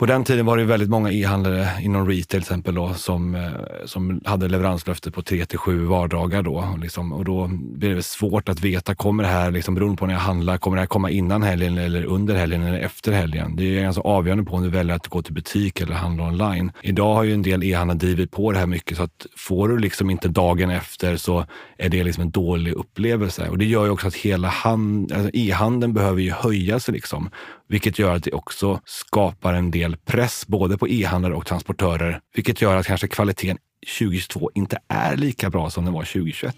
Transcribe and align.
På 0.00 0.06
den 0.06 0.24
tiden 0.24 0.46
var 0.46 0.56
det 0.56 0.64
väldigt 0.64 0.88
många 0.88 1.12
e-handlare 1.12 1.68
inom 1.82 2.08
retail 2.08 2.26
till 2.26 2.38
exempel 2.38 2.74
då, 2.74 2.94
som, 2.94 3.34
eh, 3.34 3.50
som 3.84 4.20
hade 4.24 4.48
leveranslöfte 4.48 5.10
på 5.10 5.22
3 5.22 5.46
till 5.46 5.58
7 5.58 5.86
vardagar. 5.86 6.42
Då, 6.42 6.78
liksom, 6.82 7.12
och 7.12 7.24
då 7.24 7.50
blir 7.52 7.94
det 7.94 8.02
svårt 8.02 8.48
att 8.48 8.60
veta, 8.60 8.94
kommer 8.94 9.22
det 9.22 9.28
här, 9.28 9.50
liksom, 9.50 9.74
beroende 9.74 9.96
på 9.96 10.06
när 10.06 10.14
jag 10.14 10.20
handlar, 10.20 10.58
kommer 10.58 10.76
det 10.76 10.80
här 10.80 10.86
komma 10.86 11.10
innan 11.10 11.42
helgen 11.42 11.78
eller 11.78 12.04
under 12.04 12.34
helgen 12.34 12.62
eller 12.62 12.78
efter 12.78 13.12
helgen? 13.12 13.56
Det 13.56 13.78
är 13.78 13.82
ganska 13.82 14.02
avgörande 14.02 14.44
på 14.44 14.56
om 14.56 14.62
du 14.62 14.68
väljer 14.68 14.96
att 14.96 15.08
gå 15.08 15.22
till 15.22 15.34
butik 15.34 15.80
eller 15.80 15.94
handla 15.94 16.24
online. 16.24 16.72
Idag 16.82 17.14
har 17.14 17.24
ju 17.24 17.34
en 17.34 17.42
del 17.42 17.64
e-handlare 17.64 17.98
drivit 17.98 18.30
på 18.30 18.52
det 18.52 18.58
här 18.58 18.66
mycket 18.66 18.96
så 18.96 19.02
att 19.02 19.26
får 19.36 19.68
du 19.68 19.78
liksom 19.78 20.10
inte 20.10 20.28
dagen 20.28 20.70
efter 20.70 21.16
så 21.16 21.44
är 21.78 21.88
det 21.88 22.04
liksom 22.04 22.22
en 22.22 22.30
dålig 22.30 22.72
upplevelse. 22.72 23.48
Och 23.48 23.58
det 23.58 23.64
gör 23.64 23.84
ju 23.84 23.90
också 23.90 24.08
att 24.08 24.14
hela 24.14 24.48
hand, 24.48 25.12
alltså 25.12 25.30
e-handeln 25.34 25.92
behöver 25.94 26.20
ju 26.20 26.30
höja 26.30 26.80
sig. 26.80 26.94
Liksom. 26.94 27.30
Vilket 27.70 27.98
gör 27.98 28.14
att 28.14 28.24
det 28.24 28.32
också 28.32 28.80
skapar 28.84 29.54
en 29.54 29.70
del 29.70 29.96
press 29.96 30.46
både 30.46 30.78
på 30.78 30.88
e-handlare 30.88 31.34
och 31.34 31.46
transportörer. 31.46 32.20
Vilket 32.34 32.62
gör 32.62 32.76
att 32.76 32.86
kanske 32.86 33.08
kvaliteten 33.08 33.58
2022 33.98 34.50
inte 34.54 34.78
är 34.88 35.16
lika 35.16 35.50
bra 35.50 35.70
som 35.70 35.84
den 35.84 35.94
var 35.94 36.04
2021. 36.04 36.56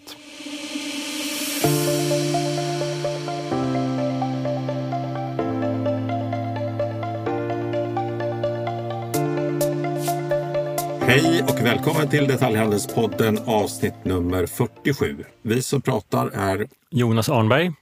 Hej 11.00 11.42
och 11.42 11.66
välkommen 11.66 12.08
till 12.08 12.26
Detaljhandelspodden 12.26 13.38
avsnitt 13.46 14.04
nummer 14.04 14.46
47. 14.46 15.24
Vi 15.42 15.62
som 15.62 15.82
pratar 15.82 16.28
är 16.28 16.66
Jonas 16.90 17.28
Arnberg 17.28 17.72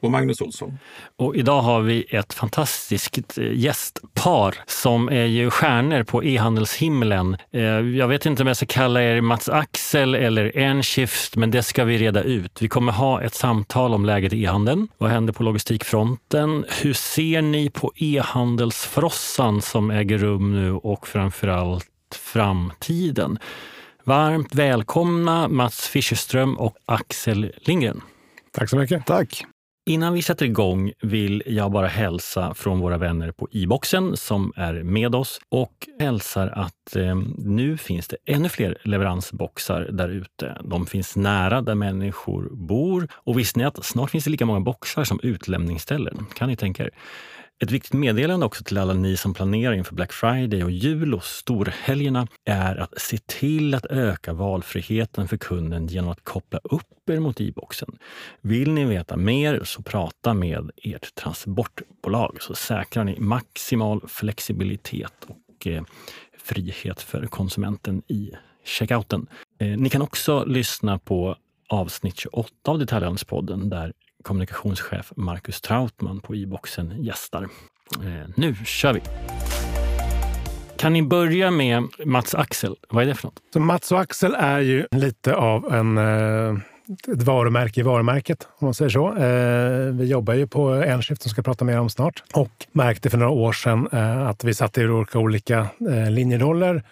och 0.00 0.10
Magnus 0.10 0.40
Olsson. 0.40 0.78
Och 1.16 1.36
idag 1.36 1.62
har 1.62 1.80
vi 1.80 2.06
ett 2.10 2.32
fantastiskt 2.32 3.38
eh, 3.38 3.52
gästpar 3.52 4.54
som 4.66 5.08
är 5.08 5.24
ju 5.24 5.50
stjärnor 5.50 6.02
på 6.02 6.24
e-handelshimlen. 6.24 7.36
Eh, 7.52 7.62
jag 7.62 8.08
vet 8.08 8.26
inte 8.26 8.42
om 8.42 8.46
jag 8.46 8.56
ska 8.56 8.66
kalla 8.66 9.02
er 9.02 9.20
Mats 9.20 9.48
Axel 9.48 10.14
eller 10.14 10.58
Enshift, 10.58 11.36
men 11.36 11.50
det 11.50 11.62
ska 11.62 11.84
vi 11.84 11.98
reda 11.98 12.22
ut. 12.22 12.62
Vi 12.62 12.68
kommer 12.68 12.92
ha 12.92 13.22
ett 13.22 13.34
samtal 13.34 13.94
om 13.94 14.04
läget 14.04 14.32
i 14.32 14.42
e-handeln. 14.42 14.88
Vad 14.98 15.10
händer 15.10 15.32
på 15.32 15.42
logistikfronten? 15.42 16.64
Hur 16.82 16.92
ser 16.92 17.42
ni 17.42 17.70
på 17.70 17.92
e-handelsfrossan 17.96 19.62
som 19.62 19.90
äger 19.90 20.18
rum 20.18 20.52
nu 20.52 20.72
och 20.72 21.08
framförallt 21.08 21.86
framtiden? 22.14 23.38
Varmt 24.04 24.54
välkomna 24.54 25.48
Mats 25.48 25.88
Fischerström 25.88 26.58
och 26.58 26.76
Axel 26.86 27.52
Lindgren. 27.56 28.00
Tack 28.52 28.70
så 28.70 28.76
mycket. 28.76 29.06
Tack. 29.06 29.44
Innan 29.90 30.14
vi 30.14 30.22
sätter 30.22 30.46
igång 30.46 30.92
vill 31.02 31.42
jag 31.46 31.72
bara 31.72 31.86
hälsa 31.86 32.54
från 32.54 32.80
våra 32.80 32.98
vänner 32.98 33.32
på 33.32 33.48
e-boxen 33.52 34.16
som 34.16 34.52
är 34.56 34.82
med 34.82 35.14
oss 35.14 35.40
och 35.48 35.88
hälsar 36.00 36.48
att 36.48 36.96
eh, 36.96 37.16
nu 37.38 37.76
finns 37.76 38.08
det 38.08 38.16
ännu 38.26 38.48
fler 38.48 38.78
leveransboxar 38.84 39.88
där 39.92 40.08
ute. 40.08 40.56
De 40.64 40.86
finns 40.86 41.16
nära 41.16 41.62
där 41.62 41.74
människor 41.74 42.48
bor 42.52 43.08
och 43.14 43.38
visste 43.38 43.58
ni 43.58 43.64
att 43.64 43.84
snart 43.84 44.10
finns 44.10 44.24
det 44.24 44.30
lika 44.30 44.46
många 44.46 44.60
boxar 44.60 45.04
som 45.04 45.20
utlämningsställen? 45.22 46.26
Kan 46.34 46.48
ni 46.48 46.56
tänka 46.56 46.84
er? 46.84 46.90
Ett 47.62 47.70
viktigt 47.70 47.92
meddelande 47.92 48.46
också 48.46 48.64
till 48.64 48.78
alla 48.78 48.94
ni 48.94 49.16
som 49.16 49.34
planerar 49.34 49.72
inför 49.72 49.94
Black 49.94 50.12
Friday 50.12 50.64
och 50.64 50.70
jul 50.70 51.14
och 51.14 51.24
storhelgerna 51.24 52.26
är 52.44 52.76
att 52.76 53.00
se 53.00 53.18
till 53.18 53.74
att 53.74 53.86
öka 53.86 54.32
valfriheten 54.32 55.28
för 55.28 55.36
kunden 55.36 55.86
genom 55.86 56.10
att 56.10 56.24
koppla 56.24 56.60
upp 56.64 57.10
er 57.10 57.20
mot 57.20 57.40
e-boxen. 57.40 57.98
Vill 58.40 58.70
ni 58.70 58.84
veta 58.84 59.16
mer 59.16 59.64
så 59.64 59.82
prata 59.82 60.34
med 60.34 60.70
ert 60.76 61.14
transportbolag 61.14 62.36
så 62.42 62.54
säkrar 62.54 63.04
ni 63.04 63.20
maximal 63.20 64.02
flexibilitet 64.08 65.26
och 65.26 65.66
eh, 65.66 65.82
frihet 66.38 67.02
för 67.02 67.26
konsumenten 67.26 68.02
i 68.08 68.30
checkouten. 68.64 69.26
Eh, 69.58 69.78
ni 69.78 69.90
kan 69.90 70.02
också 70.02 70.44
lyssna 70.44 70.98
på 70.98 71.36
avsnitt 71.68 72.18
28 72.18 72.50
av 72.64 72.78
Detaljhandelspodden 72.78 73.68
där 73.68 73.92
kommunikationschef 74.22 75.12
Marcus 75.16 75.60
Trautman 75.60 76.20
på 76.20 76.34
e-boxen 76.34 77.02
gästar. 77.02 77.48
Eh, 77.94 78.30
nu 78.36 78.54
kör 78.54 78.92
vi! 78.92 79.00
Kan 80.76 80.92
ni 80.92 81.02
börja 81.02 81.50
med 81.50 81.82
Mats 82.04 82.34
Axel? 82.34 82.76
Vad 82.88 83.02
är 83.02 83.06
det 83.06 83.14
för 83.14 83.26
något? 83.26 83.42
Så 83.52 83.60
Mats 83.60 83.92
och 83.92 84.00
Axel 84.00 84.34
är 84.38 84.60
ju 84.60 84.86
lite 84.90 85.34
av 85.34 85.74
en, 85.74 85.98
eh, 85.98 86.54
ett 87.12 87.22
varumärke 87.22 87.80
i 87.80 87.82
varumärket, 87.82 88.48
om 88.58 88.64
man 88.64 88.74
säger 88.74 88.88
så. 88.88 89.08
Eh, 89.16 89.94
vi 89.94 90.04
jobbar 90.04 90.34
ju 90.34 90.46
på 90.46 90.68
Enskift 90.68 91.22
som 91.22 91.30
ska 91.30 91.42
prata 91.42 91.64
mer 91.64 91.78
om 91.78 91.90
snart 91.90 92.22
och 92.32 92.66
märkte 92.72 93.10
för 93.10 93.18
några 93.18 93.32
år 93.32 93.52
sedan 93.52 93.88
att 94.28 94.44
vi 94.44 94.54
satt 94.54 94.78
i 94.78 94.86
olika, 94.86 95.18
olika 95.18 95.66
linjeroller 96.10 96.82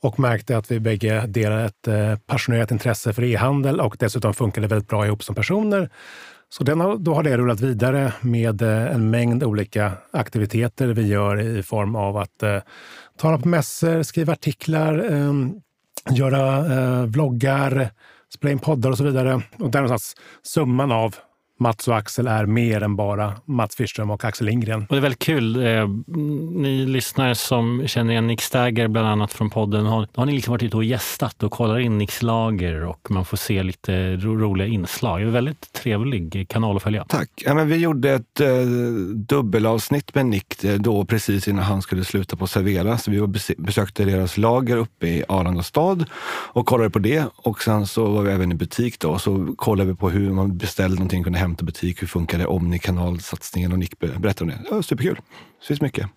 och 0.00 0.20
märkte 0.20 0.56
att 0.56 0.70
vi 0.70 0.80
bägge 0.80 1.26
delar 1.26 1.64
ett 1.64 2.26
passionerat 2.26 2.70
intresse 2.70 3.12
för 3.12 3.24
e-handel 3.24 3.80
och 3.80 3.96
dessutom 3.98 4.34
funkar 4.34 4.62
det 4.62 4.68
väldigt 4.68 4.88
bra 4.88 5.06
ihop 5.06 5.24
som 5.24 5.34
personer. 5.34 5.90
Så 6.50 6.64
den 6.64 6.80
har, 6.80 6.96
då 6.96 7.14
har 7.14 7.22
det 7.22 7.36
rullat 7.36 7.60
vidare 7.60 8.12
med 8.20 8.62
eh, 8.62 8.94
en 8.94 9.10
mängd 9.10 9.44
olika 9.44 9.92
aktiviteter 10.10 10.86
vi 10.86 11.06
gör 11.06 11.40
i 11.40 11.62
form 11.62 11.96
av 11.96 12.16
att 12.16 12.42
eh, 12.42 12.58
tala 13.18 13.38
på 13.38 13.48
mässor, 13.48 14.02
skriva 14.02 14.32
artiklar, 14.32 15.12
eh, 15.12 15.32
göra 16.16 16.56
eh, 16.72 17.06
vloggar, 17.06 17.90
spela 18.34 18.52
in 18.52 18.58
poddar 18.58 18.90
och 18.90 18.98
så 18.98 19.04
vidare. 19.04 19.34
Och 19.34 19.70
där 19.70 19.80
någonstans 19.80 20.16
summan 20.42 20.92
av 20.92 21.14
Mats 21.60 21.88
och 21.88 21.96
Axel 21.96 22.26
är 22.26 22.46
mer 22.46 22.82
än 22.82 22.96
bara 22.96 23.34
Mats 23.44 23.76
Fischström 23.76 24.10
och 24.10 24.24
Axel 24.24 24.46
Lindgren. 24.46 24.80
Och 24.80 24.94
det 24.94 24.96
är 24.96 25.00
väldigt 25.00 25.18
kul. 25.18 25.66
Eh, 25.66 25.88
ni 26.54 26.86
lyssnare 26.86 27.34
som 27.34 27.82
känner 27.86 28.12
igen 28.12 28.26
Nick 28.26 28.40
Stagger 28.40 28.88
bland 28.88 29.08
annat 29.08 29.32
från 29.32 29.50
podden, 29.50 29.86
har, 29.86 30.08
har 30.14 30.26
ni 30.26 30.32
liksom 30.32 30.52
varit 30.52 30.62
ute 30.62 30.76
och 30.76 30.84
gästat 30.84 31.42
och 31.42 31.52
kollar 31.52 31.78
in 31.78 31.98
Nicks 31.98 32.22
lager 32.22 32.84
och 32.84 33.10
man 33.10 33.24
får 33.24 33.36
se 33.36 33.62
lite 33.62 34.16
ro 34.16 34.36
roliga 34.36 34.66
inslag. 34.66 35.20
Det 35.20 35.24
är 35.24 35.26
en 35.26 35.32
väldigt 35.32 35.72
trevlig 35.72 36.48
kanal 36.48 36.76
att 36.76 36.82
följa. 36.82 37.04
Tack. 37.08 37.30
Ja, 37.36 37.54
men 37.54 37.68
vi 37.68 37.76
gjorde 37.76 38.10
ett 38.10 38.40
eh, 38.40 38.48
dubbelavsnitt 39.14 40.14
med 40.14 40.26
Nick 40.26 40.64
eh, 40.64 40.74
då 40.74 41.04
precis 41.04 41.48
innan 41.48 41.64
han 41.64 41.82
skulle 41.82 42.04
sluta 42.04 42.36
på 42.36 42.46
Servera. 42.46 42.98
Så 42.98 43.10
vi 43.10 43.26
besökte 43.58 44.04
deras 44.04 44.36
lager 44.36 44.76
uppe 44.76 45.06
i 45.06 45.24
Arlanda 45.28 45.62
stad 45.62 46.04
och 46.52 46.66
kollade 46.66 46.90
på 46.90 46.98
det. 46.98 47.24
Och 47.36 47.62
sen 47.62 47.86
så 47.86 48.10
var 48.10 48.22
vi 48.22 48.32
även 48.32 48.52
i 48.52 48.54
butik 48.54 49.00
då, 49.00 49.18
så 49.18 49.54
kollade 49.56 49.90
vi 49.90 49.96
på 49.96 50.10
hur 50.10 50.30
man 50.30 50.58
beställde 50.58 50.94
någonting, 50.94 51.24
kunde 51.24 51.38
hämta 51.48 51.64
butik. 51.64 52.02
Hur 52.02 52.06
funkar 52.06 52.38
det? 52.38 52.46
Omnikanalsatsningen 52.46 53.72
och 53.72 53.78
Nick 53.78 53.98
berättar 53.98 54.44
om 54.44 54.48
det. 54.48 54.58
Ja, 54.70 54.82
superkul. 54.82 55.14
Det 55.60 55.66
finns 55.66 55.80
mycket. 55.80 56.10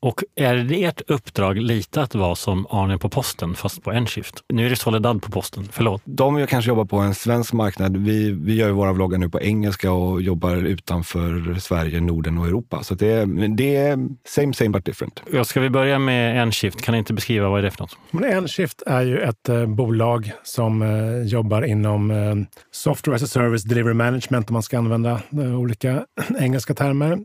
Och 0.00 0.24
är 0.36 0.56
det 0.56 0.84
ert 0.84 1.00
uppdrag 1.06 1.56
lite 1.56 2.02
att 2.02 2.14
vara 2.14 2.34
som 2.34 2.66
Arne 2.70 2.98
på 2.98 3.08
posten, 3.08 3.54
fast 3.54 3.82
på 3.82 3.92
en 3.92 4.06
skift? 4.06 4.34
Nu 4.48 4.66
är 4.66 4.70
det 4.70 4.76
Soledad 4.76 5.22
på 5.22 5.30
posten, 5.30 5.68
förlåt. 5.72 6.02
De 6.04 6.46
kanske 6.46 6.68
jobbar 6.68 6.84
på 6.84 6.96
en 6.96 7.14
svensk 7.14 7.52
marknad. 7.52 7.96
Vi, 7.96 8.30
vi 8.30 8.54
gör 8.54 8.70
våra 8.70 8.92
vloggar 8.92 9.18
nu 9.18 9.28
på 9.28 9.40
engelska 9.40 9.92
och 9.92 10.22
jobbar 10.22 10.56
utanför 10.56 11.54
Sverige, 11.60 12.00
Norden 12.00 12.38
och 12.38 12.46
Europa. 12.46 12.82
Så 12.82 12.94
det, 12.94 13.24
det 13.56 13.76
är 13.76 13.98
same, 14.28 14.54
same 14.54 14.70
but 14.70 14.84
different. 14.84 15.22
Ja, 15.32 15.44
ska 15.44 15.60
vi 15.60 15.70
börja 15.70 15.98
med 15.98 16.42
en 16.42 16.52
skift? 16.52 16.82
Kan 16.82 16.92
ni 16.92 16.98
inte 16.98 17.12
beskriva 17.14 17.48
vad 17.48 17.58
är 17.58 17.62
det 17.62 17.70
för 17.70 17.80
något? 17.80 17.98
Men 18.10 18.24
Enskift 18.24 18.82
är 18.86 19.02
ju 19.02 19.18
ett 19.18 19.48
eh, 19.48 19.66
bolag 19.66 20.32
som 20.42 20.82
eh, 20.82 21.22
jobbar 21.26 21.62
inom 21.62 22.10
eh, 22.10 22.34
software 22.70 23.16
as 23.16 23.22
a 23.22 23.26
service 23.26 23.62
delivery 23.62 23.94
management, 23.94 24.50
om 24.50 24.52
man 24.52 24.62
ska 24.62 24.78
använda 24.78 25.20
eh, 25.32 25.60
olika 25.60 26.04
engelska 26.38 26.74
termer. 26.74 27.18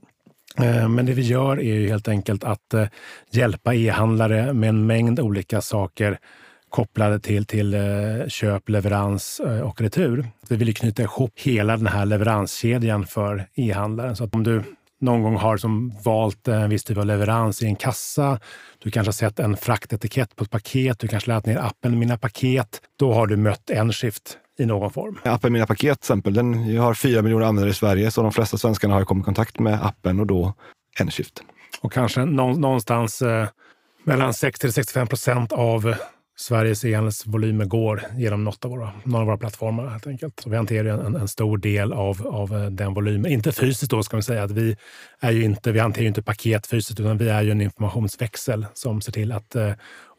Eh, 0.58 0.90
men 0.90 1.06
det 1.06 1.14
vi 1.14 1.22
gör 1.22 1.60
är 1.60 1.74
ju 1.74 1.88
helt 1.88 2.08
enkelt 2.08 2.44
att 2.44 2.74
eh, 2.74 2.88
hjälpa 3.32 3.74
e-handlare 3.74 4.54
med 4.54 4.70
en 4.70 4.86
mängd 4.86 5.20
olika 5.20 5.62
saker 5.62 6.18
kopplade 6.70 7.20
till, 7.20 7.46
till 7.46 7.74
eh, 7.74 8.28
köp, 8.28 8.70
leverans 8.70 9.42
och 9.64 9.82
retur. 9.82 10.28
Vi 10.50 10.56
vill 10.56 10.76
knyta 10.76 11.04
ihop 11.04 11.32
hela 11.36 11.78
den 11.78 11.88
här 11.88 12.06
leveranskedjan 12.06 13.06
för 13.06 13.48
e-handlaren. 13.56 14.16
Så 14.16 14.24
att 14.24 14.36
om 14.36 14.44
du 14.44 14.64
någon 15.02 15.24
gång 15.24 15.36
har 15.36 15.58
som 15.58 15.94
valt 16.04 16.48
en 16.48 16.70
viss 16.70 16.84
typ 16.84 16.98
av 16.98 17.06
leverans 17.06 17.62
i 17.62 17.66
en 17.66 17.76
kassa, 17.76 18.40
du 18.80 18.92
kanske 18.92 19.08
har 19.08 19.14
sett 19.14 19.40
en 19.40 19.58
fraktetikett 19.58 20.36
på 20.36 20.44
ett 20.44 20.50
paket, 20.50 21.00
du 21.00 21.08
kanske 21.08 21.30
laddat 21.30 21.46
ner 21.46 21.58
appen 21.58 22.00
Mina 22.00 22.18
paket, 22.18 22.82
då 23.00 23.14
har 23.14 23.28
du 23.28 23.38
mött 23.38 23.70
en 23.70 23.94
skift 23.94 24.38
i 24.60 24.66
någon 24.66 24.92
form. 24.92 25.20
Appen 25.24 25.54
Mina 25.54 25.66
paket 25.66 26.00
till 26.00 26.06
exempel, 26.06 26.34
den 26.34 26.78
har 26.78 26.94
fyra 26.94 27.22
miljoner 27.22 27.46
användare 27.46 27.72
i 27.72 27.74
Sverige, 27.74 28.12
så 28.12 28.22
de 28.22 28.32
flesta 28.32 28.58
svenskarna 28.58 28.94
har 28.94 29.06
kommit 29.06 29.24
i 29.24 29.26
kontakt 29.26 29.60
med 29.60 29.86
appen 29.86 30.20
och 30.20 30.28
då 30.28 30.54
Enskift. 31.00 31.44
Och 31.82 31.94
kanske 31.94 32.26
någonstans 32.26 33.22
eh, 33.22 33.48
mellan 34.04 34.34
60 34.34 34.72
65 34.72 35.08
procent 35.08 35.52
av 35.52 35.96
Sveriges 36.36 36.86
e-handelsvolymer 36.86 37.66
går 37.66 38.04
genom 38.18 38.44
något 38.44 38.66
av 38.66 38.72
våra, 38.72 38.92
någon 39.04 39.22
av 39.22 39.28
våra 39.28 39.38
plattformar. 39.38 39.88
helt 39.88 40.08
enkelt. 40.08 40.40
Så 40.40 40.50
vi 40.50 40.56
hanterar 40.56 41.06
en, 41.06 41.16
en 41.16 41.28
stor 41.28 41.58
del 41.58 41.94
av, 41.94 42.28
av 42.28 42.54
eh, 42.54 42.66
den 42.66 42.94
volymen. 42.94 43.32
Inte 43.32 43.52
fysiskt 43.52 43.92
då, 43.92 44.04
ska 44.04 44.18
man 44.18 44.24
säga. 44.24 44.44
Att 44.44 44.52
vi, 44.52 44.78
är 45.20 45.32
ju 45.32 45.44
inte, 45.44 45.72
vi 45.72 45.80
hanterar 45.80 46.02
ju 46.02 46.08
inte 46.08 46.22
paket 46.22 46.68
fysiskt, 46.68 47.00
utan 47.00 47.18
vi 47.18 47.30
är 47.30 47.42
ju 47.42 47.52
en 47.52 47.62
informationsväxel 47.62 48.66
som 48.74 49.02
ser 49.02 49.12
till 49.12 49.32
att 49.32 49.56
eh, 49.56 49.72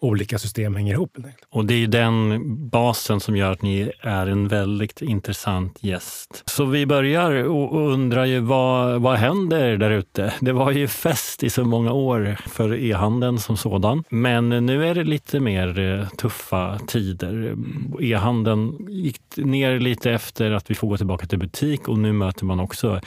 olika 0.05 0.39
system 0.39 0.77
hänger 0.77 0.93
ihop. 0.93 1.17
Och 1.51 1.65
det 1.65 1.75
är 1.75 1.87
den 1.87 2.41
basen 2.69 3.21
som 3.21 3.37
gör 3.37 3.53
att 3.53 3.63
ni 3.63 3.93
är 4.01 4.27
en 4.27 4.49
väldigt 4.49 5.03
intressant 5.03 5.79
gäst. 5.81 6.43
Så 6.47 6.65
vi 6.65 6.87
börjar 6.87 7.45
och 7.45 7.93
undrar 7.93 8.25
ju 8.25 8.41
vad, 8.41 9.01
vad 9.01 9.17
händer 9.17 9.77
där 9.77 9.91
ute? 9.91 10.35
Det 10.41 10.53
var 10.53 10.71
ju 10.71 10.89
fest 10.89 11.43
i 11.43 11.51
så 11.51 11.65
många 11.65 11.93
år 11.93 12.37
för 12.47 12.75
e-handeln 12.75 13.39
som 13.39 13.57
sådan. 13.57 14.05
Men 14.09 14.49
nu 14.49 14.87
är 14.87 14.95
det 14.95 15.05
lite 15.05 15.41
mer 15.41 15.79
eh, 15.79 16.09
tuffa 16.09 16.79
tider. 16.87 17.57
E-handeln 18.01 18.87
gick 18.89 19.21
ner 19.37 19.81
lite 19.81 20.11
efter 20.11 20.51
att 20.51 20.71
vi 20.71 20.75
får 20.75 20.89
gå 20.89 20.97
tillbaka 20.97 21.27
till 21.27 21.39
butik 21.39 21.89
och 21.89 21.99
nu 21.99 22.13
möter 22.13 22.45
man 22.45 22.61
också 22.61 23.01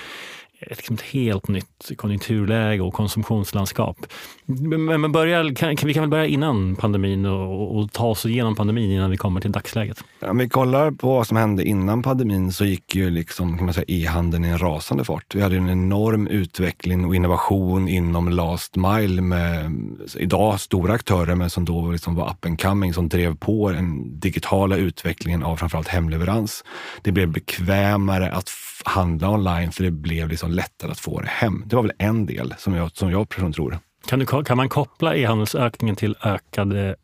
ett, 0.59 0.77
liksom 0.77 0.95
ett 0.95 1.01
helt 1.01 1.47
nytt 1.47 1.91
konjunkturläge 1.97 2.81
och 2.81 2.93
konsumtionslandskap. 2.93 3.97
Men, 4.45 5.01
men 5.01 5.11
börja, 5.11 5.55
kan, 5.55 5.75
kan, 5.75 5.87
vi 5.87 5.93
kan 5.93 6.03
väl 6.03 6.09
börja 6.09 6.25
innan 6.25 6.75
pandemin 6.75 7.25
och, 7.25 7.77
och, 7.77 7.91
ta 7.91 8.07
oss 8.07 8.25
igenom 8.25 8.55
pandemin 8.55 8.91
innan 8.91 9.11
vi 9.11 9.17
kommer 9.17 9.41
till 9.41 9.51
dagsläget. 9.51 10.03
Om 10.21 10.37
vi 10.37 10.49
kollar 10.49 10.91
på 10.91 11.07
vad 11.07 11.27
som 11.27 11.37
hände 11.37 11.63
innan 11.63 12.03
pandemin 12.03 12.51
så 12.51 12.65
gick 12.65 12.95
ju 12.95 13.09
liksom, 13.09 13.57
kan 13.57 13.65
man 13.65 13.73
säga, 13.73 13.85
e-handeln 13.87 14.45
i 14.45 14.47
en 14.47 14.57
rasande 14.57 15.03
fart. 15.03 15.35
Vi 15.35 15.41
hade 15.41 15.57
en 15.57 15.69
enorm 15.69 16.27
utveckling 16.27 17.05
och 17.05 17.15
innovation 17.15 17.87
inom 17.87 18.29
last 18.29 18.75
mile 18.75 19.21
med 19.21 19.71
idag 20.15 20.59
stora 20.59 20.93
aktörer 20.93 21.35
men 21.35 21.49
som 21.49 21.65
då 21.65 21.91
liksom 21.91 22.15
var 22.15 22.29
up 22.29 22.45
and 22.45 22.61
coming 22.61 22.93
som 22.93 23.09
drev 23.09 23.35
på 23.35 23.71
den 23.71 24.19
digitala 24.19 24.77
utvecklingen 24.77 25.43
av 25.43 25.55
framförallt 25.55 25.87
hemleverans. 25.87 26.63
Det 27.01 27.11
blev 27.11 27.31
bekvämare 27.31 28.31
att 28.31 28.49
handla 28.87 29.29
online 29.29 29.71
för 29.71 29.83
det 29.83 29.91
blev 29.91 30.29
liksom 30.29 30.51
lättare 30.51 30.91
att 30.91 30.99
få 30.99 31.21
det 31.21 31.27
hem. 31.27 31.63
Det 31.65 31.75
var 31.75 31.83
väl 31.83 31.93
en 31.97 32.25
del 32.25 32.53
som 32.57 32.73
jag, 32.73 32.97
som 32.97 33.11
jag 33.11 33.29
personligen 33.29 33.53
tror. 33.53 33.79
Kan, 34.07 34.19
du, 34.19 34.25
kan 34.25 34.57
man 34.57 34.69
koppla 34.69 35.15
e-handelsökningen 35.15 35.95
till 35.95 36.15
ökade 36.23 36.95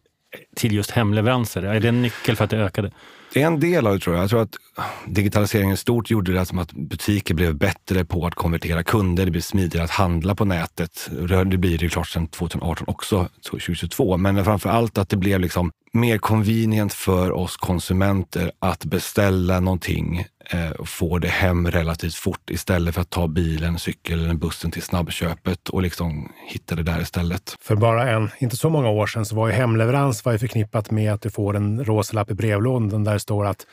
till 0.56 0.74
just 0.74 0.91
hemleveranser? 0.91 1.63
Är 1.63 1.80
det 1.80 1.89
en 1.89 2.01
nyckel 2.01 2.35
för 2.35 2.44
att 2.44 2.50
det 2.50 2.57
ökade? 2.57 2.91
Det 3.33 3.41
är 3.41 3.47
en 3.47 3.59
del 3.59 3.88
av 3.88 3.94
det 3.94 4.00
tror 4.00 4.15
jag. 4.15 4.24
Jag 4.24 4.30
tror 4.30 4.41
att 4.41 4.56
digitaliseringen 5.07 5.77
stort 5.77 6.09
gjorde 6.09 6.33
det 6.33 6.45
som 6.45 6.59
att 6.59 6.71
butiker 6.71 7.33
blev 7.33 7.56
bättre 7.56 8.06
på 8.06 8.25
att 8.25 8.35
konvertera 8.35 8.83
kunder. 8.83 9.25
Det 9.25 9.31
blev 9.31 9.41
smidigare 9.41 9.85
att 9.85 9.91
handla 9.91 10.35
på 10.35 10.45
nätet. 10.45 11.09
Det 11.45 11.57
blir 11.57 11.77
det 11.77 11.89
klart 11.89 12.07
sedan 12.07 12.27
2018 12.27 12.88
också, 12.88 13.27
2022. 13.50 14.18
Men 14.18 14.45
framför 14.45 14.69
allt 14.69 14.97
att 14.97 15.09
det 15.09 15.18
blev 15.18 15.39
liksom 15.39 15.71
mer 15.94 16.18
convenient 16.18 16.94
för 16.94 17.31
oss 17.31 17.57
konsumenter 17.57 18.51
att 18.59 18.85
beställa 18.85 19.59
någonting 19.59 20.25
och 20.80 20.88
få 20.88 21.19
det 21.19 21.28
hem 21.28 21.72
relativt 21.72 22.16
fort 22.16 22.50
istället 22.50 22.94
för 22.95 23.01
att 23.01 23.10
ta 23.10 23.28
bilen, 23.28 23.80
cykeln 23.80 24.24
eller 24.24 24.34
bussen 24.34 24.72
till 24.72 24.81
snabbköpet 24.81 25.69
och 25.69 25.81
liksom 25.81 26.31
hitta 26.50 26.75
det 26.75 26.84
där 26.84 27.01
istället. 27.01 27.57
För 27.62 27.75
bara 27.75 28.12
en, 28.12 28.30
inte 28.40 28.57
så 28.57 28.69
många 28.69 28.90
år 28.90 29.07
sedan 29.07 29.25
så 29.25 29.36
var 29.36 29.48
ju 29.48 29.54
hemleverans 29.54 30.25
var 30.25 30.31
ju 30.31 30.40
förknippat 30.40 30.92
med 30.92 31.13
att 31.13 31.22
du 31.22 31.30
får 31.30 31.56
en 31.56 31.86
rosa 31.86 32.13
lapp 32.13 32.31
i 32.31 32.34
brevlådan 32.34 33.04
där 33.04 33.13
det 33.13 33.19
står 33.19 33.45
att 33.45 33.66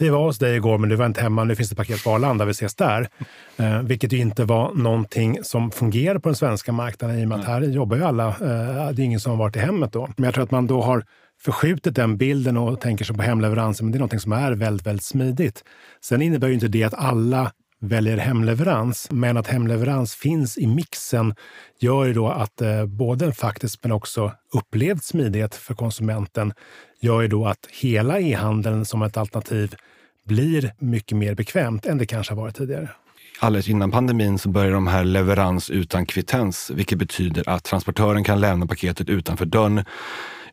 vi 0.00 0.08
var 0.08 0.24
hos 0.24 0.38
dig 0.38 0.56
igår, 0.56 0.78
men 0.78 0.90
du 0.90 0.96
var 0.96 1.06
inte 1.06 1.20
hemma. 1.20 1.44
Nu 1.44 1.56
finns 1.56 1.70
det 1.70 1.76
paket 1.76 2.04
på 2.04 2.10
Arlanda. 2.10 2.44
Vi 2.44 2.50
ses 2.50 2.74
där. 2.74 3.08
Eh, 3.56 3.82
vilket 3.82 4.12
ju 4.12 4.18
inte 4.18 4.44
var 4.44 4.74
någonting 4.74 5.38
som 5.44 5.70
fungerar 5.70 6.18
på 6.18 6.28
den 6.28 6.36
svenska 6.36 6.72
marknaden 6.72 7.18
i 7.18 7.24
och 7.24 7.28
med 7.28 7.38
att 7.38 7.44
här 7.44 7.60
jobbar 7.60 7.96
ju 7.96 8.04
alla. 8.04 8.26
Eh, 8.28 8.90
det 8.92 9.02
är 9.02 9.04
ingen 9.04 9.20
som 9.20 9.30
har 9.30 9.38
varit 9.38 9.56
i 9.56 9.58
hemmet 9.58 9.92
då. 9.92 10.08
Men 10.16 10.24
jag 10.24 10.34
tror 10.34 10.44
att 10.44 10.50
man 10.50 10.66
då 10.66 10.82
har 10.82 11.04
förskjutit 11.40 11.94
den 11.94 12.16
bilden 12.16 12.56
och 12.56 12.80
tänker 12.80 13.04
sig 13.04 13.16
på 13.16 13.22
hemleveranser, 13.22 13.84
men 13.84 13.92
det 13.92 13.98
är 13.98 14.00
något 14.00 14.22
som 14.22 14.32
är 14.32 14.52
väldigt, 14.52 14.86
väldigt 14.86 15.04
smidigt. 15.04 15.64
Sen 16.00 16.22
innebär 16.22 16.48
ju 16.48 16.54
inte 16.54 16.68
det 16.68 16.84
att 16.84 16.94
alla 16.94 17.52
väljer 17.80 18.16
hemleverans, 18.16 19.08
men 19.10 19.36
att 19.36 19.46
hemleverans 19.46 20.14
finns 20.14 20.58
i 20.58 20.66
mixen 20.66 21.34
gör 21.80 22.04
ju 22.04 22.12
då 22.12 22.28
att 22.28 22.60
eh, 22.60 22.86
både 22.86 23.32
faktiskt 23.32 23.82
men 23.82 23.92
också 23.92 24.32
upplevd 24.54 25.02
smidighet 25.02 25.54
för 25.54 25.74
konsumenten 25.74 26.52
gör 27.00 27.20
ju 27.20 27.28
då 27.28 27.46
att 27.46 27.66
hela 27.80 28.20
e-handeln 28.20 28.84
som 28.84 29.02
ett 29.02 29.16
alternativ 29.16 29.74
blir 30.26 30.72
mycket 30.78 31.18
mer 31.18 31.34
bekvämt 31.34 31.86
än 31.86 31.98
det 31.98 32.06
kanske 32.06 32.34
har 32.34 32.42
varit 32.42 32.56
tidigare. 32.56 32.88
Alldeles 33.40 33.68
innan 33.68 33.90
pandemin 33.90 34.38
så 34.38 34.48
började 34.48 34.74
de 34.74 34.86
här 34.86 35.04
leverans 35.04 35.70
utan 35.70 36.06
kvittens, 36.06 36.70
vilket 36.74 36.98
betyder 36.98 37.48
att 37.48 37.64
transportören 37.64 38.24
kan 38.24 38.40
lämna 38.40 38.66
paketet 38.66 39.08
utanför 39.08 39.46
dörren 39.46 39.84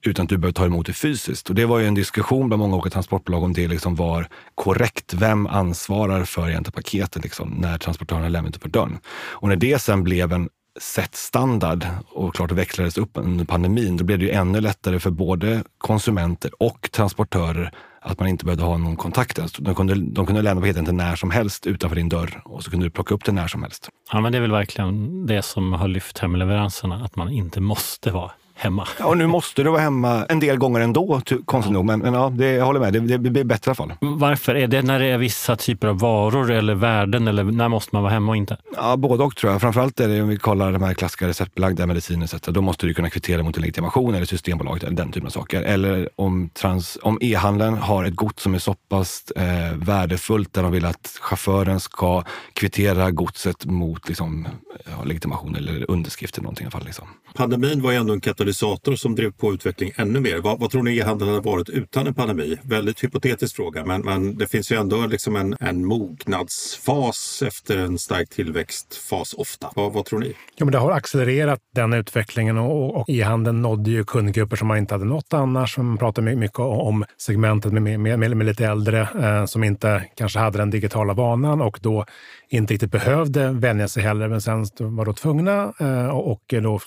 utan 0.01 0.24
att 0.24 0.30
du 0.30 0.38
behöver 0.38 0.53
ta 0.53 0.65
emot 0.65 0.86
det 0.86 0.94
fysiskt. 0.94 1.50
Och 1.50 1.56
det 1.56 1.65
var 1.65 1.80
ju 1.80 1.88
en 1.88 1.94
diskussion 1.94 2.47
bland 2.47 2.59
många 2.59 2.75
olika 2.75 2.89
transportbolag 2.89 3.44
om 3.44 3.53
det 3.53 3.68
liksom 3.68 3.95
var 3.95 4.27
korrekt. 4.56 5.13
Vem 5.13 5.47
ansvarar 5.47 6.24
för 6.24 6.50
egentligen 6.50 6.83
paketet 6.83 7.24
liksom, 7.24 7.50
när 7.50 7.77
transportören 7.77 8.31
lämnar 8.31 8.50
utanför 8.50 8.69
dörren? 8.69 8.97
Och 9.07 9.50
när 9.50 9.56
det 9.56 9.80
sen 9.80 10.03
blev 10.03 10.33
en 10.33 10.50
sett 10.80 11.15
standard 11.15 11.88
och 12.12 12.36
klart 12.36 12.51
växlades 12.51 12.97
upp 12.97 13.12
under 13.13 13.45
pandemin, 13.45 13.97
då 13.97 14.03
blev 14.03 14.19
det 14.19 14.25
ju 14.25 14.31
ännu 14.31 14.62
lättare 14.62 15.00
för 15.00 15.12
både 15.12 15.63
konsumenter 15.77 16.51
och 16.59 16.89
transportörer 16.91 17.71
att 18.01 18.19
man 18.19 18.30
inte 18.30 18.45
behövde 18.45 18.63
ha 18.63 18.77
någon 18.77 18.95
kontakt 18.95 19.38
ens. 19.38 19.53
De 19.53 19.75
kunde, 19.75 19.95
de 19.95 20.25
kunde 20.25 20.41
lämna 20.41 20.62
paketet 20.62 20.94
när 20.94 21.15
som 21.15 21.31
helst 21.31 21.68
utanför 21.68 21.95
din 21.95 22.09
dörr 22.09 22.41
och 22.45 22.63
så 22.63 22.71
kunde 22.71 22.86
du 22.86 22.89
plocka 22.89 23.15
upp 23.15 23.25
det 23.25 23.31
när 23.31 23.48
som 23.48 23.63
helst. 23.63 23.89
Ja, 24.12 24.21
men 24.21 24.31
det 24.31 24.38
är 24.38 24.41
väl 24.41 24.51
verkligen 24.51 25.25
det 25.25 25.41
som 25.41 25.74
har 25.74 25.88
lyft 25.88 26.19
hemleveranserna, 26.19 26.95
att 27.06 27.15
man 27.15 27.30
inte 27.30 27.62
måste 27.62 28.12
vara 28.12 28.31
hemma. 28.55 28.87
Ja, 28.99 29.05
och 29.05 29.17
nu 29.17 29.27
måste 29.27 29.63
du 29.63 29.69
vara 29.69 29.81
hemma 29.81 30.25
en 30.29 30.39
del 30.39 30.57
gånger 30.57 30.79
ändå, 30.79 31.21
konstigt 31.45 31.73
nog. 31.73 31.85
Men, 31.85 31.99
men 31.99 32.13
ja, 32.13 32.29
det, 32.29 32.51
jag 32.51 32.65
håller 32.65 32.79
med, 32.79 32.93
det, 32.93 32.99
det 32.99 33.17
blir 33.17 33.43
bättre 33.43 33.69
i 33.69 33.71
alla 33.71 33.75
fall. 33.75 33.93
Varför? 34.01 34.55
Är 34.55 34.67
det 34.67 34.81
när 34.81 34.99
det 34.99 35.05
är 35.05 35.17
vissa 35.17 35.55
typer 35.55 35.87
av 35.87 35.99
varor 35.99 36.51
eller 36.51 36.75
värden 36.75 37.27
eller 37.27 37.43
när 37.43 37.69
måste 37.69 37.95
man 37.95 38.03
vara 38.03 38.13
hemma 38.13 38.31
och 38.31 38.37
inte? 38.37 38.57
Ja, 38.75 38.97
både 38.97 39.23
och 39.23 39.35
tror 39.35 39.51
jag. 39.51 39.61
Framförallt 39.61 39.99
är 39.99 40.07
det 40.07 40.21
om 40.21 40.27
vi 40.27 40.37
kollar 40.37 40.71
de 40.71 40.83
här 40.83 40.93
klassiska 40.93 41.27
receptbelagda 41.27 41.85
mediciner, 41.85 42.51
då 42.51 42.61
måste 42.61 42.87
du 42.87 42.93
kunna 42.93 43.09
kvittera 43.09 43.43
mot 43.43 43.57
en 43.57 43.61
legitimation 43.61 44.15
eller 44.15 44.25
Systembolaget 44.25 44.83
eller 44.83 44.97
den 44.97 45.11
typen 45.11 45.27
av 45.27 45.31
saker. 45.31 45.61
Eller 45.61 46.09
om, 46.15 46.49
trans, 46.49 46.97
om 47.01 47.17
e-handeln 47.21 47.77
har 47.77 48.03
ett 48.03 48.15
gods 48.15 48.43
som 48.43 48.53
är 48.53 48.59
så 48.59 48.73
pass 48.73 49.31
eh, 49.35 49.77
värdefullt 49.77 50.53
där 50.53 50.63
de 50.63 50.71
vill 50.71 50.85
att 50.85 51.17
chauffören 51.21 51.79
ska 51.79 52.23
kvittera 52.53 53.11
godset 53.11 53.65
mot 53.65 54.07
liksom, 54.07 54.47
ja, 54.85 55.03
legitimation 55.03 55.55
eller 55.55 55.91
underskrift 55.91 56.37
eller 56.37 56.43
någonting 56.43 56.63
i 56.63 56.65
alla 56.65 56.71
fall. 56.71 56.85
Liksom. 56.85 57.07
Pandemin 57.33 57.81
var 57.81 57.91
ju 57.91 57.97
ändå 57.97 58.13
en 58.13 58.21
katalysator 58.45 58.95
som 58.95 59.15
drev 59.15 59.31
på 59.31 59.53
utveckling 59.53 59.92
ännu 59.95 60.19
mer. 60.19 60.38
Vad, 60.38 60.59
vad 60.59 60.69
tror 60.69 60.83
ni 60.83 60.97
e-handeln 60.97 61.30
hade 61.30 61.42
varit 61.42 61.69
utan 61.69 62.07
en 62.07 62.13
pandemi? 62.13 62.57
Väldigt 62.62 63.03
hypotetisk 63.03 63.56
fråga, 63.56 63.86
men, 63.86 64.01
men 64.01 64.38
det 64.38 64.47
finns 64.47 64.71
ju 64.71 64.75
ändå 64.75 65.07
liksom 65.07 65.36
en, 65.36 65.56
en 65.59 65.86
mognadsfas 65.86 67.44
efter 67.47 67.77
en 67.77 67.97
stark 68.00 68.30
tillväxtfas 68.30 69.33
ofta. 69.33 69.71
Vad, 69.75 69.94
vad 69.94 70.06
tror 70.06 70.19
ni? 70.19 70.36
Ja, 70.56 70.65
men 70.65 70.71
det 70.71 70.77
har 70.77 70.92
accelererat 70.92 71.59
den 71.75 71.94
utvecklingen 71.94 72.57
och, 72.57 72.95
och 72.95 73.09
e-handeln 73.09 73.62
nådde 73.62 73.92
ju 73.92 74.03
kundgrupper 74.03 74.56
som 74.56 74.68
man 74.68 74.77
inte 74.77 74.94
hade 74.94 75.06
nått 75.06 75.33
annars. 75.33 75.77
Man 75.77 75.98
pratar 75.98 76.21
mycket 76.21 76.59
om 76.59 77.06
segmentet 77.18 77.74
med, 77.74 78.00
med, 78.00 78.19
med, 78.19 78.38
med 78.38 78.48
lite 78.48 78.65
äldre 78.65 79.07
eh, 79.21 79.45
som 79.45 79.63
inte 79.63 80.06
kanske 80.15 80.39
hade 80.39 80.57
den 80.57 80.69
digitala 80.69 81.13
vanan 81.13 81.62
och 81.62 81.80
då 81.81 82.06
inte 82.50 82.74
riktigt 82.74 82.91
behövde 82.91 83.51
vänja 83.51 83.88
sig 83.88 84.03
heller, 84.03 84.27
men 84.27 84.41
sen 84.41 84.65
var 84.80 85.06
då 85.06 85.13
tvungna 85.13 85.74
eh, 85.80 86.07
och 86.07 86.53
då 86.62 86.80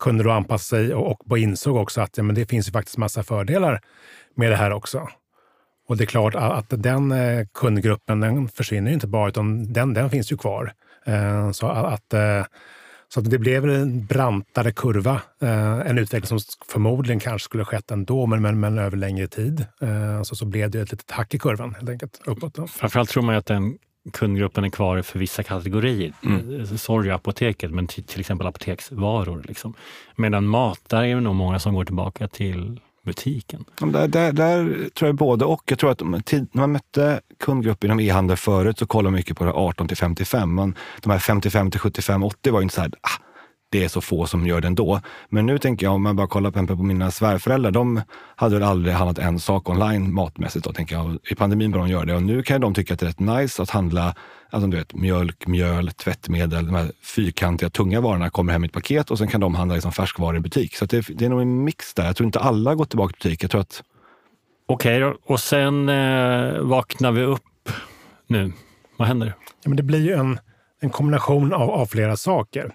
kunde 0.00 0.24
då 0.24 0.30
anpassa 0.30 0.76
sig 0.76 0.94
och, 0.94 1.30
och 1.30 1.38
insåg 1.38 1.76
också 1.76 2.00
att 2.00 2.16
ja, 2.16 2.22
men 2.22 2.34
det 2.34 2.46
finns 2.46 2.68
ju 2.68 2.72
faktiskt 2.72 2.98
massa 2.98 3.22
fördelar 3.22 3.80
med 4.34 4.50
det 4.50 4.56
här 4.56 4.72
också. 4.72 5.08
Och 5.88 5.96
det 5.96 6.04
är 6.04 6.06
klart 6.06 6.34
att 6.34 6.66
den 6.68 7.12
eh, 7.12 7.46
kundgruppen 7.54 8.20
den 8.20 8.48
försvinner 8.48 8.92
inte 8.92 9.06
bara, 9.06 9.28
utan 9.28 9.72
den, 9.72 9.94
den 9.94 10.10
finns 10.10 10.32
ju 10.32 10.36
kvar. 10.36 10.72
Eh, 11.06 11.50
så 11.50 11.66
att, 11.66 12.14
eh, 12.14 12.44
så 13.08 13.20
att 13.20 13.30
det 13.30 13.38
blev 13.38 13.70
en 13.70 14.06
brantare 14.06 14.72
kurva. 14.72 15.20
Eh, 15.42 15.80
en 15.80 15.98
utveckling 15.98 16.26
som 16.26 16.38
förmodligen 16.68 17.20
kanske 17.20 17.44
skulle 17.44 17.64
skett 17.64 17.90
ändå, 17.90 18.26
men, 18.26 18.42
men, 18.42 18.60
men 18.60 18.78
över 18.78 18.96
längre 18.96 19.26
tid. 19.26 19.66
Eh, 19.80 20.22
så, 20.22 20.36
så 20.36 20.44
blev 20.44 20.70
det 20.70 20.80
ett 20.80 20.92
litet 20.92 21.10
hack 21.10 21.34
i 21.34 21.38
kurvan 21.38 21.74
helt 21.74 21.90
enkelt 21.90 22.20
uppåt. 22.24 22.70
Framförallt 22.70 23.10
tror 23.10 23.22
man 23.22 23.34
att 23.34 23.46
den 23.46 23.78
kundgruppen 24.12 24.64
är 24.64 24.68
kvar 24.68 25.02
för 25.02 25.18
vissa 25.18 25.42
kategorier. 25.42 26.12
Mm. 26.24 26.78
Sorry 26.78 27.10
apoteket, 27.10 27.70
men 27.70 27.86
till, 27.86 28.04
till 28.04 28.20
exempel 28.20 28.46
apoteksvaror. 28.46 29.44
Liksom. 29.48 29.74
Medan 30.16 30.46
mat, 30.46 30.80
där 30.86 31.02
är 31.02 31.14
det 31.14 31.20
nog 31.20 31.34
många 31.34 31.58
som 31.58 31.74
går 31.74 31.84
tillbaka 31.84 32.28
till 32.28 32.80
butiken. 33.04 33.64
Där, 33.78 34.08
där, 34.08 34.32
där 34.32 34.88
tror 34.90 35.08
jag 35.08 35.16
både 35.16 35.44
och. 35.44 35.62
Jag 35.66 35.78
tror 35.78 35.90
att 35.90 36.00
när 36.00 36.48
man 36.52 36.72
mötte 36.72 37.20
kundgrupper 37.38 37.86
inom 37.88 38.00
e-handel 38.00 38.36
förut 38.36 38.78
så 38.78 38.86
kollade 38.86 39.10
man 39.10 39.18
mycket 39.18 39.36
på 39.36 39.44
det 39.44 39.52
18 39.52 39.88
till 39.88 39.96
55. 39.96 40.54
Man, 40.54 40.74
de 41.00 41.10
här 41.10 41.18
55 41.18 41.70
till 41.70 41.80
75, 41.80 42.24
80 42.24 42.50
var 42.50 42.62
inte 42.62 42.74
så 42.74 42.80
här, 42.80 42.90
ah, 43.00 43.22
det 43.70 43.84
är 43.84 43.88
så 43.88 44.00
få 44.00 44.26
som 44.26 44.46
gör 44.46 44.60
det 44.60 44.66
ändå. 44.66 45.00
Men 45.28 45.46
nu 45.46 45.58
tänker 45.58 45.86
jag, 45.86 45.94
om 45.94 46.02
man 46.02 46.16
bara 46.16 46.26
kollar 46.26 46.50
på, 46.50 46.66
på 46.66 46.82
mina 46.82 47.10
svärföräldrar, 47.10 47.70
de 47.70 48.00
hade 48.36 48.54
väl 48.54 48.62
aldrig 48.62 48.94
handlat 48.94 49.18
en 49.18 49.40
sak 49.40 49.68
online 49.68 50.14
matmässigt. 50.14 50.64
Då, 50.64 50.72
tänker 50.72 50.96
jag. 50.96 51.18
I 51.30 51.34
pandemin 51.34 51.70
började 51.70 51.88
de 51.88 51.92
göra 51.92 52.04
det 52.04 52.14
och 52.14 52.22
nu 52.22 52.42
kan 52.42 52.60
de 52.60 52.74
tycka 52.74 52.94
att 52.94 53.00
det 53.00 53.06
är 53.06 53.08
rätt 53.08 53.20
nice 53.20 53.62
att 53.62 53.70
handla 53.70 54.14
alltså, 54.50 54.70
du 54.70 54.76
vet, 54.76 54.94
mjölk, 54.94 55.46
mjöl, 55.46 55.90
tvättmedel. 55.90 56.66
De 56.66 56.74
här 56.74 56.92
fyrkantiga, 57.02 57.70
tunga 57.70 58.00
varorna 58.00 58.30
kommer 58.30 58.52
hem 58.52 58.64
i 58.64 58.66
ett 58.66 58.72
paket 58.72 59.10
och 59.10 59.18
sen 59.18 59.28
kan 59.28 59.40
de 59.40 59.54
handla 59.54 59.74
liksom 59.74 59.92
färskvaror 59.92 60.36
i 60.36 60.40
butik. 60.40 60.76
Så 60.76 60.86
det, 60.86 61.06
det, 61.08 61.24
är 61.24 61.28
nog 61.28 61.42
en 61.42 61.64
mix 61.64 61.94
där. 61.94 62.06
Jag 62.06 62.16
tror 62.16 62.26
inte 62.26 62.40
alla 62.40 62.74
går 62.74 62.84
tillbaka 62.84 63.12
till 63.12 63.30
butik. 63.30 63.42
Jag 63.42 63.50
tror 63.50 63.60
att... 63.60 63.82
Okej, 64.66 65.04
okay, 65.04 65.18
och 65.24 65.40
sen 65.40 65.88
eh, 65.88 66.58
vaknar 66.58 67.12
vi 67.12 67.22
upp 67.22 67.70
nu. 68.26 68.52
Vad 68.96 69.08
händer? 69.08 69.34
Ja, 69.62 69.68
men 69.68 69.76
det 69.76 69.82
blir 69.82 70.00
ju 70.00 70.12
en, 70.12 70.38
en 70.80 70.90
kombination 70.90 71.52
av, 71.52 71.70
av 71.70 71.86
flera 71.86 72.16
saker. 72.16 72.74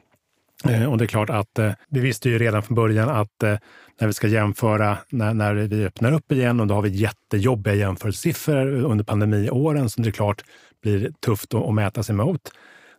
Eh, 0.70 0.92
och 0.92 0.98
det 0.98 1.06
är 1.06 1.08
klart 1.08 1.30
att 1.30 1.60
eh, 1.60 1.72
vi 1.90 2.00
visste 2.00 2.30
ju 2.30 2.40
redan 2.40 2.64
från 2.64 2.76
början 2.76 3.10
att 3.10 3.44
eh, 3.44 3.58
när 4.00 4.08
vi 4.08 4.14
ska 4.14 4.28
jämföra 4.28 4.98
när, 5.10 5.34
när 5.34 5.54
vi 5.54 5.86
öppnar 5.86 6.12
upp 6.14 6.32
igen 6.32 6.60
och 6.60 6.68
då 6.68 6.76
har 6.76 6.82
vi 6.82 6.90
jättejobbiga 6.90 7.74
jämförelsesiffror 7.74 8.68
under 8.68 9.04
pandemiåren 9.04 9.90
som 9.90 10.04
det 10.04 10.10
är 10.10 10.12
klart 10.12 10.44
blir 10.82 11.12
tufft 11.26 11.54
att, 11.54 11.64
att 11.64 11.74
mäta 11.74 12.04
sig 12.04 12.16
mot. 12.16 12.42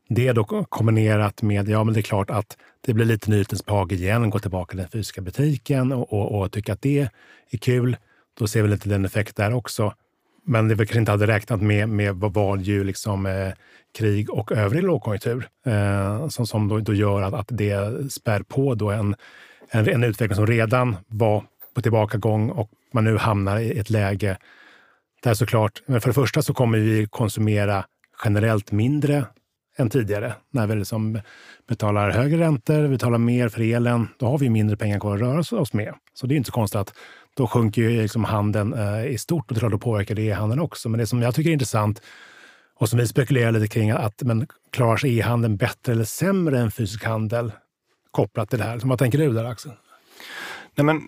Det 0.08 0.32
då 0.32 0.44
kombinerat 0.44 1.42
med, 1.42 1.68
ja 1.68 1.85
men 1.85 1.94
det 1.94 2.00
är 2.00 2.02
klart 2.02 2.30
att 2.30 2.56
det 2.87 2.94
blir 2.94 3.06
lite 3.06 3.30
nyhetens 3.30 3.62
pag 3.62 3.92
igen, 3.92 4.30
gå 4.30 4.38
tillbaka 4.38 4.70
till 4.70 4.78
den 4.78 4.88
fysiska 4.88 5.20
butiken 5.20 5.92
och, 5.92 6.12
och, 6.12 6.40
och 6.40 6.52
tycka 6.52 6.73
att 6.73 6.82
det 6.82 7.08
är 7.50 7.58
kul. 7.58 7.96
Då 8.38 8.46
ser 8.46 8.62
vi 8.62 8.68
lite 8.68 8.88
den 8.88 9.04
effekt 9.04 9.37
där 9.37 9.54
också. 9.54 9.94
Men 10.47 10.69
det 10.69 10.75
vi 10.75 10.87
kanske 10.87 10.99
inte 10.99 11.11
hade 11.11 11.26
räknat 11.26 11.62
med, 11.62 11.88
med 11.88 12.17
var 12.17 12.57
ju 12.57 12.85
liksom 12.85 13.26
eh, 13.26 13.53
krig 13.99 14.31
och 14.31 14.53
övrig 14.53 14.83
lågkonjunktur 14.83 15.49
eh, 15.67 16.29
som, 16.29 16.47
som 16.47 16.69
då, 16.69 16.79
då 16.79 16.95
gör 16.95 17.23
att, 17.23 17.35
att 17.35 17.49
det 17.49 18.12
spär 18.12 18.43
på 18.43 18.75
då 18.75 18.91
en, 18.91 19.15
en, 19.71 19.88
en 19.88 20.05
utveckling 20.05 20.37
som 20.37 20.47
redan 20.47 20.97
var 21.07 21.45
på 21.75 21.83
tillbakagång 21.83 22.50
och 22.50 22.71
man 22.93 23.05
nu 23.05 23.17
hamnar 23.17 23.59
i 23.59 23.79
ett 23.79 23.91
läge 23.91 24.38
där 25.23 25.35
såklart, 25.35 25.83
men 25.87 26.00
för 26.00 26.09
det 26.09 26.15
första 26.15 26.43
så 26.43 26.55
kommer 26.55 26.79
vi 26.79 27.07
konsumera 27.07 27.85
generellt 28.25 28.73
mindre 28.73 29.25
än 29.79 29.91
tidigare. 29.91 30.35
När 30.50 30.67
vi 30.67 30.75
liksom 30.75 31.21
betalar 31.69 32.11
högre 32.11 32.38
räntor, 32.38 32.83
vi 32.83 32.88
betalar 32.88 33.19
mer 33.19 33.49
för 33.49 33.61
elen, 33.61 34.09
då 34.19 34.26
har 34.26 34.38
vi 34.38 34.50
mindre 34.50 34.76
pengar 34.76 35.00
kvar 35.00 35.15
att 35.15 35.21
röra 35.21 35.61
oss 35.61 35.73
med. 35.73 35.95
Så 36.15 36.26
det 36.26 36.35
är 36.35 36.37
inte 36.37 36.47
så 36.47 36.53
konstigt 36.53 36.81
att 36.81 36.95
då 37.37 37.47
sjunker 37.47 37.83
ju 37.83 38.02
liksom 38.02 38.25
handeln 38.25 38.73
eh, 38.73 39.07
i 39.07 39.19
stort 39.19 39.50
och 39.50 39.71
då 39.71 39.78
påverkar 39.78 40.14
det 40.14 40.23
e-handeln 40.23 40.61
också. 40.61 40.88
Men 40.88 40.99
det 41.00 41.07
som 41.07 41.23
jag 41.23 41.35
tycker 41.35 41.50
är 41.50 41.52
intressant 41.52 42.02
och 42.78 42.88
som 42.88 42.99
vi 42.99 43.07
spekulerar 43.07 43.52
lite 43.52 43.69
kring, 43.69 43.90
att 43.90 44.23
men 44.23 44.47
klarar 44.73 44.97
sig 44.97 45.19
e-handeln 45.19 45.57
bättre 45.57 45.93
eller 45.93 46.05
sämre 46.05 46.59
än 46.59 46.71
fysisk 46.71 47.05
handel 47.05 47.52
kopplat 48.11 48.50
till 48.50 48.59
det 48.59 48.64
här? 48.64 48.78
Så 48.78 48.88
vad 48.88 48.99
tänker 48.99 49.19
du 49.19 49.33
där 49.33 49.45
Axel? 49.45 49.73
Nej, 50.75 50.85
men, 50.85 51.02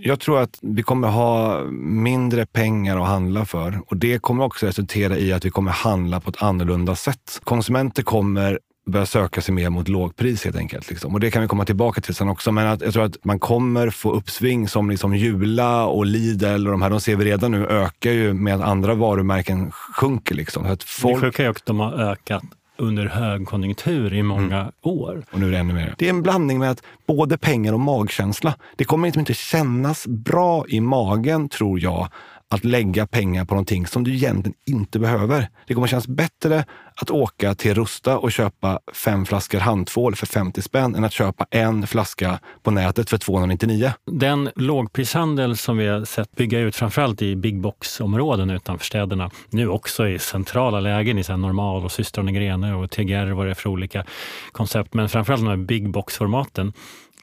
jag 0.00 0.20
tror 0.20 0.40
att 0.40 0.58
vi 0.62 0.82
kommer 0.82 1.08
ha 1.08 1.60
mindre 1.80 2.46
pengar 2.46 2.96
att 2.96 3.08
handla 3.08 3.44
för 3.44 3.80
och 3.86 3.96
det 3.96 4.18
kommer 4.18 4.44
också 4.44 4.66
resultera 4.66 5.18
i 5.18 5.32
att 5.32 5.44
vi 5.44 5.50
kommer 5.50 5.70
handla 5.70 6.20
på 6.20 6.30
ett 6.30 6.42
annorlunda 6.42 6.96
sätt. 6.96 7.40
Konsumenter 7.44 8.02
kommer 8.02 8.58
börja 8.86 9.06
söka 9.06 9.40
sig 9.40 9.54
mer 9.54 9.70
mot 9.70 9.88
lågpris 9.88 10.44
helt 10.44 10.56
enkelt. 10.56 10.90
Liksom. 10.90 11.14
Och 11.14 11.20
det 11.20 11.30
kan 11.30 11.42
vi 11.42 11.48
komma 11.48 11.64
tillbaka 11.64 12.00
till 12.00 12.14
sen 12.14 12.28
också. 12.28 12.52
Men 12.52 12.66
att, 12.66 12.80
jag 12.82 12.92
tror 12.92 13.04
att 13.04 13.24
man 13.24 13.38
kommer 13.38 13.90
få 13.90 14.12
uppsving 14.12 14.68
som 14.68 14.90
liksom 14.90 15.16
Jula 15.16 15.86
och 15.86 16.06
Lidl 16.06 16.66
och 16.66 16.72
de 16.72 16.82
här, 16.82 16.90
de 16.90 17.00
ser 17.00 17.16
vi 17.16 17.24
redan 17.24 17.50
nu 17.50 17.66
ökar 17.66 18.10
ju 18.10 18.34
med 18.34 18.54
att 18.54 18.62
andra 18.62 18.94
varumärken 18.94 19.70
sjunker. 19.70 20.34
Liksom. 20.34 20.66
att 20.66 20.82
folk... 20.82 21.14
Det 21.14 21.20
sjuka 21.20 21.44
är 21.44 21.48
att 21.48 21.66
de 21.66 21.80
har 21.80 21.92
ökat 21.92 22.42
under 22.76 23.06
högkonjunktur 23.06 24.14
i 24.14 24.22
många 24.22 24.60
mm. 24.60 24.72
år. 24.82 25.24
Och 25.30 25.40
nu 25.40 25.46
är 25.46 25.50
det 25.50 25.58
ännu 25.58 25.74
mer. 25.74 25.94
Det 25.98 26.06
är 26.06 26.10
en 26.10 26.22
blandning 26.22 26.58
med 26.58 26.70
att 26.70 26.82
både 27.06 27.38
pengar 27.38 27.72
och 27.72 27.80
magkänsla. 27.80 28.54
Det 28.76 28.84
kommer 28.84 29.08
liksom 29.08 29.20
inte 29.20 29.34
kännas 29.34 30.06
bra 30.06 30.64
i 30.68 30.80
magen, 30.80 31.48
tror 31.48 31.80
jag, 31.80 32.08
att 32.54 32.64
lägga 32.64 33.06
pengar 33.06 33.44
på 33.44 33.54
någonting 33.54 33.86
som 33.86 34.04
du 34.04 34.14
egentligen 34.14 34.54
inte 34.66 34.98
behöver. 34.98 35.48
Det 35.66 35.74
kommer 35.74 35.86
kännas 35.86 36.08
bättre 36.08 36.64
att 36.96 37.10
åka 37.10 37.54
till 37.54 37.74
Rusta 37.74 38.18
och 38.18 38.32
köpa 38.32 38.80
fem 38.94 39.26
flaskor 39.26 39.58
handtvål 39.58 40.14
för 40.14 40.26
50 40.26 40.62
spänn 40.62 40.94
än 40.94 41.04
att 41.04 41.12
köpa 41.12 41.46
en 41.50 41.86
flaska 41.86 42.38
på 42.62 42.70
nätet 42.70 43.10
för 43.10 43.18
299. 43.18 43.92
Den 44.06 44.50
lågprishandel 44.56 45.56
som 45.56 45.76
vi 45.76 45.86
har 45.86 46.04
sett 46.04 46.36
bygga 46.36 46.58
ut 46.58 46.76
framförallt 46.76 47.22
i 47.22 47.36
big 47.36 47.60
box-områden 47.60 48.50
utanför 48.50 48.84
städerna, 48.84 49.30
nu 49.50 49.68
också 49.68 50.08
i 50.08 50.18
centrala 50.18 50.80
lägen 50.80 51.18
i 51.18 51.24
så 51.24 51.36
Normal 51.36 51.84
och 51.84 51.92
Systrarna 51.92 52.32
Grene 52.32 52.74
och 52.74 52.90
TGR 52.90 53.30
vad 53.32 53.46
det 53.46 53.50
är 53.50 53.54
för 53.54 53.70
olika 53.70 54.04
koncept, 54.52 54.94
men 54.94 55.08
framförallt 55.08 55.42
de 55.42 55.48
här 55.48 55.56
big 55.56 55.90
box-formaten 55.90 56.72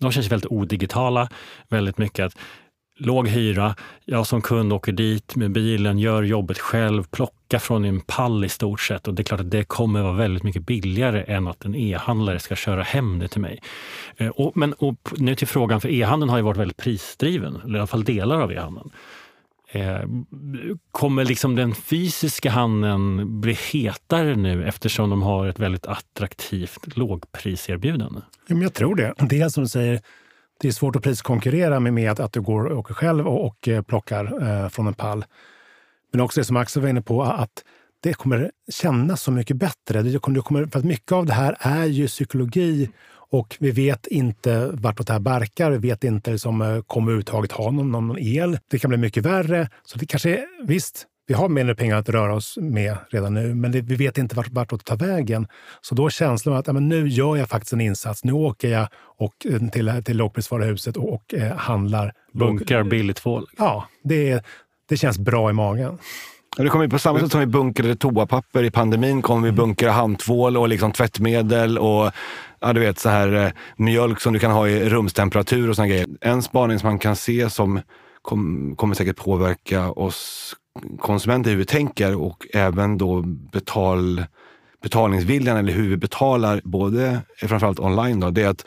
de 0.02 0.12
känns 0.12 0.32
väldigt 0.32 0.52
odigitala. 0.52 1.30
Väldigt 1.70 1.98
mycket 1.98 2.26
att 2.26 2.38
låg 3.06 3.28
hyra. 3.28 3.76
Jag 4.06 4.28
som 4.28 4.42
kund 4.42 4.74
åker 4.74 4.92
dit 4.92 5.36
med 5.36 5.52
bilen, 5.52 6.00
gör 6.00 6.24
jobbet 6.24 6.60
själv, 6.60 7.04
plockar 7.04 7.60
från 7.60 7.86
en 7.86 8.02
pall 8.02 8.46
i 8.46 8.50
stort 8.50 8.82
sett. 8.82 9.08
Och 9.08 9.14
det 9.14 9.22
är 9.22 9.24
klart 9.24 9.40
att 9.40 9.52
det 9.52 9.64
kommer 9.64 10.02
vara 10.02 10.14
väldigt 10.14 10.44
mycket 10.44 10.66
billigare 10.66 11.24
än 11.24 11.48
att 11.48 11.66
en 11.66 11.76
e-handlare 11.76 12.40
ska 12.40 12.56
köra 12.56 12.84
hem 12.84 13.20
det 13.20 13.28
till 13.28 13.42
mig. 13.42 13.62
Eh, 14.18 14.28
och, 14.28 14.58
men 14.58 14.74
och 14.74 15.14
nu 15.18 15.36
till 15.36 15.48
frågan, 15.48 15.82
för 15.82 15.90
e-handeln 15.90 16.30
har 16.30 16.38
ju 16.38 16.44
varit 16.44 16.58
väldigt 16.58 16.78
prisdriven, 16.78 17.62
eller 17.64 17.76
i 17.76 17.80
alla 17.80 17.88
fall 17.88 18.04
delar 18.04 18.42
av 18.42 18.52
e-handeln. 18.52 18.92
Eh, 19.74 20.02
kommer 20.92 21.26
liksom 21.26 21.56
den 21.56 21.76
fysiska 21.76 22.50
handeln 22.50 23.42
bli 23.42 23.54
hetare 23.54 24.36
nu 24.36 24.66
eftersom 24.66 25.10
de 25.10 25.22
har 25.22 25.48
ett 25.48 25.60
väldigt 25.60 25.86
attraktivt 25.86 26.98
lågpriserbjudande? 26.98 28.22
Jag 28.48 28.74
tror 28.74 28.96
det. 28.96 29.14
Dels 29.18 29.54
som 29.54 29.64
du 29.64 29.70
säger, 29.70 30.02
det 30.62 30.68
är 30.68 30.72
svårt 30.72 30.96
att 30.96 31.04
priskonkurrera 31.04 31.80
med, 31.80 31.94
med 31.94 32.20
att 32.20 32.34
du 32.34 32.42
går 32.42 32.66
och 32.66 32.80
åker 32.80 32.94
själv 32.94 33.28
och, 33.28 33.46
och 33.46 33.68
eh, 33.68 33.82
plockar 33.82 34.50
eh, 34.50 34.70
från 34.70 34.88
en 34.88 34.94
pall. 34.94 35.26
Men 36.12 36.22
också 36.22 36.40
det 36.40 36.46
som 36.46 36.58
Axel 36.58 36.82
var 36.82 36.90
inne 36.90 37.02
på, 37.02 37.24
att 37.24 37.64
det 38.04 38.14
kommer 38.14 38.52
kännas 38.72 39.22
så 39.22 39.32
mycket 39.32 39.58
bättre. 39.58 40.02
Det 40.02 40.20
kommer, 40.20 40.36
det 40.36 40.42
kommer, 40.42 40.66
för 40.66 40.80
att 40.80 40.86
mycket 40.86 41.12
av 41.12 41.26
det 41.26 41.34
här 41.34 41.58
är 41.60 41.86
ju 41.86 42.08
psykologi 42.08 42.90
och 43.32 43.58
vi 43.60 43.72
vet 43.72 44.08
inte 44.08 44.70
vartåt 44.74 45.08
det 45.08 45.14
här 45.14 45.20
barkar. 45.20 45.72
Vi 45.72 45.78
vet 45.78 46.04
inte 46.04 46.32
liksom, 46.32 46.62
eh, 46.62 46.82
kommer 46.82 47.08
vi 47.08 47.12
överhuvudtaget 47.12 47.52
ha 47.52 47.72
någon, 47.72 47.92
någon 47.92 48.20
el. 48.20 48.60
Det 48.68 48.80
kan 48.80 48.90
bli 48.90 48.98
mycket 48.98 49.26
värre. 49.26 49.70
Så 49.84 49.98
det 49.98 50.06
kanske, 50.06 50.46
visst, 50.64 51.06
vi 51.32 51.36
har 51.36 51.50
mindre 51.50 51.76
pengar 51.76 51.98
att 51.98 52.10
röra 52.10 52.36
oss 52.36 52.58
med 52.62 52.98
redan 53.10 53.34
nu, 53.34 53.56
men 53.56 53.72
det, 53.72 53.82
vi 53.82 53.96
vet 53.96 54.18
inte 54.18 54.36
vart, 54.36 54.48
vart 54.52 54.70
det 54.70 54.78
tar 54.78 54.98
vägen. 54.98 55.48
Så 55.82 55.96
då 55.96 56.10
känslan 56.10 56.56
att 56.56 56.68
ja, 56.68 56.74
men 56.74 56.90
nu 56.90 57.08
gör 57.08 57.38
jag 57.38 57.50
faktiskt 57.50 57.74
en 57.74 57.82
insats. 57.82 58.24
Nu 58.24 58.32
åker 58.32 58.70
jag 58.70 58.88
och, 59.18 59.34
eh, 59.46 59.70
till, 59.70 60.02
till 60.06 60.18
lågprisvaruhuset 60.18 60.98
och, 60.98 61.14
och 61.14 61.34
eh, 61.34 61.56
handlar. 61.56 62.14
Bunkar 62.34 62.84
billigt 62.84 63.18
tvål. 63.18 63.46
Ja, 63.58 63.88
det, 64.04 64.44
det 64.90 64.98
känns 64.98 65.20
bra 65.20 65.50
i 65.50 65.54
magen. 65.54 65.98
Det 66.58 66.70
kommer 66.70 66.88
på 66.88 67.00
samma 67.00 67.20
sätt 67.20 67.32
som 67.32 67.40
vi 67.40 67.46
bunkrade 67.46 67.96
toapapper 67.96 68.64
i 68.64 68.72
pandemin 68.72 69.22
kommer 69.22 69.48
vi 69.48 69.52
bunkra 69.52 69.92
handtvål 69.92 70.58
och 70.58 70.68
liksom 70.68 70.92
tvättmedel 70.92 71.78
och 71.78 72.12
ja, 72.60 72.74
du 72.74 72.80
vet, 72.80 73.00
så 73.00 73.10
här, 73.10 73.34
eh, 73.34 73.52
mjölk 73.76 74.22
som 74.22 74.34
du 74.34 74.40
kan 74.40 74.52
ha 74.52 74.68
i 74.68 74.90
rumstemperatur 74.90 75.70
och 75.70 75.76
såna 75.76 75.88
grejer. 75.88 76.08
En 76.22 76.42
spaning 76.42 76.80
som 76.80 76.90
man 76.90 77.00
kan 77.00 77.16
se 77.16 77.50
som 77.50 77.82
kom, 78.22 78.74
kommer 78.78 78.96
säkert 78.96 79.18
påverka 79.18 79.92
oss 79.92 80.54
konsumenter 81.00 81.52
hur 81.52 81.58
vi 81.58 81.66
tänker 81.66 82.16
och 82.16 82.48
även 82.54 82.98
då 82.98 83.22
betal, 83.22 84.26
betalningsviljan 84.84 85.58
eller 85.58 85.74
hur 85.74 85.90
vi 85.90 85.98
betalar, 85.98 86.62
både 86.64 87.22
eh, 87.42 87.48
framförallt 87.48 87.80
online, 87.80 88.20
då, 88.20 88.30
det 88.30 88.44
är 88.44 88.50
att 88.50 88.66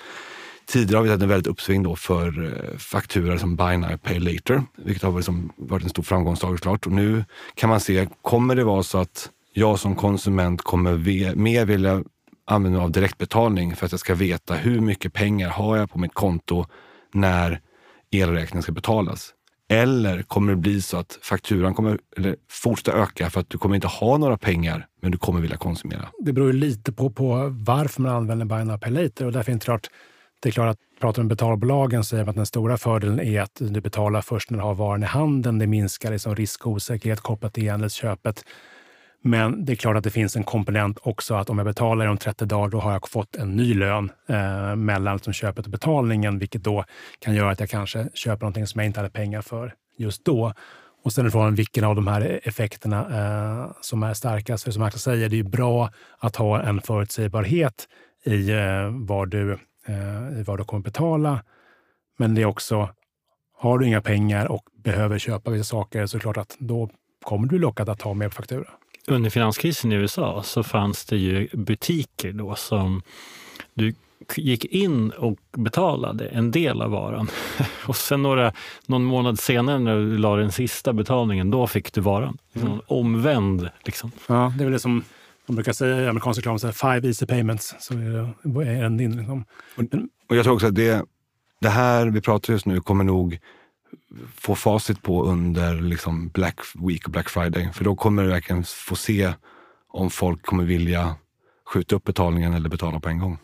Tidigare 0.67 0.99
har 0.99 1.03
vi 1.03 1.11
sett 1.11 1.23
en 1.23 1.29
väldigt 1.29 1.47
uppsving 1.47 1.83
då 1.83 1.97
för 1.97 2.45
eh, 2.45 2.79
fakturor 2.79 3.37
som 3.37 3.57
Buy 3.57 3.77
Now, 3.77 3.97
Pay 3.97 4.19
Later, 4.19 4.63
vilket 4.77 5.03
har 5.03 5.17
liksom 5.17 5.53
varit 5.57 5.83
en 5.83 5.91
stor 5.91 6.03
framgångssaga 6.03 6.57
såklart. 6.57 6.87
Och 6.87 6.93
nu 6.93 7.25
kan 7.55 7.71
man 7.71 7.81
se, 7.81 8.09
kommer 8.23 8.57
det 8.57 8.65
vara 8.65 8.83
så 8.83 8.99
att 8.99 9.31
jag 9.53 9.79
som 9.79 9.97
konsument 9.97 10.63
kommer 10.63 11.35
mer 11.35 11.65
vilja 11.65 12.05
använda 12.47 12.79
mig 12.79 12.85
av 12.85 12.91
direktbetalning 12.91 13.77
för 13.77 13.87
att 13.87 13.93
jag 13.93 14.01
ska 14.01 14.15
veta 14.15 14.55
hur 14.55 14.81
mycket 14.81 15.13
pengar 15.13 15.49
har 15.49 15.77
jag 15.77 15.91
på 15.91 15.99
mitt 15.99 16.15
konto 16.15 16.67
när 17.13 17.61
elräkningen 18.11 18.63
ska 18.63 18.73
betalas? 18.73 19.31
Eller 19.75 20.23
kommer 20.23 20.53
det 20.53 20.57
bli 20.57 20.83
så 20.83 20.97
att 20.97 21.19
fakturan 21.23 21.75
kommer 21.75 21.99
eller 22.17 22.37
fortsätta 22.51 22.99
öka 22.99 23.31
för 23.31 23.41
att 23.41 23.51
du 23.51 23.59
kommer 23.59 23.75
inte 23.75 23.87
ha 23.87 24.19
några 24.19 24.37
pengar, 24.37 24.87
men 25.03 25.11
du 25.11 25.19
kommer 25.19 25.41
vilja 25.41 25.57
konsumera? 25.57 26.09
Det 26.19 26.33
beror 26.33 26.53
lite 26.53 26.93
på, 26.93 27.11
på 27.11 27.49
varför 27.51 28.03
man 28.03 28.13
använder 28.13 28.47
Buy 28.47 28.65
Now 28.65 28.79
Pay 28.79 28.91
Later. 28.91 29.27
Och 29.27 29.33
därför 29.33 29.53
är 29.53 29.55
det 29.55 29.61
klart, 29.61 29.91
det 30.43 30.49
är 30.49 30.53
klart 30.53 30.71
att 30.71 30.79
pratar 31.01 31.23
om 31.23 31.29
betalbolagen 31.29 32.05
säger 32.05 32.25
man 32.25 32.31
att 32.31 32.37
den 32.37 32.47
stora 32.47 32.77
fördelen 32.77 33.21
är 33.21 33.41
att 33.41 33.57
du 33.61 33.81
betalar 33.81 34.21
först 34.21 34.51
när 34.51 34.59
du 34.59 34.65
har 34.65 34.75
varan 34.75 35.03
i 35.03 35.07
handen. 35.07 35.59
Det 35.59 35.67
minskar 35.67 36.11
liksom 36.11 36.37
risk 36.37 36.67
och 36.67 36.73
osäkerhet 36.73 37.21
kopplat 37.21 37.55
till 37.55 37.65
e-handelsköpet. 37.65 38.45
Men 39.27 39.65
det 39.65 39.73
är 39.73 39.77
klart 39.77 39.97
att 39.97 40.05
det 40.05 40.11
finns 40.11 40.37
en 40.37 40.45
komponent 40.45 40.99
också 41.03 41.35
att 41.35 41.51
om 41.51 41.59
jag 41.59 41.65
betalar 41.65 42.07
om 42.07 42.17
30 42.19 42.45
dagar, 42.45 42.69
då 42.69 42.79
har 42.79 42.93
jag 42.93 43.09
fått 43.09 43.37
en 43.37 43.57
ny 43.57 43.75
lön 43.75 44.11
eh, 44.27 44.77
mellan 44.77 45.15
liksom 45.15 45.33
köpet 45.33 45.65
och 45.65 45.71
betalningen, 45.71 46.39
vilket 46.39 46.63
då 46.63 46.85
kan 47.19 47.35
göra 47.35 47.51
att 47.51 47.61
jag 47.61 47.71
kanske 47.71 48.09
köper 48.15 48.41
någonting 48.41 48.67
som 48.67 48.79
jag 48.79 48.87
inte 48.87 49.01
hade 49.01 49.11
pengar 49.11 49.43
för 49.43 49.75
just 49.99 50.25
då. 50.25 50.53
Och 51.05 51.13
sen 51.13 51.27
är 51.27 51.31
frågan 51.31 51.55
vilken 51.55 51.85
av 51.85 51.97
de 51.97 52.07
här 52.07 52.41
effekterna 52.43 53.01
eh, 53.01 53.73
som 53.81 54.03
är 54.03 54.15
starkast. 54.15 54.65
För 54.65 54.71
som 54.71 54.83
Axel 54.83 55.01
säger, 55.01 55.29
det 55.29 55.39
är 55.39 55.45
bra 55.45 55.91
att 56.19 56.37
ha 56.37 56.63
en 56.63 56.81
förutsägbarhet 56.81 57.89
i 58.25 58.51
eh, 58.51 58.91
vad, 58.91 59.31
du, 59.31 59.53
eh, 59.87 60.45
vad 60.47 60.59
du 60.59 60.65
kommer 60.65 60.83
betala. 60.83 61.45
Men 62.19 62.35
det 62.35 62.43
är 62.43 62.47
också, 62.47 62.89
har 63.57 63.79
du 63.79 63.87
inga 63.87 64.01
pengar 64.03 64.47
och 64.47 64.65
behöver 64.85 65.19
köpa 65.19 65.51
vissa 65.51 65.65
saker 65.65 66.07
så 66.07 66.17
är 66.17 66.19
det 66.19 66.23
klart 66.23 66.37
att 66.37 66.57
då 66.59 66.91
kommer 67.25 67.49
du 67.49 67.59
lockad 67.59 67.89
att 67.89 67.99
ta 67.99 68.15
mer 68.15 68.29
faktura 68.29 68.69
under 69.09 69.31
finanskrisen 69.31 69.93
i 69.93 69.95
USA 69.95 70.43
så 70.43 70.63
fanns 70.63 71.05
det 71.05 71.17
ju 71.17 71.49
butiker 71.53 72.33
då 72.33 72.55
som 72.55 73.03
du 73.75 73.95
gick 74.37 74.65
in 74.65 75.11
och 75.11 75.39
betalade 75.57 76.29
en 76.29 76.51
del 76.51 76.83
av 76.83 76.91
varan. 76.91 77.29
Och 77.87 77.97
sen 77.97 78.23
några, 78.23 78.53
någon 78.87 79.05
månad 79.05 79.39
senare 79.39 79.79
när 79.79 79.97
du 79.97 80.19
la 80.19 80.37
den 80.37 80.53
sista 80.53 80.93
betalningen, 80.93 81.51
då 81.51 81.67
fick 81.67 81.93
du 81.93 82.01
varan. 82.01 82.39
Mm. 82.53 82.81
Omvänd. 82.87 83.71
Liksom. 83.85 84.11
Ja, 84.27 84.53
det 84.57 84.63
är 84.63 84.65
väl 84.65 84.73
det 84.73 84.79
som 84.79 85.05
De 85.47 85.57
brukar 85.57 85.73
säga 85.73 86.01
i 86.01 86.09
amerikansk 86.09 86.39
reklam 86.39 86.59
så 86.59 86.67
här, 86.67 86.73
five 86.73 87.09
easy 87.09 87.27
payments. 87.27 87.75
Så 87.79 87.95
är 87.95 88.65
det 88.65 88.85
en 88.85 88.97
din. 88.97 89.17
Liksom. 89.17 89.45
Och 90.29 90.37
jag 90.37 90.45
tror 90.45 90.55
också 90.55 90.67
att 90.67 90.75
det, 90.75 91.05
det 91.61 91.69
här 91.69 92.07
vi 92.07 92.21
pratar 92.21 92.53
just 92.53 92.67
nu 92.67 92.81
kommer 92.81 93.05
nog 93.05 93.39
få 94.37 94.55
facit 94.55 95.03
på 95.03 95.25
under 95.25 95.75
liksom 95.75 96.29
Black 96.29 96.61
Week 96.75 97.05
och 97.05 97.11
Black 97.11 97.29
Friday. 97.29 97.73
För 97.73 97.85
då 97.85 97.97
kommer 97.97 98.23
du 98.23 98.29
verkligen 98.29 98.65
få 98.65 98.97
se 98.97 99.33
om 99.89 100.11
folk 100.11 100.43
kommer 100.43 100.65
vilja 100.65 101.17
skjuta 101.67 101.97
upp 101.97 102.05
betalningen 102.05 102.55
eller 102.55 102.69
betala 102.69 103.01
på 103.01 103.09
en 103.09 103.19
gång. 103.19 103.39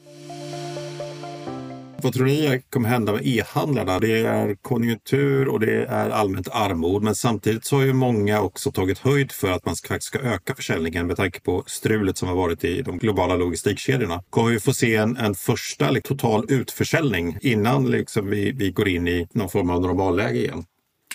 Vad 2.02 2.12
tror 2.12 2.26
ni 2.26 2.62
kommer 2.70 2.88
hända 2.88 3.12
med 3.12 3.26
e-handlarna? 3.26 3.98
Det 3.98 4.20
är 4.26 4.54
konjunktur 4.54 5.48
och 5.48 5.60
det 5.60 5.84
är 5.84 6.10
allmänt 6.10 6.48
armod. 6.52 7.02
Men 7.02 7.14
samtidigt 7.14 7.64
så 7.64 7.76
har 7.76 7.82
ju 7.82 7.92
många 7.92 8.40
också 8.40 8.72
tagit 8.72 8.98
höjd 8.98 9.32
för 9.32 9.50
att 9.50 9.64
man 9.64 9.74
faktiskt 9.76 10.02
ska 10.02 10.18
öka 10.18 10.54
försäljningen 10.54 11.06
med 11.06 11.16
tanke 11.16 11.40
på 11.40 11.62
strulet 11.66 12.18
som 12.18 12.28
har 12.28 12.36
varit 12.36 12.64
i 12.64 12.82
de 12.82 12.98
globala 12.98 13.36
logistikkedjorna. 13.36 14.22
Kommer 14.30 14.50
vi 14.50 14.60
få 14.60 14.72
se 14.72 14.96
en, 14.96 15.16
en 15.16 15.34
första 15.34 15.90
liksom, 15.90 16.16
total 16.16 16.44
utförsäljning 16.48 17.38
innan 17.40 17.90
liksom, 17.90 18.30
vi, 18.30 18.52
vi 18.52 18.70
går 18.70 18.88
in 18.88 19.08
i 19.08 19.28
någon 19.32 19.48
form 19.48 19.70
av 19.70 19.80
normalläge 19.80 20.38
igen? 20.38 20.64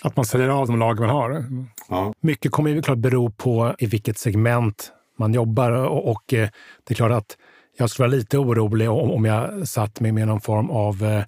Att 0.02 0.16
man 0.16 0.24
säljer 0.24 0.48
av 0.48 0.66
de 0.66 0.78
lager 0.78 1.00
man 1.00 1.10
har. 1.10 1.44
Ja. 1.88 2.12
Mycket 2.20 2.52
kommer 2.52 2.70
ju 2.70 2.82
klart 2.82 2.98
bero 2.98 3.30
på 3.30 3.74
i 3.78 3.86
vilket 3.86 4.18
segment 4.18 4.92
man 5.18 5.34
jobbar 5.34 5.70
och, 5.72 6.10
och 6.10 6.34
eh, 6.34 6.48
det 6.84 6.92
är 6.92 6.94
klart 6.94 7.12
att 7.12 7.36
jag 7.76 7.90
skulle 7.90 8.08
vara 8.08 8.16
lite 8.16 8.38
orolig 8.38 8.90
om, 8.90 9.10
om 9.10 9.24
jag 9.24 9.68
satt 9.68 10.00
mig 10.00 10.12
med 10.12 10.26
någon 10.26 10.40
form 10.40 10.70
av 10.70 11.04
eh, 11.04 11.24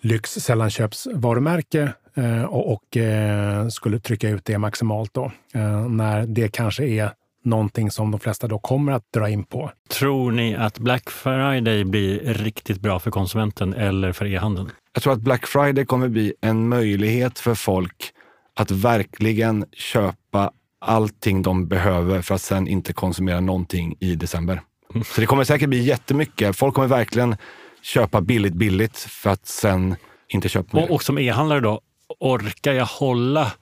lyx 0.00 0.30
sällanköpsvarumärke 0.30 1.92
eh, 2.14 2.42
och, 2.42 2.72
och 2.72 2.96
eh, 2.96 3.68
skulle 3.68 4.00
trycka 4.00 4.28
ut 4.28 4.44
det 4.44 4.58
maximalt 4.58 5.14
då. 5.14 5.32
Eh, 5.54 5.88
när 5.88 6.26
det 6.26 6.48
kanske 6.48 6.84
är 6.84 7.10
någonting 7.44 7.90
som 7.90 8.10
de 8.10 8.20
flesta 8.20 8.46
då 8.46 8.58
kommer 8.58 8.92
att 8.92 9.12
dra 9.12 9.28
in 9.28 9.44
på. 9.44 9.70
Tror 9.88 10.32
ni 10.32 10.54
att 10.54 10.78
Black 10.78 11.10
Friday 11.10 11.84
blir 11.84 12.34
riktigt 12.34 12.80
bra 12.80 12.98
för 12.98 13.10
konsumenten 13.10 13.74
eller 13.74 14.12
för 14.12 14.26
e-handeln? 14.26 14.70
Jag 14.92 15.02
tror 15.02 15.12
att 15.12 15.20
Black 15.20 15.46
Friday 15.46 15.84
kommer 15.84 16.08
bli 16.08 16.34
en 16.40 16.68
möjlighet 16.68 17.38
för 17.38 17.54
folk 17.54 18.10
att 18.56 18.70
verkligen 18.70 19.64
köpa 19.72 20.50
allting 20.80 21.42
de 21.42 21.68
behöver 21.68 22.22
för 22.22 22.34
att 22.34 22.42
sen 22.42 22.68
inte 22.68 22.92
konsumera 22.92 23.40
någonting 23.40 23.96
i 24.00 24.14
december. 24.14 24.60
Så 25.04 25.20
det 25.20 25.26
kommer 25.26 25.44
säkert 25.44 25.68
bli 25.68 25.82
jättemycket. 25.82 26.56
Folk 26.56 26.74
kommer 26.74 26.88
verkligen 26.88 27.36
köpa 27.82 28.20
billigt, 28.20 28.54
billigt 28.54 28.98
för 28.98 29.30
att 29.30 29.46
sen 29.46 29.96
inte 30.28 30.48
köpa 30.48 30.76
mer. 30.76 30.84
Och, 30.84 30.90
och 30.90 31.02
som 31.02 31.18
e-handlare 31.18 31.60
då, 31.60 31.80
orkar 32.20 32.72
jag 32.72 32.86
hålla 32.86 33.52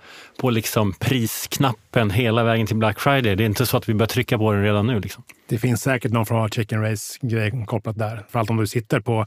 på 0.41 0.50
liksom 0.50 0.93
prisknappen 0.93 2.11
hela 2.11 2.45
vägen 2.45 2.67
till 2.67 2.76
Black 2.76 3.00
Friday? 3.00 3.37
Det 3.37 3.45
är 3.45 3.47
inte 3.47 3.67
så 3.67 3.76
att 3.76 3.88
vi 3.88 3.95
börjar 3.95 4.09
trycka 4.09 4.38
på 4.38 4.52
den 4.52 4.62
redan 4.62 4.87
nu. 4.87 5.00
Liksom. 5.00 5.25
Det 5.49 5.59
finns 5.59 5.83
säkert 5.83 6.12
någon 6.12 6.26
form 6.26 6.38
av 6.38 6.49
chicken 6.49 6.83
race-grej 6.83 7.64
kopplat 7.67 7.99
där. 7.99 8.17
Framförallt 8.17 8.50
om 8.50 8.57
du 8.57 8.67
sitter 8.67 9.00
på 9.00 9.26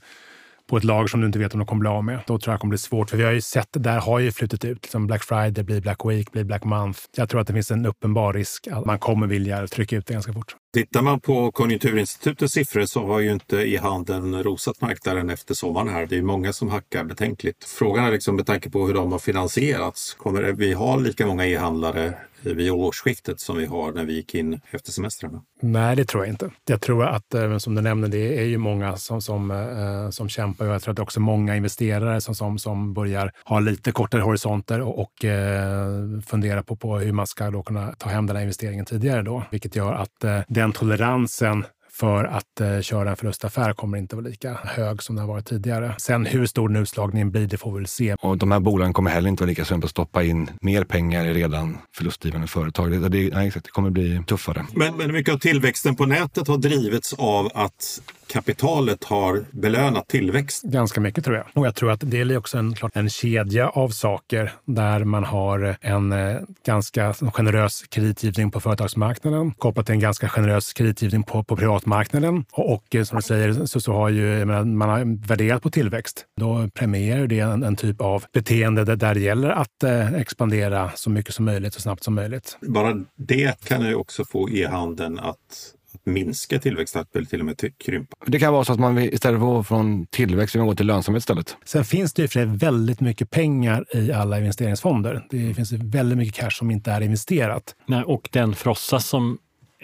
på 0.69 0.77
ett 0.77 0.83
lag 0.83 1.09
som 1.09 1.21
du 1.21 1.27
inte 1.27 1.39
vet 1.39 1.53
om 1.53 1.59
de 1.59 1.65
kommer 1.65 1.79
bli 1.79 1.89
av 1.89 2.03
med. 2.03 2.19
Då 2.27 2.39
tror 2.39 2.51
jag 2.51 2.55
det 2.55 2.61
kommer 2.61 2.69
bli 2.69 2.77
svårt. 2.77 3.09
För 3.09 3.17
vi 3.17 3.23
har 3.23 3.31
ju 3.31 3.41
sett 3.41 3.67
det 3.71 3.79
där 3.79 3.99
har 3.99 4.19
ju 4.19 4.31
flutit 4.31 4.65
ut. 4.65 4.83
Liksom 4.83 5.07
Black 5.07 5.23
Friday 5.23 5.63
blir 5.63 5.81
Black 5.81 6.05
Week, 6.05 6.31
blir 6.31 6.43
Black 6.43 6.63
Month. 6.63 6.99
Jag 7.17 7.29
tror 7.29 7.41
att 7.41 7.47
det 7.47 7.53
finns 7.53 7.71
en 7.71 7.85
uppenbar 7.85 8.33
risk 8.33 8.67
att 8.67 8.85
man 8.85 8.99
kommer 8.99 9.27
vilja 9.27 9.67
trycka 9.67 9.95
ut 9.95 10.05
det 10.05 10.13
ganska 10.13 10.33
fort. 10.33 10.55
Tittar 10.73 11.01
man 11.01 11.19
på 11.19 11.51
Konjunkturinstitutets 11.51 12.53
siffror 12.53 12.85
så 12.85 13.05
har 13.05 13.19
ju 13.19 13.31
inte 13.31 13.57
e-handeln 13.57 14.43
rosat 14.43 14.81
marknaden 14.81 15.29
efter 15.29 15.53
sommaren 15.53 15.89
här. 15.89 16.05
Det 16.05 16.17
är 16.17 16.21
många 16.21 16.53
som 16.53 16.69
hackar 16.69 17.03
betänkligt. 17.03 17.63
Frågan 17.63 18.05
är 18.05 18.11
liksom 18.11 18.35
med 18.35 18.45
tanke 18.45 18.69
på 18.69 18.87
hur 18.87 18.93
de 18.93 19.11
har 19.11 19.19
finansierats. 19.19 20.13
Kommer 20.13 20.41
vi 20.41 20.73
ha 20.73 20.95
lika 20.95 21.27
många 21.27 21.47
e-handlare 21.47 22.13
vid 22.53 22.71
årsskiftet 22.71 23.39
som 23.39 23.57
vi 23.57 23.65
har 23.65 23.91
när 23.91 24.05
vi 24.05 24.13
gick 24.13 24.35
in 24.35 24.59
efter 24.71 24.91
semestrarna? 24.91 25.41
Nej, 25.61 25.95
det 25.95 26.05
tror 26.05 26.23
jag 26.23 26.33
inte. 26.33 26.51
Jag 26.67 26.81
tror 26.81 27.05
att, 27.05 27.33
eh, 27.33 27.57
som 27.57 27.75
du 27.75 27.81
nämnde, 27.81 28.07
det 28.07 28.39
är 28.39 28.45
ju 28.45 28.57
många 28.57 28.97
som, 28.97 29.21
som, 29.21 29.51
eh, 29.51 30.09
som 30.09 30.29
kämpar 30.29 30.67
och 30.67 30.73
jag 30.73 30.81
tror 30.81 30.91
att 30.91 30.95
det 30.95 31.01
är 31.01 31.03
också 31.03 31.19
många 31.19 31.55
investerare 31.55 32.21
som, 32.21 32.35
som, 32.35 32.59
som 32.59 32.93
börjar 32.93 33.31
ha 33.45 33.59
lite 33.59 33.91
kortare 33.91 34.21
horisonter 34.21 34.81
och, 34.81 34.99
och 34.99 35.25
eh, 35.25 36.19
fundera 36.25 36.63
på, 36.63 36.75
på 36.75 36.97
hur 36.97 37.11
man 37.11 37.27
ska 37.27 37.51
då 37.51 37.63
kunna 37.63 37.93
ta 37.97 38.09
hem 38.09 38.27
den 38.27 38.35
här 38.35 38.43
investeringen 38.43 38.85
tidigare 38.85 39.21
då, 39.21 39.43
vilket 39.51 39.75
gör 39.75 39.93
att 39.93 40.23
eh, 40.23 40.39
den 40.47 40.71
toleransen 40.71 41.65
för 41.99 42.23
att 42.23 42.61
eh, 42.61 42.81
köra 42.81 43.09
en 43.09 43.15
förlustaffär 43.15 43.73
kommer 43.73 43.97
inte 43.97 44.15
vara 44.15 44.27
lika 44.27 44.53
hög 44.63 45.03
som 45.03 45.15
det 45.15 45.21
har 45.21 45.27
varit 45.27 45.45
tidigare. 45.45 45.95
Sen 45.97 46.25
hur 46.25 46.45
stor 46.45 46.69
den 46.69 46.81
utslagningen 46.81 47.31
blir, 47.31 47.47
det 47.47 47.57
får 47.57 47.71
vi 47.71 47.77
väl 47.77 47.87
se. 47.87 48.15
Och 48.21 48.37
de 48.37 48.51
här 48.51 48.59
bolagen 48.59 48.93
kommer 48.93 49.11
heller 49.11 49.29
inte 49.29 49.43
vara 49.43 49.49
lika 49.49 49.65
sugna 49.65 49.81
på 49.81 49.85
att 49.85 49.91
stoppa 49.91 50.23
in 50.23 50.49
mer 50.61 50.83
pengar 50.83 51.25
i 51.25 51.33
redan 51.33 51.77
förlustdrivande 51.95 52.47
företag. 52.47 52.91
Det, 52.91 53.09
det, 53.09 53.33
nej, 53.33 53.51
det 53.53 53.71
kommer 53.71 53.89
bli 53.89 54.23
tuffare. 54.27 54.65
Men, 54.73 54.97
men 54.97 55.11
mycket 55.11 55.33
av 55.33 55.37
tillväxten 55.37 55.95
på 55.95 56.05
nätet 56.05 56.47
har 56.47 56.57
drivits 56.57 57.13
av 57.13 57.51
att 57.53 58.01
kapitalet 58.35 59.03
har 59.03 59.45
belönat 59.51 60.07
tillväxt. 60.07 60.63
Ganska 60.63 61.01
mycket 61.01 61.25
tror 61.25 61.35
jag. 61.37 61.45
Och 61.53 61.65
jag 61.65 61.75
tror 61.75 61.91
att 61.91 61.99
det 62.03 62.21
är 62.21 62.37
också 62.37 62.57
en, 62.57 62.73
klart, 62.73 62.95
en 62.95 63.09
kedja 63.09 63.69
av 63.69 63.89
saker 63.89 64.51
där 64.65 65.03
man 65.03 65.23
har 65.23 65.77
en 65.81 66.11
eh, 66.11 66.37
ganska 66.65 67.13
generös 67.13 67.83
kreditgivning 67.89 68.51
på 68.51 68.59
företagsmarknaden 68.59 69.51
kopplat 69.51 69.85
till 69.85 69.93
en 69.93 69.99
ganska 69.99 70.29
generös 70.29 70.73
kreditgivning 70.73 71.23
på, 71.23 71.43
på 71.43 71.55
privatmarknaden. 71.55 72.45
Och, 72.51 72.73
och 72.73 72.95
eh, 72.95 73.03
som 73.03 73.15
du 73.15 73.21
säger 73.21 73.65
så, 73.65 73.81
så 73.81 73.93
har 73.93 74.09
ju 74.09 74.45
menar, 74.45 74.63
man 74.63 74.89
har 74.89 75.27
värderat 75.27 75.63
på 75.63 75.69
tillväxt. 75.69 76.25
Då 76.37 76.69
premierar 76.73 77.27
det 77.27 77.39
en, 77.39 77.63
en 77.63 77.75
typ 77.75 78.01
av 78.01 78.23
beteende 78.33 78.83
där, 78.83 78.95
där 78.95 79.13
det 79.13 79.21
gäller 79.21 79.49
att 79.49 79.83
eh, 79.83 80.13
expandera 80.13 80.91
så 80.95 81.09
mycket 81.09 81.33
som 81.33 81.45
möjligt 81.45 81.73
så 81.73 81.81
snabbt 81.81 82.03
som 82.03 82.15
möjligt. 82.15 82.57
Bara 82.61 82.93
det 83.15 83.67
kan 83.67 83.85
ju 83.85 83.95
också 83.95 84.25
få 84.25 84.49
e-handeln 84.49 85.19
att 85.19 85.74
minska 86.05 86.59
tillväxttakten 86.59 87.19
eller 87.19 87.29
till 87.29 87.39
och 87.39 87.45
med 87.45 87.77
krympa. 87.77 88.15
Det 88.25 88.39
kan 88.39 88.53
vara 88.53 88.65
så 88.65 88.73
att 88.73 88.79
man 88.79 88.99
istället 88.99 89.39
för 89.39 89.47
att 89.47 89.55
gå 89.55 89.63
från 89.63 90.05
tillväxt 90.07 90.55
vill 90.55 90.61
gå 90.61 90.75
till 90.75 90.87
lönsamhet 90.87 91.21
istället. 91.21 91.57
Sen 91.65 91.85
finns 91.85 92.13
det 92.13 92.21
ju 92.21 92.27
för 92.27 92.45
väldigt 92.45 93.01
mycket 93.01 93.29
pengar 93.29 93.85
i 93.93 94.11
alla 94.11 94.39
investeringsfonder. 94.39 95.27
Det 95.29 95.53
finns 95.53 95.71
väldigt 95.71 96.17
mycket 96.17 96.35
cash 96.35 96.49
som 96.49 96.71
inte 96.71 96.91
är 96.91 97.01
investerat. 97.01 97.75
Nej, 97.85 98.03
och 98.03 98.29
den 98.31 98.55
frossa 98.55 98.99
som 98.99 99.37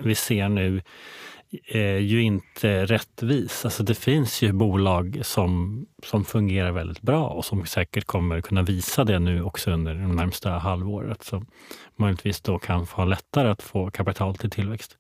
vi 0.04 0.16
ser 0.16 0.50
nu 0.50 0.82
är 1.68 1.98
ju 1.98 2.22
inte 2.22 2.86
rättvis. 2.86 3.66
Alltså 3.66 3.84
det 3.84 3.96
finns 3.96 4.42
ju 4.42 4.52
bolag 4.52 5.20
som, 5.22 5.86
som 6.04 6.26
fungerar 6.26 6.72
väldigt 6.72 7.02
bra 7.02 7.28
och 7.28 7.46
som 7.46 7.66
säkert 7.66 8.06
kommer 8.06 8.42
kunna 8.42 8.62
visa 8.62 9.04
det 9.04 9.20
nu 9.20 9.44
också 9.44 9.72
under 9.72 9.96
det 9.96 10.08
närmsta 10.08 10.50
halvåret. 10.50 11.24
Som 11.24 11.48
möjligtvis 11.96 12.42
då 12.42 12.60
kan 12.60 12.88
få 12.88 13.06
lättare 13.06 13.50
att 13.50 13.62
få 13.62 13.92
kapital 13.92 14.36
till 14.36 14.50
tillväxt. 14.50 14.98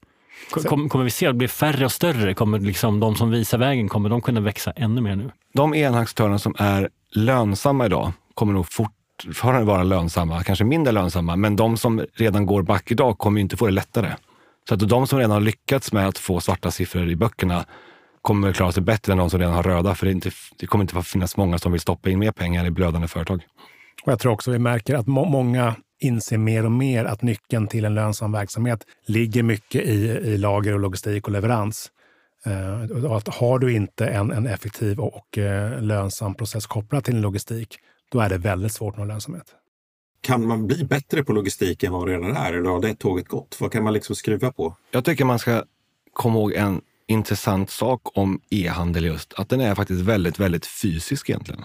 Kommer, 0.49 0.89
kommer 0.89 1.06
vi 1.06 1.12
se 1.12 1.27
att 1.27 1.34
det 1.34 1.38
blir 1.38 1.47
färre 1.47 1.86
och 1.86 1.91
större? 1.91 2.34
Kommer 2.34 2.60
liksom 2.60 2.99
de 2.99 3.15
som 3.15 3.32
visar 3.32 3.58
vägen, 3.58 3.89
kommer 3.89 4.10
de 4.10 4.21
kunna 4.21 4.41
växa 4.41 4.71
ännu 4.71 5.01
mer 5.01 5.15
nu? 5.15 5.32
De 5.54 5.73
enaktörerna 5.73 6.39
som 6.39 6.56
är 6.58 6.89
lönsamma 7.12 7.86
idag 7.86 8.12
kommer 8.34 8.54
nog 8.54 8.67
fortfarande 8.71 9.65
vara 9.65 9.84
lönsamma, 9.84 10.43
kanske 10.43 10.65
mindre 10.65 10.91
lönsamma, 10.91 11.36
men 11.36 11.56
de 11.56 11.77
som 11.77 12.06
redan 12.13 12.45
går 12.45 12.62
back 12.62 12.91
idag 12.91 13.17
kommer 13.17 13.41
inte 13.41 13.58
få 13.58 13.65
det 13.65 13.71
lättare. 13.71 14.13
Så 14.69 14.73
att 14.73 14.89
de 14.89 15.08
som 15.08 15.19
redan 15.19 15.32
har 15.32 15.41
lyckats 15.41 15.93
med 15.93 16.08
att 16.08 16.17
få 16.17 16.39
svarta 16.39 16.71
siffror 16.71 17.10
i 17.10 17.15
böckerna 17.15 17.65
kommer 18.21 18.54
klara 18.54 18.71
sig 18.71 18.84
bättre 18.84 19.12
än 19.12 19.17
de 19.17 19.30
som 19.30 19.39
redan 19.39 19.54
har 19.54 19.63
röda, 19.63 19.95
för 19.95 20.06
det, 20.06 20.12
inte, 20.12 20.32
det 20.58 20.67
kommer 20.67 20.84
inte 20.84 21.01
finnas 21.01 21.38
många 21.38 21.58
som 21.58 21.71
vill 21.71 21.82
stoppa 21.82 22.10
in 22.10 22.19
mer 22.19 22.32
pengar 22.32 22.65
i 22.65 22.71
blödande 22.71 23.08
företag. 23.08 23.43
Och 24.04 24.12
jag 24.12 24.19
tror 24.19 24.32
också 24.32 24.51
vi 24.51 24.60
märker 24.60 24.95
att 24.95 25.08
må 25.08 25.25
många 25.25 25.75
inser 26.01 26.37
mer 26.37 26.65
och 26.65 26.71
mer 26.71 27.05
att 27.05 27.21
nyckeln 27.21 27.67
till 27.67 27.85
en 27.85 27.95
lönsam 27.95 28.31
verksamhet 28.31 28.85
ligger 29.05 29.43
mycket 29.43 29.81
i, 29.81 30.05
i 30.05 30.37
lager 30.37 30.73
och 30.73 30.79
logistik 30.79 31.27
och 31.27 31.31
leverans. 31.31 31.91
Och 33.05 33.17
att 33.17 33.27
har 33.27 33.59
du 33.59 33.73
inte 33.73 34.07
en, 34.07 34.31
en 34.31 34.47
effektiv 34.47 34.99
och, 34.99 35.15
och 35.15 35.37
uh, 35.37 35.81
lönsam 35.81 36.35
process 36.35 36.65
kopplad 36.65 37.03
till 37.03 37.15
en 37.15 37.21
logistik, 37.21 37.77
då 38.11 38.19
är 38.19 38.29
det 38.29 38.37
väldigt 38.37 38.71
svårt 38.71 38.93
att 38.93 38.99
nå 38.99 39.05
lönsamhet. 39.05 39.45
Kan 40.21 40.47
man 40.47 40.67
bli 40.67 40.83
bättre 40.83 41.23
på 41.23 41.33
logistik 41.33 41.83
än 41.83 41.91
vad 41.93 42.07
det 42.07 42.13
redan 42.13 42.35
är? 42.35 42.53
Eller 42.53 42.69
har 42.69 42.81
det 42.81 42.95
tåget 42.95 43.27
gått? 43.27 43.57
Vad 43.59 43.71
kan 43.71 43.83
man 43.83 43.93
liksom 43.93 44.15
skruva 44.15 44.51
på? 44.51 44.75
Jag 44.91 45.05
tycker 45.05 45.25
man 45.25 45.39
ska 45.39 45.63
komma 46.13 46.39
ihåg 46.39 46.53
en 46.53 46.81
intressant 47.07 47.69
sak 47.69 48.01
om 48.17 48.41
e-handel 48.49 49.05
just, 49.05 49.33
att 49.33 49.49
den 49.49 49.61
är 49.61 49.75
faktiskt 49.75 50.01
väldigt, 50.01 50.39
väldigt 50.39 50.65
fysisk 50.65 51.29
egentligen. 51.29 51.63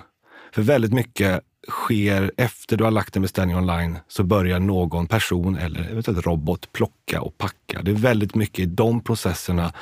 För 0.53 0.63
väldigt 0.63 0.93
mycket 0.93 1.41
sker 1.69 2.33
efter 2.37 2.77
du 2.77 2.85
har 2.85 2.91
lagt 2.91 3.17
en 3.17 3.23
beställning 3.23 3.57
online 3.57 3.99
så 4.09 4.23
börjar 4.23 4.59
någon 4.59 5.07
person 5.07 5.57
eller 5.57 5.91
eventuellt 5.91 6.27
robot 6.27 6.73
plocka 6.73 7.21
och 7.21 7.39
packa. 7.39 7.83
Det 7.83 7.91
är 7.91 7.95
väldigt 7.95 8.35
mycket 8.35 8.59
i 8.59 8.67
de 8.67 9.01
processerna 9.01 9.73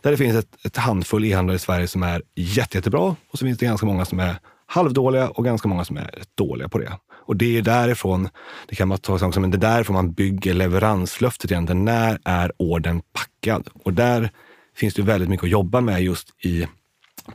där 0.00 0.10
det 0.10 0.16
finns 0.16 0.36
ett, 0.36 0.64
ett 0.64 0.76
handfull 0.76 1.24
e-handlare 1.24 1.56
i 1.56 1.58
Sverige 1.58 1.88
som 1.88 2.02
är 2.02 2.22
jätte, 2.34 2.78
jättebra 2.78 3.16
och 3.30 3.38
så 3.38 3.46
finns 3.46 3.58
det 3.58 3.66
ganska 3.66 3.86
många 3.86 4.04
som 4.04 4.20
är 4.20 4.36
halvdåliga 4.66 5.28
och 5.28 5.44
ganska 5.44 5.68
många 5.68 5.84
som 5.84 5.96
är 5.96 6.10
dåliga 6.34 6.68
på 6.68 6.78
det. 6.78 6.98
Och 7.26 7.36
det 7.36 7.58
är 7.58 7.62
därifrån, 7.62 8.28
det 8.68 8.74
kan 8.74 8.88
man 8.88 8.98
ta 8.98 9.18
som, 9.18 9.32
men 9.36 9.50
det 9.50 9.56
är 9.56 9.74
därifrån 9.74 9.94
man 9.94 10.12
bygger 10.12 10.54
leveranslöftet 10.54 11.50
egentligen. 11.50 11.84
När 11.84 12.18
är 12.24 12.52
orden 12.56 13.02
packad? 13.12 13.68
Och 13.84 13.92
där 13.92 14.30
finns 14.76 14.94
det 14.94 15.02
väldigt 15.02 15.28
mycket 15.28 15.44
att 15.44 15.50
jobba 15.50 15.80
med 15.80 16.02
just 16.02 16.44
i 16.44 16.66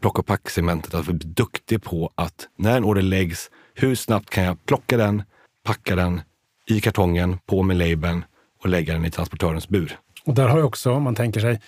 plocka-och-pack-segmentet. 0.01 0.93
Att 0.93 1.05
bli 1.05 1.13
duktig 1.13 1.83
på 1.83 2.11
att 2.15 2.47
när 2.57 2.77
en 2.77 2.83
order 2.83 3.01
läggs 3.01 3.49
hur 3.73 3.95
snabbt 3.95 4.29
kan 4.29 4.43
jag 4.43 4.65
plocka 4.65 4.97
den, 4.97 5.23
packa 5.65 5.95
den 5.95 6.21
i 6.69 6.81
kartongen, 6.81 7.39
på 7.45 7.63
med 7.63 7.77
labeln 7.77 8.23
och 8.63 8.69
lägga 8.69 8.93
den 8.93 9.05
i 9.05 9.11
transportörens 9.11 9.69
bur? 9.69 9.99
Och 10.25 10.33
där 10.33 10.47
har 10.47 10.57
ju 10.57 10.63
också, 10.63 10.91
om 10.91 11.03
man 11.03 11.15
tänker 11.15 11.39
sig, 11.39 11.61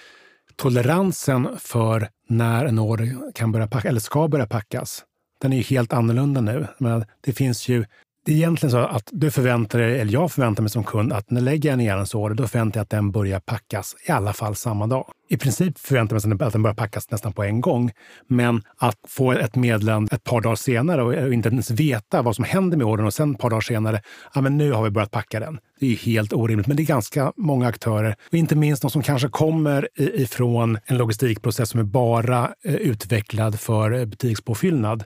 toleransen 0.56 1.50
för 1.60 2.10
när 2.30 2.66
en 2.66 2.80
order 2.80 3.32
kan 3.36 3.52
börja 3.52 3.68
packa, 3.68 3.88
eller 3.88 4.00
ska 4.00 4.28
börja 4.28 4.48
packas, 4.48 5.04
den 5.42 5.54
är 5.54 5.58
ju 5.58 5.64
helt 5.64 5.94
annorlunda 5.94 6.42
nu. 6.42 6.68
Men 6.78 7.06
det 7.22 7.34
finns 7.34 7.68
ju 7.68 7.86
det 8.26 8.32
är 8.32 8.36
egentligen 8.36 8.72
så 8.72 8.78
att 8.78 9.10
du 9.12 9.32
förväntar 9.32 9.80
dig, 9.80 10.00
eller 10.00 10.14
jag 10.14 10.32
förväntar 10.32 10.64
mig 10.64 10.70
som 10.70 10.84
kund, 10.84 11.14
att 11.14 11.32
när 11.32 11.42
jag 11.42 11.46
lägger 11.46 11.74
en 11.74 11.82
e-handelsorder, 11.82 12.36
då 12.36 12.48
förväntar 12.48 12.80
jag 12.80 12.84
att 12.84 12.90
den 12.90 13.12
börjar 13.12 13.40
packas 13.40 13.96
i 14.08 14.12
alla 14.12 14.34
fall 14.34 14.56
samma 14.56 14.88
dag. 14.88 15.06
I 15.30 15.38
princip 15.38 15.80
förväntar 15.80 16.16
jag 16.16 16.26
mig 16.26 16.46
att 16.48 16.54
den 16.54 16.64
börjar 16.64 16.76
packas 16.76 17.12
nästan 17.12 17.34
på 17.34 17.44
en 17.44 17.62
gång. 17.62 17.92
Men 18.28 18.62
att 18.78 18.96
få 19.08 19.32
ett 19.32 19.56
meddelande 19.56 20.16
ett 20.16 20.24
par 20.24 20.42
dagar 20.42 20.56
senare 20.56 21.04
och 21.04 21.34
inte 21.34 21.50
ens 21.50 21.72
veta 21.72 22.22
vad 22.22 22.36
som 22.36 22.46
händer 22.46 22.78
med 22.78 22.88
ordern 22.88 23.06
och 23.06 23.14
sen 23.14 23.32
ett 23.32 23.40
par 23.40 23.50
dagar 23.50 23.62
senare, 23.62 24.02
ja 24.34 24.42
men 24.42 24.58
nu 24.58 24.72
har 24.72 24.84
vi 24.84 24.90
börjat 24.90 25.12
packa 25.12 25.40
den. 25.40 25.60
Det 25.80 25.92
är 25.92 25.96
helt 25.96 26.34
orimligt, 26.34 26.68
men 26.68 26.78
det 26.78 26.84
är 26.84 26.86
ganska 26.86 27.34
många 27.38 27.68
aktörer. 27.68 28.16
Och 28.28 28.38
inte 28.38 28.56
minst 28.56 28.82
de 28.82 28.92
som 28.92 29.02
kanske 29.02 29.28
kommer 29.28 29.88
ifrån 29.98 30.78
en 30.86 30.98
logistikprocess 30.98 31.70
som 31.70 31.80
är 31.80 31.84
bara 31.84 32.52
eh, 32.64 32.76
utvecklad 32.76 33.60
för 33.60 33.92
eh, 33.92 34.06
butikspåfyllnad 34.06 35.04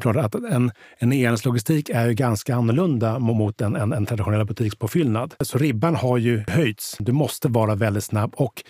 det 0.00 0.08
är 0.08 0.12
klart 0.12 0.34
att 0.34 0.34
en, 0.34 0.70
en 0.98 1.12
e-handelslogistik 1.12 1.88
är 1.88 2.06
ju 2.06 2.14
ganska 2.14 2.54
annorlunda 2.54 3.18
mot 3.18 3.60
en, 3.60 3.76
en, 3.76 3.92
en 3.92 4.06
traditionell 4.06 4.46
butikspåfyllnad. 4.46 5.34
Så 5.40 5.58
ribban 5.58 5.96
har 5.96 6.18
ju 6.18 6.44
höjts. 6.48 6.96
Du 6.98 7.12
måste 7.12 7.48
vara 7.48 7.74
väldigt 7.74 8.04
snabb 8.04 8.34
och 8.36 8.62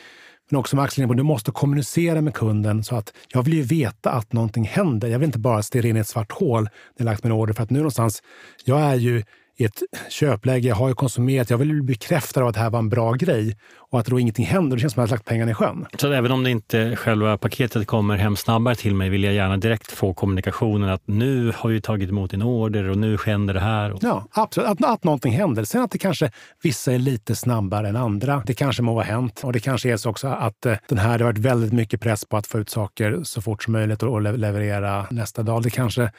men 0.50 0.58
också 0.60 0.76
med 0.76 0.84
Axel 0.84 1.16
du 1.16 1.22
måste 1.22 1.50
kommunicera 1.50 2.20
med 2.20 2.34
kunden 2.34 2.84
så 2.84 2.96
att 2.96 3.12
jag 3.28 3.42
vill 3.42 3.54
ju 3.54 3.62
veta 3.62 4.10
att 4.10 4.32
någonting 4.32 4.64
händer. 4.64 5.08
Jag 5.08 5.18
vill 5.18 5.26
inte 5.26 5.38
bara 5.38 5.62
stirra 5.62 5.88
in 5.88 5.96
i 5.96 6.00
ett 6.00 6.08
svart 6.08 6.32
hål 6.32 6.62
när 6.62 6.70
jag 6.96 7.04
lagt 7.04 7.24
min 7.24 7.32
order 7.32 7.54
för 7.54 7.62
att 7.62 7.70
nu 7.70 7.78
någonstans, 7.78 8.22
jag 8.64 8.80
är 8.80 8.94
ju 8.94 9.22
i 9.56 9.64
ett 9.64 9.82
köpläge, 10.08 10.68
jag 10.68 10.76
har 10.76 10.88
ju 10.88 10.94
konsumerat, 10.94 11.50
jag 11.50 11.58
vill 11.58 11.68
bli 11.68 11.82
bekräftad 11.82 12.42
av 12.42 12.48
att 12.48 12.54
det 12.54 12.60
här 12.60 12.70
var 12.70 12.78
en 12.78 12.88
bra 12.88 13.12
grej 13.12 13.56
och 13.90 14.00
att 14.00 14.06
då 14.06 14.20
ingenting 14.20 14.46
händer. 14.46 14.76
Det 14.76 14.80
känns 14.80 14.92
som 14.92 15.02
att 15.02 15.10
jag 15.10 15.12
har 15.12 15.18
lagt 15.18 15.28
pengarna 15.28 15.50
i 15.50 15.54
sjön. 15.54 15.86
Så 15.98 16.12
även 16.12 16.32
om 16.32 16.44
det 16.44 16.50
inte 16.50 16.96
själva 16.96 17.38
paketet 17.38 17.86
kommer 17.86 18.16
hem 18.16 18.36
snabbare 18.36 18.74
till 18.74 18.94
mig 18.94 19.08
vill 19.08 19.24
jag 19.24 19.34
gärna 19.34 19.56
direkt 19.56 19.92
få 19.92 20.14
kommunikationen 20.14 20.88
att 20.88 21.02
nu 21.04 21.52
har 21.56 21.70
vi 21.70 21.80
tagit 21.80 22.08
emot 22.08 22.32
en 22.32 22.42
order 22.42 22.88
och 22.88 22.98
nu 22.98 23.18
händer 23.26 23.54
det 23.54 23.60
här. 23.60 23.92
Och... 23.92 23.98
Ja, 24.02 24.26
absolut. 24.30 24.68
Att, 24.68 24.84
att 24.84 25.04
någonting 25.04 25.32
händer. 25.32 25.64
Sen 25.64 25.82
att 25.82 25.90
det 25.90 25.98
kanske 25.98 26.30
vissa 26.62 26.92
är 26.92 26.98
lite 26.98 27.36
snabbare 27.36 27.88
än 27.88 27.96
andra. 27.96 28.42
Det 28.46 28.54
kanske 28.54 28.82
må 28.82 28.94
ha 28.94 29.02
hänt 29.02 29.40
och 29.44 29.52
det 29.52 29.60
kanske 29.60 29.92
är 29.92 29.96
så 29.96 30.10
också 30.10 30.28
att 30.28 30.66
eh, 30.66 30.74
den 30.88 30.98
här, 30.98 31.18
det 31.18 31.24
har 31.24 31.32
varit 31.32 31.38
väldigt 31.38 31.72
mycket 31.72 32.00
press 32.00 32.24
på 32.24 32.36
att 32.36 32.46
få 32.46 32.58
ut 32.58 32.70
saker 32.70 33.20
så 33.22 33.42
fort 33.42 33.62
som 33.62 33.72
möjligt 33.72 34.02
och, 34.02 34.12
och 34.12 34.38
leverera 34.38 35.06
nästa 35.10 35.42
dag. 35.42 35.62
Det 35.62 35.70
kanske 35.70 36.10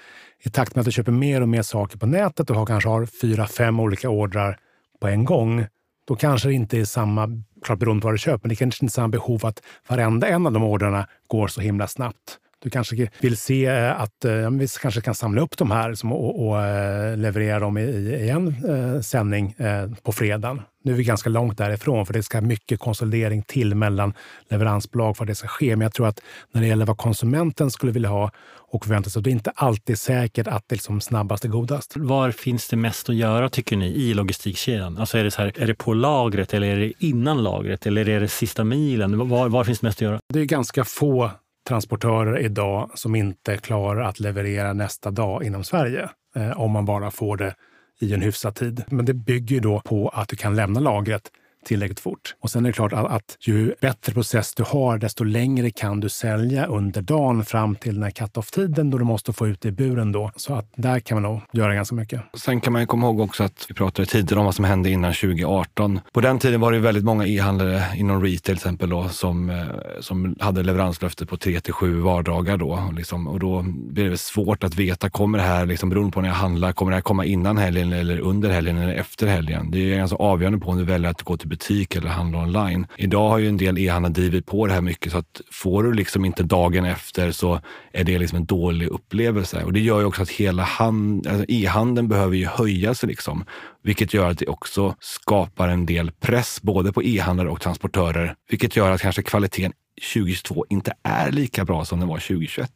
i 0.44 0.50
takt 0.50 0.76
med 0.76 0.82
att 0.82 0.86
du 0.86 0.92
köper 0.92 1.12
mer 1.12 1.42
och 1.42 1.50
mer 1.50 1.62
saker 1.62 1.98
på 1.98 2.06
nätet 2.06 2.50
och 2.50 2.56
har, 2.56 2.66
kanske 2.66 2.90
har 2.90 3.06
fyra, 3.22 3.48
fem 3.48 3.80
olika 3.80 4.10
ordrar 4.10 4.58
på 5.02 5.08
en 5.08 5.26
gång, 5.26 5.66
då 6.08 6.16
kanske 6.16 6.48
det 6.48 6.54
inte 6.54 6.80
är 6.80 6.86
samma, 6.86 7.44
klart 7.64 7.80
beroende 7.80 8.02
på 8.02 8.08
vad 8.08 8.14
du 8.14 8.18
köper, 8.18 8.40
men 8.44 8.50
det 8.50 8.56
kanske 8.56 8.86
inte 8.86 8.92
är 8.92 8.94
samma 8.94 9.08
behov 9.08 9.46
att 9.46 9.64
varenda 9.88 10.28
en 10.28 10.46
av 10.48 10.54
de 10.54 10.64
ordrarna 10.64 11.08
går 11.28 11.48
så 11.48 11.62
himla 11.62 11.88
snabbt. 11.88 12.38
Du 12.64 12.70
kanske 12.70 13.10
vill 13.22 13.38
se 13.38 13.66
eh, 13.66 14.02
att 14.02 14.16
ja, 14.22 14.50
vi 14.50 14.68
kanske 14.82 15.02
kan 15.02 15.16
samla 15.16 15.42
upp 15.42 15.58
de 15.58 15.72
här 15.72 16.06
och, 16.06 16.48
och 16.48 16.62
eh, 16.62 17.18
leverera 17.18 17.60
dem 17.60 17.78
i, 17.78 17.82
i 17.82 18.30
en 18.30 18.48
eh, 18.48 19.02
sändning 19.02 19.52
eh, 19.52 19.90
på 20.04 20.12
fredagen. 20.12 20.62
Nu 20.84 20.94
är 20.94 20.98
vi 20.98 21.04
ganska 21.04 21.30
långt 21.30 21.58
därifrån 21.58 22.06
för 22.06 22.14
det 22.14 22.24
ska 22.24 22.42
mycket 22.42 22.80
konsolidering 22.80 23.44
till 23.44 23.76
mellan 23.76 24.14
leveransbolag 24.50 25.18
för 25.18 25.24
att 25.24 25.28
det 25.28 25.36
ska 25.36 25.48
ske. 25.48 25.76
Men 25.76 25.82
jag 25.82 25.94
tror 25.94 26.08
att 26.08 26.22
när 26.52 26.62
det 26.62 26.68
gäller 26.68 26.86
vad 26.86 26.98
konsumenten 26.98 27.72
skulle 27.72 27.92
vilja 27.92 28.10
ha 28.10 28.32
och 28.72 28.86
förvänta 28.86 29.10
sig, 29.10 29.22
det 29.22 29.30
är 29.30 29.32
inte 29.32 29.52
alltid 29.56 30.00
säkert 30.00 30.48
att 30.48 30.64
det 30.68 30.76
liksom 30.76 31.02
snabbast 31.02 31.46
är 31.46 31.50
godast. 31.50 31.94
Var 31.96 32.32
finns 32.32 32.68
det 32.68 32.78
mest 32.78 33.10
att 33.10 33.16
göra 33.16 33.50
tycker 33.50 33.78
ni 33.78 33.88
i 33.88 34.14
logistikkedjan? 34.14 34.98
Alltså 34.98 35.18
är 35.18 35.24
det, 35.24 35.32
så 35.32 35.42
här, 35.42 35.54
är 35.56 35.68
det 35.68 35.76
på 35.76 35.94
lagret 35.94 36.54
eller 36.54 36.68
är 36.68 36.80
det 36.80 36.94
innan 37.00 37.44
lagret 37.44 37.86
eller 37.86 38.10
är 38.10 38.20
det 38.20 38.28
sista 38.28 38.64
milen? 38.64 39.30
Var, 39.30 39.50
var 39.50 39.64
finns 39.64 39.80
det 39.80 39.88
mest 39.88 39.98
att 39.98 40.02
göra? 40.02 40.20
Det 40.34 40.40
är 40.40 40.46
ganska 40.46 40.84
få 40.84 41.32
transportörer 41.68 42.40
idag 42.40 42.92
som 42.94 43.16
inte 43.16 43.58
klarar 43.58 44.02
att 44.02 44.20
leverera 44.20 44.74
nästa 44.74 45.12
dag 45.12 45.44
inom 45.44 45.64
Sverige. 45.64 46.10
Eh, 46.36 46.62
om 46.62 46.72
man 46.72 46.86
bara 46.86 47.12
får 47.12 47.38
det 47.38 47.56
i 48.00 48.14
en 48.14 48.22
hyfsad 48.22 48.56
tid. 48.56 48.84
Men 48.88 49.06
det 49.06 49.14
bygger 49.14 49.60
då 49.62 49.80
på 49.80 50.10
att 50.10 50.30
du 50.30 50.36
kan 50.36 50.56
lämna 50.56 50.80
lagret 50.80 51.32
tillräckligt 51.66 52.00
fort. 52.00 52.36
Och 52.42 52.52
sen 52.52 52.66
är 52.66 52.70
det 52.70 52.74
klart 52.74 52.94
att, 52.94 53.12
att 53.12 53.38
ju 53.40 53.74
bättre 53.82 54.14
process 54.14 54.56
du 54.56 54.64
har, 54.64 54.98
desto 54.98 55.24
längre 55.24 55.72
kan 55.72 56.00
du 56.00 56.10
sälja 56.10 56.66
under 56.66 57.02
dagen 57.02 57.46
fram 57.46 57.76
till 57.76 57.94
den 57.94 58.04
här 58.04 58.12
cut-off-tiden 58.12 58.90
då 58.90 58.98
du 58.98 59.04
måste 59.04 59.34
få 59.34 59.48
ut 59.48 59.62
det 59.62 59.70
i 59.70 59.72
buren 59.72 60.12
då. 60.12 60.32
Så 60.36 60.56
att 60.56 60.72
där 60.76 61.00
kan 61.00 61.22
man 61.22 61.32
nog 61.32 61.42
göra 61.52 61.74
ganska 61.76 61.96
mycket. 61.96 62.22
Sen 62.38 62.62
kan 62.62 62.74
man 62.74 62.82
ju 62.82 62.86
komma 62.86 63.08
ihåg 63.08 63.20
också 63.20 63.44
att 63.44 63.66
vi 63.70 63.76
pratade 63.76 64.06
tidigare 64.06 64.40
om 64.40 64.46
vad 64.46 64.56
som 64.56 64.66
hände 64.66 64.90
innan 64.90 65.14
2018. 65.14 66.00
På 66.14 66.22
den 66.22 66.40
tiden 66.40 66.62
var 66.62 66.72
det 66.72 66.80
väldigt 66.80 67.04
många 67.04 67.28
e-handlare 67.28 67.84
inom 67.96 68.24
retail 68.24 68.40
till 68.40 68.56
exempel 68.56 68.90
då, 68.90 69.10
som, 69.10 69.50
eh, 69.50 69.66
som 70.00 70.36
hade 70.40 70.64
leveranslöfte 70.64 71.26
på 71.26 71.38
3 71.38 71.60
till 71.60 71.74
7 71.74 72.02
vardagar 72.02 72.58
då. 72.58 72.94
Liksom, 72.96 73.28
och 73.28 73.40
då 73.40 73.62
blir 73.68 74.10
det 74.10 74.18
svårt 74.18 74.64
att 74.64 74.76
veta, 74.76 75.10
kommer 75.10 75.38
det 75.38 75.44
här, 75.44 75.66
liksom, 75.66 75.90
beroende 75.90 76.12
på 76.12 76.22
när 76.22 76.30
jag 76.30 76.36
handlar, 76.36 76.72
kommer 76.72 76.92
det 76.92 76.96
här 76.96 77.02
komma 77.02 77.26
innan 77.26 77.58
helgen 77.58 77.94
eller 77.94 78.20
under 78.20 78.50
helgen 78.50 78.78
eller 78.78 78.94
efter 78.94 79.28
helgen? 79.28 79.72
Det 79.72 79.94
är 79.94 79.98
ganska 79.98 80.18
avgörande 80.18 80.60
på 80.60 80.72
om 80.72 80.78
du 80.78 80.84
väljer 80.84 81.10
att 81.10 81.22
gå 81.22 81.38
till 81.38 81.50
butik 81.58 81.96
eller 81.96 82.10
handla 82.10 82.40
online. 82.40 82.88
Idag 82.98 83.30
har 83.30 83.38
ju 83.38 83.48
en 83.48 83.58
del 83.58 83.78
e-handlare 83.78 84.14
drivit 84.14 84.46
på 84.46 84.68
det 84.68 84.74
här 84.74 84.82
mycket 84.82 85.12
så 85.12 85.18
att 85.18 85.42
får 85.52 85.84
du 85.84 85.94
liksom 85.94 86.26
inte 86.26 86.44
dagen 86.44 86.86
efter 86.86 87.32
så 87.32 87.62
är 87.94 88.04
det 88.04 88.20
liksom 88.20 88.38
en 88.38 88.46
dålig 88.46 88.88
upplevelse. 88.88 89.64
Och 89.64 89.74
det 89.74 89.80
gör 89.80 90.00
ju 90.00 90.06
också 90.06 90.22
att 90.22 90.30
hela 90.30 90.64
hand, 90.64 91.28
alltså 91.28 91.46
e-handeln 91.48 92.08
behöver 92.08 92.36
ju 92.36 92.46
höja 92.46 92.94
sig 92.94 93.10
liksom. 93.10 93.46
Vilket 93.84 94.14
gör 94.14 94.30
att 94.30 94.38
det 94.38 94.48
också 94.48 94.96
skapar 95.00 95.68
en 95.68 95.86
del 95.86 96.12
press 96.12 96.62
både 96.62 96.94
på 96.94 97.04
e-handlare 97.04 97.50
och 97.50 97.62
transportörer. 97.62 98.36
Vilket 98.50 98.76
gör 98.76 98.92
att 98.92 99.02
kanske 99.02 99.22
kvaliteten 99.22 99.74
2022 100.14 100.66
inte 100.70 100.94
är 101.04 101.32
lika 101.32 101.66
bra 101.66 101.86
som 101.86 102.00
den 102.00 102.08
var 102.08 102.20
2021. 102.20 102.70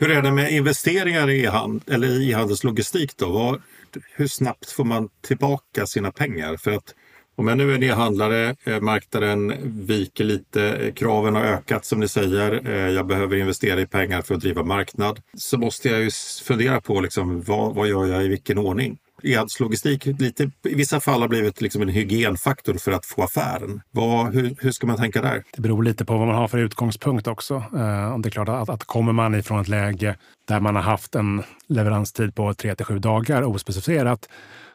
Hur 0.00 0.10
är 0.10 0.22
det 0.22 0.32
med 0.32 0.52
investeringar 0.52 1.30
i 1.30 1.44
e-handel 1.44 1.94
eller 1.94 2.30
e-handelslogistik 2.30 3.16
då? 3.16 3.32
Var, 3.32 3.60
hur 4.16 4.26
snabbt 4.26 4.70
får 4.70 4.84
man 4.84 5.08
tillbaka 5.26 5.86
sina 5.86 6.10
pengar? 6.10 6.56
För 6.56 6.70
att 6.70 6.94
om 7.36 7.48
jag 7.48 7.58
nu 7.58 7.74
är 7.74 7.82
e-handlare, 7.82 8.56
eh, 8.64 8.80
marknaden 8.80 9.54
viker 9.86 10.24
lite, 10.24 10.62
eh, 10.64 10.92
kraven 10.92 11.34
har 11.34 11.42
ökat 11.42 11.84
som 11.84 12.00
ni 12.00 12.08
säger, 12.08 12.68
eh, 12.68 12.90
jag 12.90 13.06
behöver 13.06 13.36
investera 13.36 13.80
i 13.80 13.86
pengar 13.86 14.22
för 14.22 14.34
att 14.34 14.40
driva 14.40 14.62
marknad. 14.62 15.20
Så 15.34 15.58
måste 15.58 15.88
jag 15.88 16.00
ju 16.00 16.10
fundera 16.44 16.80
på 16.80 17.00
liksom, 17.00 17.42
vad, 17.42 17.74
vad 17.74 17.88
gör 17.88 18.06
jag 18.06 18.24
i 18.24 18.28
vilken 18.28 18.58
ordning? 18.58 18.98
E-handelslogistik 19.22 20.06
lite, 20.06 20.50
i 20.64 20.74
vissa 20.74 21.00
fall 21.00 21.20
har 21.20 21.28
blivit 21.28 21.60
liksom 21.60 21.82
en 21.82 21.88
hygienfaktor 21.88 22.74
för 22.74 22.92
att 22.92 23.06
få 23.06 23.22
affären. 23.22 23.80
Vad, 23.90 24.34
hur, 24.34 24.56
hur, 24.58 24.70
ska 24.70 24.86
man 24.86 24.96
tänka 24.96 25.22
där? 25.22 25.44
Det 25.56 25.62
beror 25.62 25.82
lite 25.82 26.04
på 26.04 26.18
vad 26.18 26.26
man 26.26 26.36
har 26.36 26.48
för 26.48 26.58
utgångspunkt 26.58 27.26
också. 27.26 27.54
Eh, 27.54 28.18
det 28.18 28.28
är 28.28 28.30
klart 28.30 28.48
att, 28.48 28.68
att 28.68 28.84
kommer 28.84 29.12
man 29.12 29.34
ifrån 29.34 29.60
ett 29.60 29.68
läge 29.68 30.16
där 30.48 30.60
man 30.60 30.74
har 30.74 30.82
haft 30.82 31.14
en 31.14 31.42
leveranstid 31.66 32.34
på 32.34 32.54
3 32.54 32.74
till 32.74 32.86
7 32.86 32.98
dagar 32.98 33.42
ospecificerat 33.42 34.28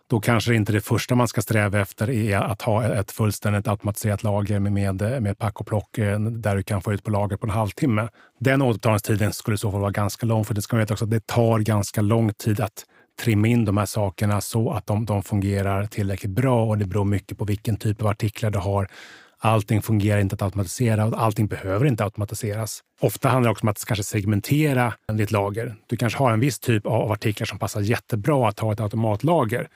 då 0.10 0.20
kanske 0.20 0.56
inte 0.56 0.72
det 0.72 0.82
första 0.82 1.15
man 1.15 1.28
ska 1.28 1.41
sträva 1.41 1.80
efter 1.80 2.10
är 2.10 2.38
att 2.38 2.62
ha 2.62 2.84
ett 2.84 3.12
fullständigt 3.12 3.67
automatiserat 3.67 4.24
lager 4.24 4.60
med, 4.60 4.72
med, 4.72 5.24
med 5.24 5.38
pack 5.38 5.62
och 5.62 5.67
plock 5.67 5.98
eh, 5.98 6.20
där 6.20 6.56
du 6.56 6.63
kan 6.63 6.82
få 6.82 6.93
ut 6.93 7.04
på 7.04 7.12
lager 7.12 7.38
på 7.38 7.48
en 7.48 7.52
halvtimme. 7.52 8.08
Den 8.39 8.62
återbetalningstiden 8.62 9.34
skulle 9.34 9.56
i 9.56 9.58
så 9.58 9.72
fall 9.72 9.82
vara 9.82 9.91
ganska 9.91 10.26
lång, 10.26 10.46
för 10.46 10.54
det 10.54 10.62
ska 10.62 10.76
man 10.76 10.80
veta 10.80 10.93
också 10.93 11.06
att 11.06 11.12
det 11.12 11.28
tar 11.28 11.60
ganska 11.60 12.02
lång 12.02 12.34
tid 12.34 12.60
att 12.60 12.86
trimma 13.22 13.48
in 13.48 13.65
de 13.65 13.78
här 13.78 13.86
sakerna 13.86 14.41
så 14.41 14.72
att 14.72 14.88
de, 14.88 15.06
de 15.06 15.24
fungerar 15.24 15.86
tillräckligt 15.86 16.32
bra 16.32 16.65
och 16.65 16.78
det 16.78 16.86
beror 16.86 17.06
mycket 17.06 17.38
på 17.38 17.46
vilken 17.46 17.78
typ 17.78 18.02
av 18.02 18.08
artiklar 18.08 18.50
du 18.50 18.60
har. 18.60 18.88
Allting 19.39 19.82
fungerar 19.82 20.20
inte 20.20 20.36
att 20.36 20.41
automatisera 20.41 21.06
och 21.06 21.22
allting 21.22 21.48
behöver 21.48 21.86
inte 21.86 22.04
automatiseras. 22.04 22.82
Ofta 23.00 23.30
handlar 23.30 23.50
det 23.50 23.52
också 23.52 23.63
om 23.63 23.70
att 23.70 23.86
kanske 23.86 24.04
segmentera 24.04 24.93
ditt 25.13 25.32
lager. 25.32 25.76
Du 25.88 25.98
kanske 25.98 26.20
har 26.20 26.32
en 26.32 26.39
viss 26.39 26.60
typ 26.60 26.86
av 26.86 27.12
artiklar 27.12 27.46
som 27.46 27.60
passar 27.60 27.82
jättebra 27.82 28.50
att 28.50 28.60
ha 28.60 28.74
ett 28.74 28.80
automatlager. 28.80 29.67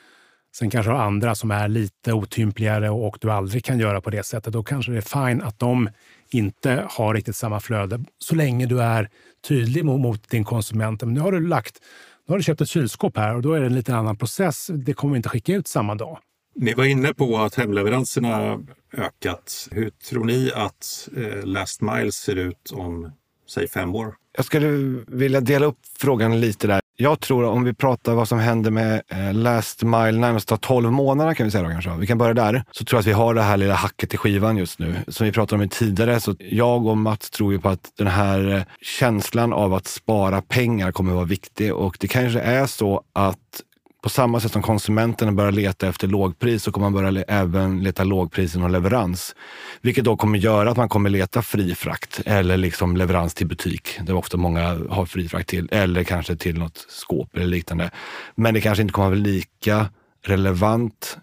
Sen 0.54 0.70
kanske 0.70 0.92
du 0.92 0.96
har 0.96 1.04
andra 1.04 1.36
som 1.36 1.52
är 1.52 1.68
lite 1.68 2.14
otympligare 2.14 2.90
och 2.90 3.18
du 3.22 3.32
aldrig 3.32 3.66
kan 3.66 3.80
göra 3.80 4.02
på 4.02 4.10
det 4.10 4.24
sättet. 4.24 4.54
Då 4.54 4.64
kanske 4.64 4.92
det 4.92 4.98
är 4.98 5.28
fine 5.30 5.42
att 5.42 5.60
de 5.60 5.90
inte 6.32 6.86
har 6.90 7.14
riktigt 7.14 7.36
samma 7.36 7.60
flöde 7.60 8.04
så 8.20 8.36
länge 8.36 8.66
du 8.66 8.82
är 8.82 9.10
tydlig 9.48 9.86
mot 9.86 10.30
din 10.30 10.44
konsument. 10.44 11.02
Men 11.02 11.14
nu 11.14 11.20
har 11.20 11.32
du 11.32 11.48
lagt 11.48 11.80
nu 12.28 12.34
har 12.34 12.38
du 12.38 12.44
köpt 12.44 12.62
ett 12.62 12.70
kylskåp 12.70 13.18
här 13.18 13.36
och 13.36 13.42
då 13.42 13.54
är 13.54 13.60
det 13.60 13.66
en 13.66 13.76
lite 13.76 13.96
annan 13.96 14.18
process. 14.18 14.70
Det 14.74 14.94
kommer 14.94 15.14
vi 15.14 15.18
inte 15.18 15.30
skicka 15.30 15.54
ut 15.54 15.68
samma 15.68 15.96
dag. 15.96 16.20
Ni 16.56 16.74
var 16.74 16.86
inne 16.86 17.14
på 17.14 17.38
att 17.38 17.56
hemleveranserna 17.56 18.60
ökat. 18.94 19.68
Hur 19.72 19.90
tror 19.90 20.26
ni 20.26 20.52
att 20.56 21.10
eh, 21.18 21.46
Last 21.46 21.82
Mile 21.82 22.12
ser 22.12 22.36
ut 22.36 22.72
om, 22.74 23.12
säg 23.50 23.68
fem 23.68 23.96
år? 23.96 24.16
Jag 24.38 24.46
skulle 24.46 24.68
vilja 25.08 25.42
dela 25.42 25.66
upp 25.66 25.80
frågan 25.98 26.40
lite 26.40 26.68
där. 26.68 26.82
Jag 27.02 27.20
tror 27.20 27.44
om 27.44 27.64
vi 27.64 27.74
pratar 27.74 28.14
vad 28.14 28.28
som 28.28 28.40
händer 28.40 28.72
med 28.72 29.02
eh, 29.08 29.34
last 29.34 29.84
mile 29.84 30.12
närmsta 30.12 30.58
12 30.58 30.92
månaderna 30.92 31.36
kan 31.36 31.46
vi 31.46 31.52
säga 31.52 31.64
då 31.64 31.70
kanske. 31.70 31.96
Vi 31.96 32.08
kan 32.08 32.18
börja 32.18 32.34
där. 32.34 32.64
Så 32.72 32.86
tror 32.86 32.98
jag 32.98 33.02
att 33.02 33.08
vi 33.08 33.12
har 33.12 33.34
det 33.34 33.42
här 33.42 33.58
lilla 33.58 33.74
hacket 33.74 34.14
i 34.14 34.18
skivan 34.18 34.58
just 34.58 34.80
nu. 34.80 34.96
Som 35.08 35.26
vi 35.26 35.32
pratade 35.32 35.64
om 35.64 35.70
tidigare. 35.70 36.20
Så 36.20 36.36
jag 36.40 36.86
och 36.86 36.98
Mats 36.98 37.30
tror 37.30 37.54
ju 37.54 37.60
på 37.60 37.70
att 37.70 37.92
den 37.98 38.08
här 38.08 38.56
eh, 38.56 38.62
känslan 38.82 39.54
av 39.54 39.74
att 39.74 39.88
spara 39.88 40.42
pengar 40.42 40.92
kommer 40.92 41.12
att 41.12 41.16
vara 41.16 41.26
viktig. 41.26 41.74
Och 41.74 41.98
det 42.00 42.08
kanske 42.08 42.40
är 42.40 42.66
så 42.66 43.04
att 43.14 43.62
på 44.02 44.10
samma 44.10 44.40
sätt 44.40 44.52
som 44.52 44.62
konsumenterna 44.62 45.32
börjar 45.32 45.52
leta 45.52 45.88
efter 45.88 46.08
lågpris 46.08 46.64
så 46.64 46.72
kommer 46.72 46.90
man 46.90 47.04
börja 47.04 47.24
även 47.24 47.84
leta 47.84 48.04
lågpris 48.04 48.56
inom 48.56 48.72
leverans. 48.72 49.36
Vilket 49.82 50.06
då 50.06 50.18
kommer 50.18 50.40
göra 50.40 50.72
att 50.72 50.78
man 50.78 50.90
kommer 50.90 51.10
leta 51.10 51.42
fri 51.42 51.76
frakt 51.76 52.22
eller 52.26 52.58
liksom 52.58 52.98
leverans 52.98 53.34
till 53.34 53.48
butik, 53.48 54.00
där 54.02 54.14
ofta 54.14 54.38
många 54.38 54.80
har 54.90 55.06
fri 55.06 55.28
frakt 55.28 55.50
till, 55.50 55.70
eller 55.72 56.04
kanske 56.04 56.36
till 56.36 56.60
något 56.60 56.86
skåp 56.90 57.36
eller 57.36 57.48
liknande. 57.48 57.92
Men 58.36 58.54
det 58.54 58.62
kanske 58.62 58.82
inte 58.82 58.94
kommer 58.94 59.08
att 59.08 59.12
vara 59.12 59.24
lika 59.24 59.90
relevant 60.26 61.18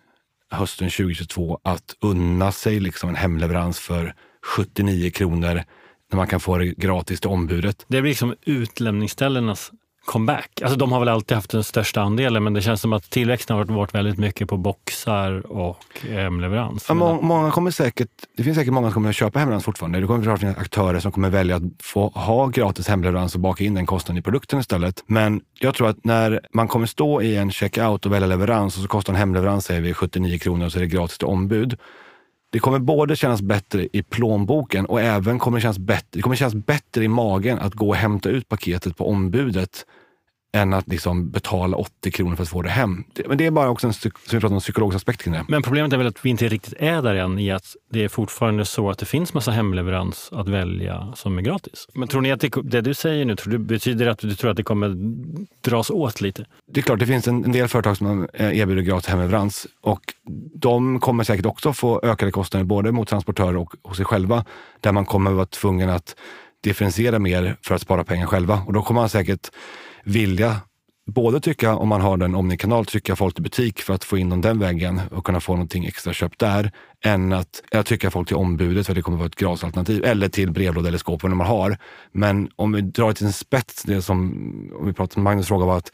hösten 0.50 0.90
2022 0.90 1.60
att 1.64 1.96
unna 2.00 2.52
sig 2.52 2.80
liksom 2.80 3.08
en 3.08 3.16
hemleverans 3.16 3.78
för 3.78 4.14
79 4.56 5.10
kronor 5.10 5.62
när 6.10 6.16
man 6.16 6.26
kan 6.26 6.40
få 6.40 6.58
det 6.58 6.66
gratis 6.66 7.20
till 7.20 7.30
ombudet. 7.30 7.84
Det 7.88 8.00
blir 8.00 8.10
liksom 8.10 8.34
utlämningsställenas 8.46 9.72
comeback. 10.08 10.62
Alltså 10.62 10.78
de 10.78 10.92
har 10.92 11.00
väl 11.00 11.08
alltid 11.08 11.34
haft 11.34 11.50
den 11.50 11.64
största 11.64 12.00
andelen 12.00 12.44
men 12.44 12.52
det 12.52 12.62
känns 12.62 12.80
som 12.80 12.92
att 12.92 13.10
tillväxten 13.10 13.56
har 13.56 13.64
varit 13.64 13.94
väldigt 13.94 14.18
mycket 14.18 14.48
på 14.48 14.56
boxar 14.56 15.52
och 15.52 15.84
eh, 16.08 16.14
hemleverans. 16.14 16.84
Ja, 16.88 16.94
må, 16.94 17.20
många 17.20 17.50
kommer 17.50 17.70
säkert, 17.70 18.08
det 18.36 18.42
finns 18.42 18.56
säkert 18.56 18.72
många 18.72 18.86
som 18.86 18.94
kommer 18.94 19.08
att 19.08 19.16
köpa 19.16 19.38
hemleverans 19.38 19.64
fortfarande. 19.64 20.00
Det 20.00 20.06
kommer 20.06 20.28
att 20.28 20.40
finnas 20.40 20.58
aktörer 20.58 21.00
som 21.00 21.12
kommer 21.12 21.30
välja 21.30 21.56
att 21.56 21.62
få 21.82 22.08
ha 22.08 22.46
gratis 22.46 22.88
hemleverans 22.88 23.34
och 23.34 23.40
baka 23.40 23.64
in 23.64 23.74
den 23.74 23.86
kostnaden 23.86 24.18
i 24.18 24.22
produkten 24.22 24.60
istället. 24.60 25.04
Men 25.06 25.40
jag 25.58 25.74
tror 25.74 25.88
att 25.88 26.04
när 26.04 26.40
man 26.52 26.68
kommer 26.68 26.86
stå 26.86 27.22
i 27.22 27.36
en 27.36 27.50
checkout 27.50 28.06
och 28.06 28.12
välja 28.12 28.26
leverans 28.26 28.76
och 28.76 28.82
så 28.82 28.88
kostar 28.88 29.12
en 29.12 29.18
hemleverans 29.18 29.64
säger 29.64 29.80
vi 29.80 29.94
79 29.94 30.38
kronor 30.38 30.66
och 30.66 30.72
så 30.72 30.78
är 30.78 30.80
det 30.80 30.88
gratis 30.88 31.18
till 31.18 31.26
ombud 31.26 31.78
det 32.50 32.58
kommer 32.58 32.78
både 32.78 33.16
kännas 33.16 33.42
bättre 33.42 33.88
i 33.92 34.02
plånboken 34.02 34.86
och 34.86 35.00
även 35.00 35.38
kommer 35.38 35.60
kännas 35.60 35.78
bättre, 35.78 36.06
det 36.10 36.22
kommer 36.22 36.36
kännas 36.36 36.54
bättre 36.54 37.04
i 37.04 37.08
magen 37.08 37.58
att 37.58 37.74
gå 37.74 37.88
och 37.88 37.96
hämta 37.96 38.28
ut 38.28 38.48
paketet 38.48 38.96
på 38.96 39.08
ombudet 39.08 39.86
än 40.52 40.72
att 40.72 40.88
liksom 40.88 41.30
betala 41.30 41.76
80 41.76 42.10
kronor 42.10 42.36
för 42.36 42.42
att 42.42 42.48
få 42.48 42.62
det 42.62 42.68
hem. 42.68 43.04
Men 43.26 43.38
det 43.38 43.46
är 43.46 43.50
bara 43.50 43.70
också 43.70 43.86
en, 43.86 43.92
som 43.92 44.10
vi 44.30 44.40
pratar 44.40 44.54
om, 44.54 44.60
psykologisk 44.60 44.96
aspekt 44.96 45.22
kring 45.22 45.34
det. 45.34 45.44
Men 45.48 45.62
problemet 45.62 45.92
är 45.92 45.96
väl 45.96 46.06
att 46.06 46.24
vi 46.24 46.30
inte 46.30 46.48
riktigt 46.48 46.74
är 46.78 47.02
där 47.02 47.14
än 47.14 47.38
i 47.38 47.50
att 47.50 47.76
det 47.90 48.04
är 48.04 48.08
fortfarande 48.08 48.64
så 48.64 48.90
att 48.90 48.98
det 48.98 49.06
finns 49.06 49.34
massa 49.34 49.50
hemleverans 49.50 50.28
att 50.32 50.48
välja 50.48 51.12
som 51.16 51.38
är 51.38 51.42
gratis. 51.42 51.86
Men 51.94 52.08
tror 52.08 52.20
ni 52.20 52.32
att 52.32 52.40
det, 52.40 52.50
det 52.62 52.80
du 52.80 52.94
säger 52.94 53.24
nu, 53.24 53.36
tror 53.36 53.52
du, 53.52 53.58
betyder 53.58 54.06
att 54.06 54.18
du 54.18 54.34
tror 54.34 54.50
att 54.50 54.56
det 54.56 54.62
kommer 54.62 54.96
dras 55.60 55.90
åt 55.90 56.20
lite? 56.20 56.44
Det 56.72 56.80
är 56.80 56.82
klart, 56.82 56.98
det 56.98 57.06
finns 57.06 57.28
en, 57.28 57.44
en 57.44 57.52
del 57.52 57.68
företag 57.68 57.96
som 57.96 58.28
erbjuder 58.34 58.82
gratis 58.82 59.08
hemleverans 59.08 59.66
och 59.80 60.00
de 60.54 61.00
kommer 61.00 61.24
säkert 61.24 61.46
också 61.46 61.72
få 61.72 62.00
ökade 62.02 62.32
kostnader 62.32 62.64
både 62.64 62.92
mot 62.92 63.08
transportörer 63.08 63.56
och 63.56 63.74
hos 63.82 63.96
sig 63.96 64.06
själva, 64.06 64.44
där 64.80 64.92
man 64.92 65.06
kommer 65.06 65.30
vara 65.30 65.46
tvungen 65.46 65.90
att 65.90 66.16
differentiera 66.60 67.18
mer 67.18 67.56
för 67.62 67.74
att 67.74 67.82
spara 67.82 68.04
pengar 68.04 68.26
själva. 68.26 68.62
Och 68.66 68.72
då 68.72 68.82
kommer 68.82 69.00
man 69.00 69.08
säkert 69.08 69.50
vilja 70.04 70.60
både 71.08 71.40
tycka, 71.40 71.74
om 71.74 71.88
man 71.88 72.00
har 72.00 72.16
den 72.16 72.34
omnikanal, 72.34 72.86
trycka 72.86 73.16
folk 73.16 73.34
till 73.34 73.42
butik 73.42 73.80
för 73.80 73.94
att 73.94 74.04
få 74.04 74.18
in 74.18 74.28
dem 74.28 74.40
den 74.40 74.58
vägen 74.58 75.00
och 75.10 75.24
kunna 75.24 75.40
få 75.40 75.52
någonting 75.52 75.84
extra 75.84 76.12
köpt 76.12 76.38
där, 76.38 76.72
än 77.04 77.32
att 77.32 77.62
eh, 77.72 77.76
jag 77.76 77.86
tycker 77.86 78.10
folk 78.10 78.28
till 78.28 78.36
ombudet 78.36 78.86
för 78.86 78.92
att 78.92 78.96
det 78.96 79.02
kommer 79.02 79.18
vara 79.18 79.26
ett 79.26 79.34
grasalternativ 79.34 80.04
eller 80.04 80.28
till 80.28 80.50
brevlåda 80.50 80.88
eller 80.88 80.98
skåp, 80.98 81.22
vad 81.22 81.32
man 81.32 81.46
har. 81.46 81.78
Men 82.12 82.50
om 82.56 82.72
vi 82.72 82.80
drar 82.80 83.08
det 83.08 83.14
till 83.14 83.26
en 83.26 83.32
spets, 83.32 83.82
det 83.82 84.02
som 84.02 84.18
om 84.78 84.86
vi 84.86 84.92
pratade, 84.92 85.20
Magnus 85.20 85.48
fråga 85.48 85.66
var 85.66 85.76
att 85.76 85.92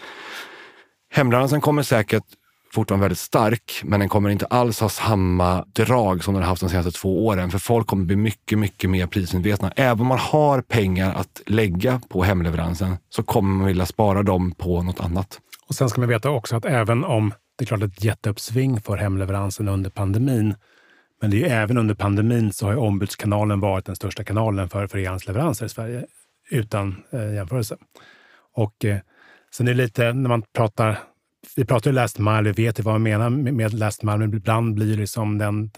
hemleveransen 1.11 1.61
kommer 1.61 1.83
säkert 1.83 2.25
fortfarande 2.75 3.05
väldigt 3.05 3.19
stark, 3.19 3.81
men 3.85 4.01
den 4.01 4.09
kommer 4.09 4.31
inte 4.31 4.47
alls 4.47 4.81
ha 4.81 4.89
samma 4.89 5.65
drag 5.73 6.25
som 6.25 6.35
den 6.35 6.43
har 6.43 6.51
haft 6.51 6.61
de 6.61 6.69
senaste 6.69 6.93
två 6.93 7.27
åren. 7.27 7.51
För 7.51 7.59
folk 7.59 7.87
kommer 7.87 8.05
bli 8.05 8.17
mycket, 8.17 8.59
mycket 8.59 8.91
mer 8.91 9.07
prismedvetna. 9.07 9.73
Även 9.77 10.01
om 10.01 10.07
man 10.07 10.19
har 10.19 10.61
pengar 10.61 11.15
att 11.15 11.43
lägga 11.47 12.01
på 12.09 12.23
hemleveransen 12.23 12.97
så 13.11 13.23
kommer 13.23 13.55
man 13.55 13.67
vilja 13.67 13.87
spara 13.87 14.23
dem 14.23 14.53
på 14.53 14.83
något 14.83 15.01
annat. 15.01 15.41
Och 15.69 15.75
Sen 15.75 15.89
ska 15.89 16.01
man 16.01 16.09
veta 16.09 16.31
också 16.31 16.57
att 16.57 16.65
även 16.65 17.05
om 17.05 17.33
det 17.59 17.65
är 17.65 17.67
klart 17.67 17.83
ett 17.83 18.05
jätteuppsving 18.05 18.81
för 18.81 18.97
hemleveransen 18.97 19.69
under 19.69 19.91
pandemin, 19.91 20.55
men 21.21 21.31
det 21.31 21.37
är 21.37 21.39
ju 21.39 21.47
även 21.47 21.79
under 21.79 21.95
pandemin 21.95 22.53
så 22.53 22.67
har 22.67 22.73
ju 22.73 22.79
ombudskanalen 22.79 23.61
varit 23.61 23.87
den 23.87 23.97
största 23.97 24.25
kanalen 24.25 24.69
för, 24.69 24.87
för 24.87 24.99
e-handelsleveranser 24.99 25.67
i 25.67 25.69
Sverige, 25.69 26.07
utan 26.51 27.03
eh, 27.13 27.35
jämförelse. 27.35 27.77
Och 28.55 28.85
eh, 28.85 28.99
sen 29.57 29.69
är 29.69 29.75
det 29.75 29.83
lite, 29.83 30.13
när 30.13 30.29
man 30.29 30.43
pratar 30.57 30.99
vi 31.57 31.65
pratar 31.65 31.91
ju 31.91 31.95
last 31.95 32.19
mile, 32.19 32.43
vi 32.43 32.65
vet 32.65 32.79
ju 32.79 32.83
vad 32.83 32.95
man 32.95 33.03
menar 33.03 33.31
med 33.31 33.75
last 33.75 34.03
mile, 34.03 34.19
men 34.19 34.35
ibland 34.35 34.75
blir 34.75 34.97
liksom 34.97 35.39
den 35.39 35.71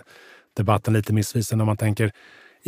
debatten 0.56 0.94
lite 0.94 1.12
missvisande 1.12 1.62
om 1.62 1.66
man 1.66 1.76
tänker 1.76 2.12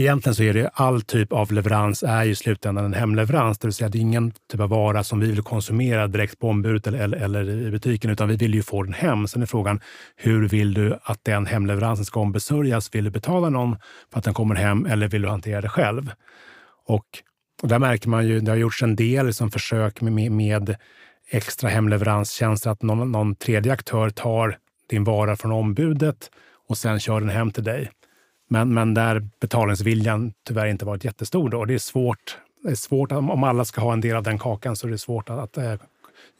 Egentligen 0.01 0.35
så 0.35 0.43
är 0.43 0.55
det 0.55 0.71
all 0.75 1.03
typ 1.03 1.33
av 1.33 1.53
leverans 1.53 2.03
är 2.03 2.25
ju 2.25 2.31
i 2.31 2.35
slutändan 2.35 2.85
en 2.85 2.95
hemleverans, 2.95 3.59
det 3.59 3.67
vill 3.67 3.75
säga 3.75 3.89
det 3.89 3.99
är 3.99 4.01
ingen 4.01 4.33
typ 4.51 4.61
av 4.61 4.69
vara 4.69 5.05
som 5.05 5.21
vi 5.21 5.27
vill 5.27 5.43
konsumera 5.43 6.07
direkt 6.07 6.39
på 6.39 6.49
ombudet 6.49 6.87
eller, 6.87 6.99
eller, 6.99 7.41
eller, 7.41 7.67
i 7.67 7.71
butiken, 7.71 8.11
utan 8.11 8.29
vi 8.29 8.37
vill 8.37 8.55
ju 8.55 8.63
få 8.63 8.83
den 8.83 8.93
hem. 8.93 9.29
Sen 9.29 9.43
är 9.43 9.47
frågan, 9.47 9.81
hur 10.17 10.49
vill 10.49 10.75
du 10.75 10.99
att 11.03 11.25
den 11.25 11.47
hemleveransen 11.47 12.05
ska 12.05 12.21
ombesörjas? 12.21 12.95
Vill 12.95 13.05
du 13.05 13.11
betala 13.11 13.51
någon 13.51 13.77
för 14.13 14.19
att 14.19 14.25
den 14.25 14.35
kommer 14.35 14.55
hem 14.55 14.87
eller 14.87 15.09
vill 15.09 15.23
du 15.23 15.29
hantera 15.29 15.61
det 15.61 15.69
själv? 15.69 16.11
Och, 16.87 17.07
och 17.63 17.69
där 17.69 17.79
märker 17.79 18.09
man 18.09 18.27
ju, 18.27 18.41
det 18.41 18.51
har 18.51 18.57
gjorts 18.57 18.83
en 18.83 18.97
del 18.97 19.27
liksom 19.27 19.51
försök 19.51 20.01
med, 20.01 20.33
med 20.33 20.77
extra 21.31 21.69
hemleveranstjänster, 21.69 22.71
att 22.71 22.83
någon, 22.83 23.13
någon 23.13 23.35
tredje 23.35 23.73
aktör 23.73 24.11
tar 24.11 24.59
din 24.89 25.05
vara 25.05 25.37
från 25.37 25.53
ombudet 25.53 26.31
och 26.69 26.79
sen 26.79 27.01
kör 27.01 27.21
den 27.21 27.29
hem 27.29 27.51
till 27.51 27.65
dig. 27.65 27.91
Men, 28.49 28.75
men 28.75 28.95
där 28.95 29.29
betalningsviljan 29.41 30.33
tyvärr 30.47 30.67
inte 30.67 30.85
varit 30.85 31.05
jättestor. 31.05 31.49
Då. 31.49 31.59
Och 31.59 31.67
det 31.67 31.75
är 31.75 31.79
svårt, 31.79 32.39
det 32.63 32.71
är 32.71 32.75
svårt 32.75 33.13
om 33.13 33.45
alla 33.45 33.65
ska 33.65 33.81
ha 33.81 33.93
en 33.93 34.01
del 34.01 34.17
av 34.17 34.23
den 34.23 34.39
kakan 34.39 34.77
så 34.77 34.87
är 34.87 34.91
det 34.91 34.99
svårt 34.99 35.31
att, 35.31 35.39
att 35.39 35.57
äh, 35.59 35.75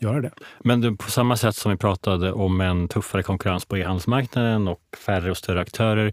göra 0.01 0.21
det. 0.21 0.31
Men 0.61 0.81
du, 0.81 0.97
på 0.97 1.11
samma 1.11 1.37
sätt 1.37 1.57
som 1.57 1.71
vi 1.71 1.77
pratade 1.77 2.33
om 2.33 2.61
en 2.61 2.89
tuffare 2.89 3.23
konkurrens 3.23 3.65
på 3.65 3.77
e-handelsmarknaden 3.77 4.69
och 4.69 4.81
färre 5.07 5.31
och 5.31 5.37
större 5.37 5.61
aktörer, 5.61 6.13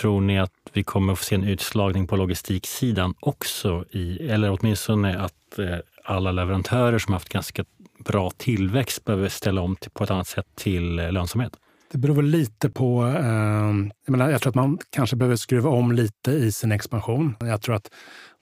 tror 0.00 0.20
ni 0.20 0.38
att 0.38 0.52
vi 0.72 0.84
kommer 0.84 1.12
att 1.12 1.18
få 1.18 1.24
se 1.24 1.34
en 1.34 1.44
utslagning 1.44 2.06
på 2.06 2.16
logistiksidan 2.16 3.14
också? 3.20 3.84
I, 3.90 4.28
eller 4.28 4.58
åtminstone 4.60 5.18
att 5.18 5.58
eh, 5.58 5.76
alla 6.04 6.32
leverantörer 6.32 6.98
som 6.98 7.12
haft 7.12 7.28
ganska 7.28 7.64
bra 8.04 8.30
tillväxt 8.30 9.04
behöver 9.04 9.28
ställa 9.28 9.60
om 9.60 9.76
till, 9.76 9.90
på 9.90 10.04
ett 10.04 10.10
annat 10.10 10.28
sätt 10.28 10.46
till 10.54 10.98
eh, 10.98 11.12
lönsamhet? 11.12 11.52
Det 11.92 11.98
beror 11.98 12.14
väl 12.14 12.24
lite 12.24 12.70
på... 12.70 13.06
Eh, 13.06 13.74
jag, 14.04 14.10
menar, 14.10 14.30
jag 14.30 14.40
tror 14.40 14.50
att 14.50 14.54
man 14.54 14.78
kanske 14.90 15.16
behöver 15.16 15.36
skruva 15.36 15.70
om 15.70 15.92
lite 15.92 16.30
i 16.30 16.52
sin 16.52 16.72
expansion. 16.72 17.36
Jag 17.40 17.62
tror 17.62 17.74
att 17.74 17.90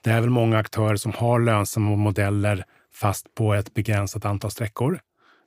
det 0.03 0.11
är 0.11 0.21
väl 0.21 0.29
många 0.29 0.57
aktörer 0.57 0.95
som 0.95 1.11
har 1.11 1.39
lönsamma 1.39 1.95
modeller 1.95 2.65
fast 2.93 3.35
på 3.35 3.53
ett 3.53 3.73
begränsat 3.73 4.25
antal 4.25 4.51
sträckor. 4.51 4.99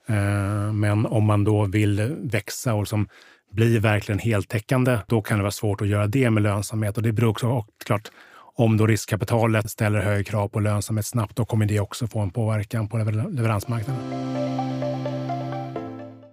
Eh, 0.08 0.72
men 0.72 1.06
om 1.06 1.24
man 1.24 1.44
då 1.44 1.64
vill 1.64 2.16
växa 2.18 2.74
och 2.74 2.82
liksom 2.82 3.08
bli 3.52 3.78
verkligen 3.78 4.18
heltäckande, 4.18 4.98
då 5.08 5.22
kan 5.22 5.38
det 5.38 5.42
vara 5.42 5.50
svårt 5.50 5.80
att 5.80 5.88
göra 5.88 6.06
det 6.06 6.30
med 6.30 6.42
lönsamhet. 6.42 6.96
Och 6.96 7.02
det 7.02 7.12
beror 7.12 7.30
också 7.30 7.66
klart 7.84 8.10
om 8.56 8.76
då 8.76 8.86
riskkapitalet 8.86 9.70
ställer 9.70 10.00
högre 10.00 10.24
krav 10.24 10.48
på 10.48 10.60
lönsamhet 10.60 11.06
snabbt, 11.06 11.36
då 11.36 11.44
kommer 11.44 11.66
det 11.66 11.80
också 11.80 12.06
få 12.06 12.18
en 12.18 12.30
påverkan 12.30 12.88
på 12.88 12.98
leveransmarknaden. 12.98 14.02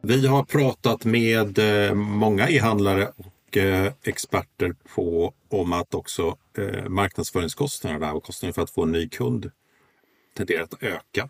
Vi 0.01 0.27
har 0.27 0.43
pratat 0.43 1.05
med 1.05 1.59
eh, 1.59 1.93
många 1.93 2.49
e-handlare 2.49 3.11
och 3.17 3.57
eh, 3.57 3.91
experter 4.03 4.75
på 4.95 5.33
om 5.49 5.73
att 5.73 5.93
också 5.93 6.37
eh, 6.57 6.89
marknadsföringskostnaderna 6.89 8.13
och 8.13 8.23
kostnaden 8.23 8.53
för 8.53 8.61
att 8.61 8.69
få 8.69 8.83
en 8.83 8.91
ny 8.91 9.09
kund 9.09 9.51
tenderar 10.37 10.63
att 10.63 10.83
öka. 10.83 11.29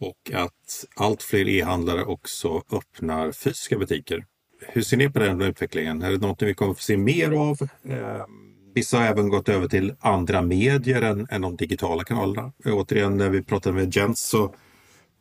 Och 0.00 0.30
att 0.34 0.84
allt 0.96 1.22
fler 1.22 1.48
e-handlare 1.48 2.04
också 2.04 2.62
öppnar 2.72 3.32
fysiska 3.32 3.78
butiker. 3.78 4.24
Hur 4.60 4.82
ser 4.82 4.96
ni 4.96 5.10
på 5.10 5.18
den 5.18 5.42
utvecklingen? 5.42 6.02
Är 6.02 6.10
det 6.10 6.18
något 6.18 6.42
vi 6.42 6.54
kommer 6.54 6.70
att 6.70 6.78
få 6.78 6.82
se 6.82 6.96
mer 6.96 7.30
av? 7.30 7.68
Ehm, 7.84 8.45
Vissa 8.76 8.98
har 8.98 9.04
även 9.04 9.28
gått 9.28 9.48
över 9.48 9.68
till 9.68 9.94
andra 10.00 10.42
medier 10.42 11.02
än, 11.02 11.26
än 11.30 11.40
de 11.40 11.56
digitala 11.56 12.04
kanalerna. 12.04 12.52
Återigen, 12.64 13.16
när 13.16 13.30
vi 13.30 13.42
pratade 13.42 13.74
med 13.74 13.96
Jens 13.96 14.20
så 14.20 14.54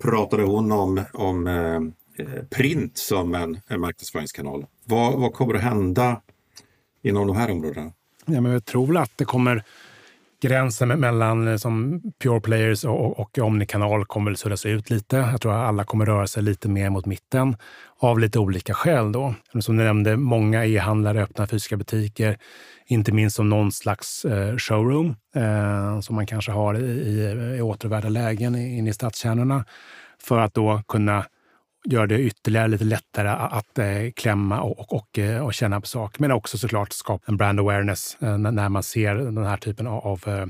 pratade 0.03 0.43
hon 0.43 0.71
om, 0.71 1.03
om 1.13 1.47
eh, 1.47 2.25
eh, 2.25 2.43
print 2.49 2.97
som 2.97 3.35
en, 3.35 3.59
en 3.67 3.81
marknadsföringskanal. 3.81 4.65
Vad, 4.85 5.19
vad 5.19 5.33
kommer 5.33 5.53
att 5.53 5.61
hända 5.61 6.21
inom 7.03 7.27
de 7.27 7.35
här 7.35 7.51
områdena? 7.51 7.91
Ja, 8.25 8.41
men 8.41 8.51
jag 8.51 8.65
tror 8.65 8.97
att 8.97 9.11
det 9.15 9.25
kommer 9.25 9.63
gränsen 10.41 10.87
mellan 10.87 11.47
eh, 11.47 11.57
som 11.57 12.01
pure 12.19 12.41
players 12.41 12.85
och, 12.85 13.19
och 13.19 13.37
omnikanal 13.39 14.05
kommer 14.05 14.31
att 14.31 14.39
suddas 14.39 14.65
ut 14.65 14.89
lite. 14.89 15.17
Jag 15.17 15.41
tror 15.41 15.53
att 15.53 15.67
alla 15.67 15.83
kommer 15.83 16.05
röra 16.05 16.27
sig 16.27 16.43
lite 16.43 16.69
mer 16.69 16.89
mot 16.89 17.05
mitten 17.05 17.57
av 17.99 18.19
lite 18.19 18.39
olika 18.39 18.73
skäl. 18.73 19.11
Då. 19.11 19.33
Som 19.59 19.77
du 19.77 19.83
nämnde, 19.83 20.17
många 20.17 20.65
e-handlare 20.65 21.23
öppnar 21.23 21.47
fysiska 21.47 21.77
butiker 21.77 22.37
inte 22.87 23.11
minst 23.11 23.35
som 23.35 23.49
någon 23.49 23.71
slags 23.71 24.25
eh, 24.25 24.57
showroom 24.57 25.15
eh, 25.35 25.99
som 25.99 26.15
man 26.15 26.25
kanske 26.25 26.51
har 26.51 26.77
i, 26.77 26.85
i, 26.85 27.55
i 27.57 27.61
återvärda 27.61 28.09
lägen 28.09 28.55
inne 28.55 28.89
i 28.89 28.93
stadskärnorna 28.93 29.65
för 30.19 30.39
att 30.39 30.53
då 30.53 30.81
kunna 30.87 31.25
göra 31.85 32.07
det 32.07 32.19
ytterligare 32.19 32.67
lite 32.67 32.83
lättare 32.83 33.29
att 33.29 33.79
eh, 33.79 34.11
klämma 34.15 34.61
och, 34.61 34.79
och, 34.79 34.93
och, 34.93 35.19
eh, 35.19 35.45
och, 35.45 35.53
känna 35.53 35.81
på 35.81 35.87
saker. 35.87 36.21
Men 36.21 36.31
också 36.31 36.57
såklart 36.57 36.93
skapa 36.93 37.23
en 37.27 37.37
brand 37.37 37.59
awareness 37.59 38.17
eh, 38.21 38.37
när 38.37 38.69
man 38.69 38.83
ser 38.83 39.15
den 39.15 39.45
här 39.45 39.57
typen 39.57 39.87
av, 39.87 40.07
av, 40.07 40.23
eh, 40.27 40.45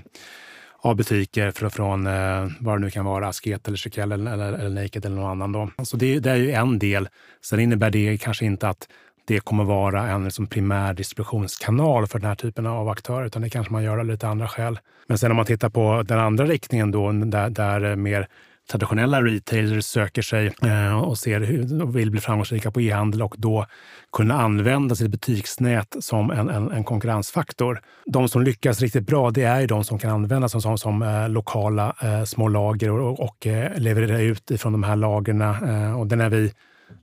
av 0.80 0.96
butiker 0.96 1.52
för, 1.52 1.70
från 1.70 2.08
eh, 2.08 2.48
vad 2.60 2.76
det 2.76 2.80
nu 2.80 2.90
kan 2.90 3.06
vara, 3.06 3.28
Asket 3.28 3.68
eller 3.68 3.78
Chiquelle 3.78 4.16
eller, 4.16 4.34
eller, 4.34 4.54
eller 4.54 4.82
Naked 4.82 5.06
eller 5.06 5.16
någon 5.16 5.42
annan. 5.42 5.52
Då. 5.52 5.86
Så 5.86 5.98
det, 5.98 6.20
det 6.20 6.32
är 6.32 6.36
ju 6.36 6.52
en 6.52 6.80
del. 6.80 7.10
Sen 7.42 7.60
innebär 7.60 7.90
det 7.90 8.18
kanske 8.18 8.46
inte 8.46 8.70
att 8.70 8.88
det 9.26 9.40
kommer 9.40 9.64
vara 9.64 10.08
en 10.10 10.24
liksom 10.24 10.48
primär 10.48 10.94
distributionskanal 10.94 12.08
för 12.08 12.20
den 12.20 12.28
här 12.28 12.36
typen 12.36 12.66
av 12.66 12.90
aktörer, 12.90 13.26
utan 13.26 13.42
det 13.42 13.50
kanske 13.50 13.74
man 13.74 13.84
gör 13.84 13.98
av 13.98 14.06
lite 14.06 14.28
andra 14.28 14.48
skäl. 14.48 14.80
Men 15.08 15.18
sen 15.18 15.32
om 15.32 15.38
man 15.38 15.46
tittar 15.46 15.70
på 15.70 16.04
den 16.04 16.20
andra 16.20 16.46
riktningen 16.46 16.92
då, 16.92 17.12
där, 17.12 17.50
där 17.50 17.96
mer 17.96 18.28
traditionella 18.72 19.22
retailers 19.22 19.86
söker 19.86 20.22
sig 20.22 20.54
eh, 20.62 21.04
och 21.04 21.18
ser 21.18 21.42
hur, 21.42 21.84
och 21.84 21.96
vill 21.96 22.12
bli 22.12 22.22
framgångsrika 22.22 22.72
på 22.72 22.82
e-handel 22.82 23.22
och 23.22 23.36
då 23.38 23.66
kunna 24.12 24.42
använda 24.42 24.96
sitt 24.96 25.12
butiksnät 25.12 25.96
som 26.00 26.32
en, 26.32 26.50
en, 26.50 26.72
en, 26.72 26.84
konkurrensfaktor. 26.84 27.82
De 28.06 28.30
som 28.30 28.44
lyckas 28.44 28.82
riktigt 28.82 29.08
bra, 29.08 29.32
det 29.32 29.44
är 29.44 29.62
ju 29.62 29.68
de 29.68 29.84
som 29.84 30.00
kan 30.00 30.12
användas 30.12 30.52
som, 30.52 30.62
som, 30.62 30.78
som 30.78 31.02
eh, 31.02 31.30
lokala 31.30 31.96
eh, 32.02 32.24
små 32.24 32.48
lager 32.48 32.92
och, 32.92 33.20
och 33.20 33.48
eh, 33.48 33.78
leverera 33.78 34.22
ut 34.22 34.52
ifrån 34.52 34.72
de 34.72 34.84
här 34.84 34.96
lagren. 34.96 35.42
Eh, 35.42 36.00
och 36.00 36.08
det 36.08 36.16
är 36.16 36.18
när 36.18 36.30
vi, 36.30 36.54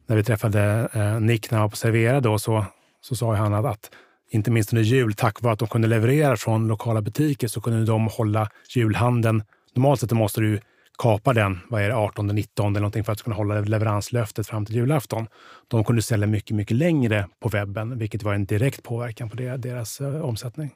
när 0.07 0.16
vi 0.16 0.24
träffade 0.24 0.88
eh, 0.92 1.20
Nick 1.20 1.50
när 1.50 1.59
han 1.59 1.64
var 1.64 1.70
på 1.70 1.76
Servera 1.76 2.20
då, 2.20 2.38
så, 2.38 2.64
så 3.00 3.16
sa 3.16 3.35
han 3.35 3.55
att, 3.55 3.64
att 3.64 3.90
inte 4.31 4.50
minst 4.50 4.72
under 4.72 4.83
jul, 4.83 5.14
tack 5.14 5.42
vare 5.42 5.52
att 5.52 5.59
de 5.59 5.68
kunde 5.68 5.88
leverera 5.88 6.37
från 6.37 6.68
lokala 6.68 7.02
butiker 7.02 7.48
så 7.48 7.61
kunde 7.61 7.85
de 7.85 8.07
hålla 8.07 8.50
julhandeln. 8.74 9.42
Normalt 9.74 10.00
sett 10.00 10.12
måste 10.12 10.40
du 10.40 10.61
kapa 10.98 11.33
den, 11.33 11.59
vad 11.68 11.83
är 11.83 11.88
det, 11.88 11.96
18, 11.96 12.26
19 12.26 12.66
eller 12.66 12.81
någonting 12.81 13.05
för 13.05 13.12
att 13.12 13.22
kunna 13.22 13.37
hålla 13.37 13.61
leveranslöftet 13.61 14.46
fram 14.46 14.66
till 14.66 14.74
julafton. 14.74 15.26
De 15.68 15.85
kunde 15.85 16.02
sälja 16.02 16.26
mycket, 16.26 16.57
mycket 16.57 16.76
längre 16.76 17.28
på 17.40 17.48
webben, 17.48 17.98
vilket 17.98 18.22
var 18.22 18.35
en 18.35 18.46
direkt 18.46 18.83
påverkan 18.83 19.31
på 19.31 19.37
deras 19.37 20.00
eh, 20.00 20.20
omsättning. 20.20 20.70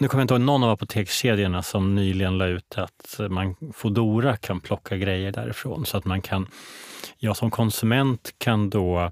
Nu 0.00 0.08
kommer 0.08 0.20
jag 0.20 0.24
inte 0.24 0.34
ihåg 0.34 0.40
någon 0.40 0.64
av 0.64 0.70
apotekskedjorna 0.70 1.62
som 1.62 1.94
nyligen 1.94 2.38
la 2.38 2.46
ut 2.46 2.78
att 2.78 3.20
man 3.30 3.56
Fodora 3.74 4.36
kan 4.36 4.60
plocka 4.60 4.96
grejer 4.96 5.32
därifrån 5.32 5.86
så 5.86 5.96
att 5.96 6.04
man 6.04 6.22
kan, 6.22 6.46
jag 7.20 7.36
som 7.36 7.50
konsument 7.50 8.34
kan 8.38 8.70
då 8.70 9.10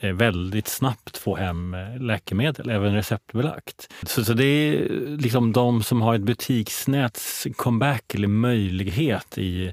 eh, 0.00 0.12
väldigt 0.12 0.68
snabbt 0.68 1.16
få 1.16 1.36
hem 1.36 1.74
eh, 1.74 2.00
läkemedel, 2.00 2.70
även 2.70 2.94
receptbelagt. 2.94 3.92
Så, 4.02 4.24
så 4.24 4.32
det 4.32 4.44
är 4.44 4.88
liksom 5.18 5.52
de 5.52 5.82
som 5.82 6.02
har 6.02 6.14
ett 6.14 6.20
butiksnäts 6.20 7.46
comeback 7.56 8.14
eller 8.14 8.28
möjlighet 8.28 9.38
i 9.38 9.72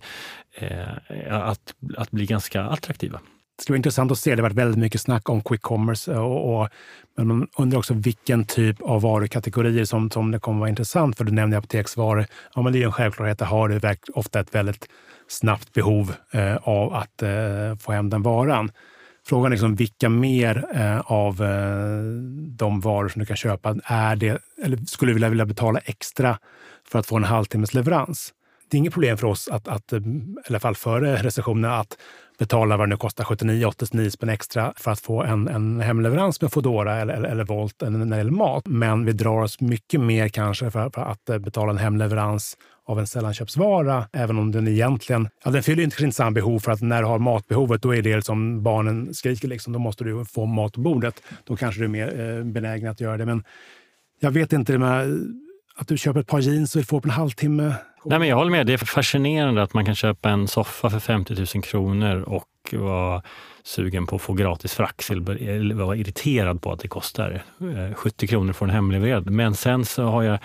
eh, 0.54 0.88
att, 1.30 1.74
att 1.98 2.12
bli 2.12 2.26
ganska 2.26 2.64
attraktiva. 2.64 3.20
Det 3.56 3.64
skulle 3.64 3.74
vara 3.74 3.78
intressant 3.78 4.12
att 4.12 4.20
se. 4.20 4.36
Det 4.36 4.42
har 4.42 4.50
varit 4.50 4.58
väldigt 4.58 4.80
mycket 4.80 5.02
snack 5.02 5.30
om 5.30 5.42
quick 5.42 5.62
commerce. 5.62 6.14
Eh, 6.14 6.20
och, 6.20 6.62
och, 6.62 6.70
men 7.18 7.28
man 7.28 7.48
undrar 7.58 7.80
också 7.80 7.94
vilken 7.94 8.46
typ 8.46 8.82
av 8.82 9.02
varukategorier 9.02 9.86
som, 9.86 10.12
som 10.12 10.32
det 10.32 10.40
kommer 10.40 10.60
vara 10.60 10.70
intressant. 10.70 11.18
För 11.18 11.24
du 11.24 11.32
nämnde 11.32 11.58
apoteksvaror. 11.58 12.26
Ja, 12.56 12.62
men 12.62 12.74
det 12.74 12.82
är 12.82 12.86
en 12.86 12.92
självklarhet. 12.92 13.40
Det 13.40 13.46
har 13.46 13.70
du 13.70 13.96
ofta 14.14 14.40
ett 14.40 14.56
väldigt 14.56 14.88
snabbt 15.28 15.74
behov 15.74 16.14
eh, 16.32 16.56
av 16.56 16.94
att 16.94 17.22
eh, 17.22 17.76
få 17.80 17.92
hem 17.92 18.10
den 18.10 18.22
varan. 18.22 18.72
Frågan 19.26 19.46
är 19.46 19.50
liksom 19.50 19.76
vilka 19.76 20.10
mer 20.10 20.66
eh, 20.76 21.00
av 21.00 21.44
eh, 21.44 22.04
de 22.48 22.80
varor 22.80 23.10
som 23.10 23.20
du 23.20 23.26
kan 23.26 23.38
köpa 23.38 23.76
är 23.84 24.16
det, 24.16 24.42
eller 24.64 24.78
skulle 24.78 25.10
du 25.10 25.14
vilja, 25.14 25.30
vilja 25.30 25.46
betala 25.46 25.80
extra 25.80 26.38
för 26.88 27.00
att 27.00 27.06
få 27.06 27.18
en 27.18 27.24
halvtimmes 27.24 27.74
leverans? 27.74 28.34
Det 28.70 28.78
är 28.78 28.80
inget 28.80 28.94
problem 28.94 29.18
för 29.18 29.28
oss, 29.28 29.48
att, 29.48 29.68
att, 29.68 29.94
mm, 29.94 30.38
i 30.46 30.50
alla 30.50 30.60
fall 30.60 30.76
före 30.76 31.16
recessionen, 31.16 31.72
att 31.72 31.98
betala 32.40 32.78
vad 32.78 32.88
det 32.88 32.90
nu 32.90 32.98
kostar, 32.98 33.24
79-89 33.24 34.10
spänn 34.10 34.30
extra 34.30 34.74
för 34.78 34.92
att 34.92 35.00
få 35.00 35.24
en, 35.24 35.48
en 35.48 35.82
hemleverans 35.82 36.42
med 36.42 36.52
Foodora 36.52 37.02
eller, 37.02 37.14
eller, 37.14 37.30
eller 37.30 37.44
Volt 37.44 37.82
när 37.82 38.06
det 38.06 38.18
gäller 38.18 38.32
mat. 38.32 38.68
Men 38.68 39.06
vi 39.06 39.12
drar 39.12 39.42
oss 39.42 39.62
mycket 39.62 40.02
mer 40.02 40.30
kanske 40.30 40.72
för, 40.72 40.90
för 40.90 41.02
att 41.02 41.30
eh, 41.30 41.38
betala 41.38 41.72
en 41.72 41.78
hemleverans 41.78 42.58
av 42.86 43.00
en 43.00 43.08
sällanköpsvara, 43.08 44.08
även 44.14 44.38
om 44.38 44.52
den 44.52 44.68
egentligen... 44.68 45.30
Ja, 45.46 45.52
den 45.52 45.64
fyller 45.64 45.84
inte 45.84 46.12
samma 46.12 46.32
behov 46.32 46.60
för 46.60 46.72
att 46.72 46.82
när 46.82 47.02
du 47.02 47.08
har 47.08 47.20
matbehovet, 47.20 47.82
då 47.82 47.96
är 47.96 48.02
det 48.02 48.12
som 48.12 48.18
liksom 48.18 48.64
barnen 48.64 49.14
skriker. 49.14 49.48
Liksom, 49.48 49.74
då 49.74 49.80
måste 49.80 50.04
du 50.04 50.26
få 50.26 50.46
mat 50.46 50.74
på 50.74 50.82
bordet. 50.82 51.24
Då 51.44 51.56
kanske 51.56 51.82
du 51.82 51.86
är 51.86 51.90
mer 51.90 52.38
eh, 52.38 52.44
benägen 52.44 52.90
att 52.90 53.02
göra 53.02 53.18
det. 53.18 53.26
Men 53.26 53.44
jag 54.20 54.32
vet 54.32 54.54
inte, 54.54 54.78
med, 54.78 55.08
att 55.76 55.88
du 55.88 55.98
köper 55.98 56.20
ett 56.20 56.28
par 56.28 56.40
jeans 56.40 56.76
och 56.76 56.80
vill 56.80 56.86
få 56.86 57.02
på 57.02 57.08
en 57.08 57.12
halvtimme. 57.12 57.74
Nej, 58.06 58.20
men 58.20 58.28
jag 58.28 58.36
håller 58.36 58.52
med. 58.52 58.68
Det 58.68 58.74
är 58.74 58.78
fascinerande 58.78 59.64
att 59.64 59.74
man 59.74 59.86
kan 59.86 59.96
köpa 59.96 60.30
en 60.30 60.48
soffa 60.48 60.90
för 60.90 61.00
50 61.00 61.36
000 61.56 61.64
kronor 61.64 62.22
och 62.22 62.50
vara 62.72 63.22
sugen 63.64 64.08
på 64.08 64.16
att 64.16 64.22
få 64.22 64.34
gratis 64.34 64.74
frakt 64.74 65.10
eller 65.10 65.76
vara 65.76 65.96
irriterad 65.96 66.62
på 66.62 66.72
att 66.72 66.80
det 66.80 66.88
kostar 66.88 67.44
eh, 67.60 67.96
70 67.96 68.28
kronor 68.28 68.54
för 68.54 68.66
en 68.66 68.72
hemleverad. 68.72 69.30
Men 69.30 69.56
sen 69.56 69.86
så 69.86 70.04
har 70.04 70.24
jag 70.24 70.40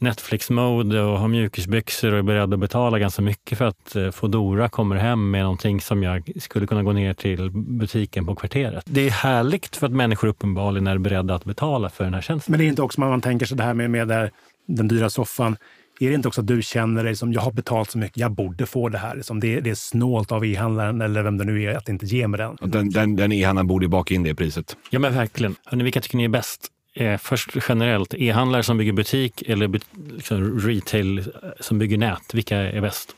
Netflix-mode 0.00 1.00
och 1.00 1.18
har 1.18 1.28
mjukisbyxor 1.28 2.12
och 2.12 2.18
är 2.18 2.22
beredd 2.22 2.54
att 2.54 2.60
betala 2.60 2.98
ganska 2.98 3.22
mycket 3.22 3.58
för 3.58 3.64
att 3.64 3.96
eh, 3.96 4.10
Fodora 4.10 4.68
kommer 4.68 4.96
hem 4.96 5.30
med 5.30 5.42
någonting 5.42 5.80
som 5.80 6.02
jag 6.02 6.30
skulle 6.40 6.66
kunna 6.66 6.82
gå 6.82 6.92
ner 6.92 7.14
till 7.14 7.50
butiken 7.50 8.26
på 8.26 8.34
kvarteret. 8.34 8.84
Det 8.86 9.06
är 9.06 9.10
härligt 9.10 9.76
för 9.76 9.86
att 9.86 9.92
människor 9.92 10.28
uppenbarligen 10.28 10.86
är 10.86 10.98
beredda 10.98 11.34
att 11.34 11.44
betala 11.44 11.88
för 11.88 12.04
den 12.04 12.14
här 12.14 12.20
tjänsten. 12.20 12.52
Men 12.52 12.58
det 12.58 12.66
är 12.66 12.68
inte 12.68 12.82
också 12.82 13.00
man 13.00 13.20
tänker 13.20 13.46
sig 13.46 13.56
det 13.56 13.62
här 13.62 13.74
med, 13.74 13.90
med 13.90 14.30
den 14.66 14.88
dyra 14.88 15.10
soffan. 15.10 15.56
Är 16.00 16.08
det 16.08 16.14
inte 16.14 16.28
också 16.28 16.40
att 16.40 16.46
du 16.46 16.62
känner 16.62 17.04
dig 17.04 17.16
som 17.16 17.32
jag 17.32 17.40
har 17.40 17.52
betalat 17.52 17.90
så 17.90 17.98
mycket, 17.98 18.16
jag 18.16 18.32
borde 18.32 18.66
få 18.66 18.88
det 18.88 18.98
här. 18.98 19.14
Liksom 19.14 19.40
det, 19.40 19.60
det 19.60 19.70
är 19.70 19.74
snålt 19.74 20.32
av 20.32 20.46
e-handlaren 20.46 21.00
eller 21.00 21.22
vem 21.22 21.38
det 21.38 21.44
nu 21.44 21.62
är 21.62 21.76
att 21.76 21.88
inte 21.88 22.06
ge 22.06 22.28
mig 22.28 22.38
den. 22.38 22.56
Den, 22.60 22.90
den, 22.90 23.16
den 23.16 23.32
e-handlaren 23.32 23.66
borde 23.66 23.88
baka 23.88 24.14
in 24.14 24.22
det 24.22 24.34
priset. 24.34 24.76
Ja 24.90 24.98
men 24.98 25.14
verkligen. 25.14 25.54
Hörrni, 25.64 25.84
vilka 25.84 26.00
tycker 26.00 26.16
ni 26.16 26.24
är 26.24 26.28
bäst? 26.28 26.68
Eh, 26.98 27.18
först 27.18 27.56
generellt, 27.68 28.14
e-handlare 28.14 28.62
som 28.62 28.78
bygger 28.78 28.92
butik 28.92 29.42
eller 29.42 29.80
liksom 30.14 30.60
retail 30.60 31.32
som 31.60 31.78
bygger 31.78 31.98
nät? 31.98 32.34
Vilka 32.34 32.56
är 32.56 32.80
bäst? 32.80 33.14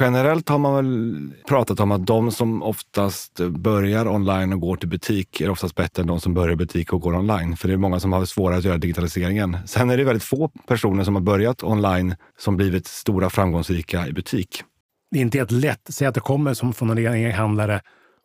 Generellt 0.00 0.48
har 0.48 0.58
man 0.58 0.74
väl 0.74 1.30
pratat 1.48 1.80
om 1.80 1.92
att 1.92 2.06
de 2.06 2.30
som 2.30 2.62
oftast 2.62 3.40
börjar 3.40 4.08
online 4.08 4.52
och 4.52 4.60
går 4.60 4.76
till 4.76 4.88
butik 4.88 5.40
är 5.40 5.50
oftast 5.50 5.74
bättre 5.74 6.00
än 6.00 6.06
de 6.06 6.20
som 6.20 6.34
börjar 6.34 6.56
butik 6.56 6.92
och 6.92 7.00
går 7.00 7.14
online. 7.14 7.56
För 7.56 7.68
det 7.68 7.74
är 7.74 7.78
många 7.78 8.00
som 8.00 8.12
har 8.12 8.24
svårare 8.24 8.58
att 8.58 8.64
göra 8.64 8.78
digitaliseringen. 8.78 9.56
Sen 9.66 9.90
är 9.90 9.96
det 9.96 10.04
väldigt 10.04 10.24
få 10.24 10.48
personer 10.48 11.04
som 11.04 11.14
har 11.14 11.22
börjat 11.22 11.62
online 11.62 12.14
som 12.38 12.56
blivit 12.56 12.86
stora 12.86 13.30
framgångsrika 13.30 14.08
i 14.08 14.12
butik. 14.12 14.62
Det 15.10 15.18
är 15.18 15.22
inte 15.22 15.38
helt 15.38 15.50
lätt. 15.50 15.80
Säg 15.88 16.06
att 16.06 16.14
det 16.14 16.20
kommer 16.20 16.54
som 16.54 16.72
från 16.72 16.90
en 16.90 16.98
e-handlare 16.98 17.80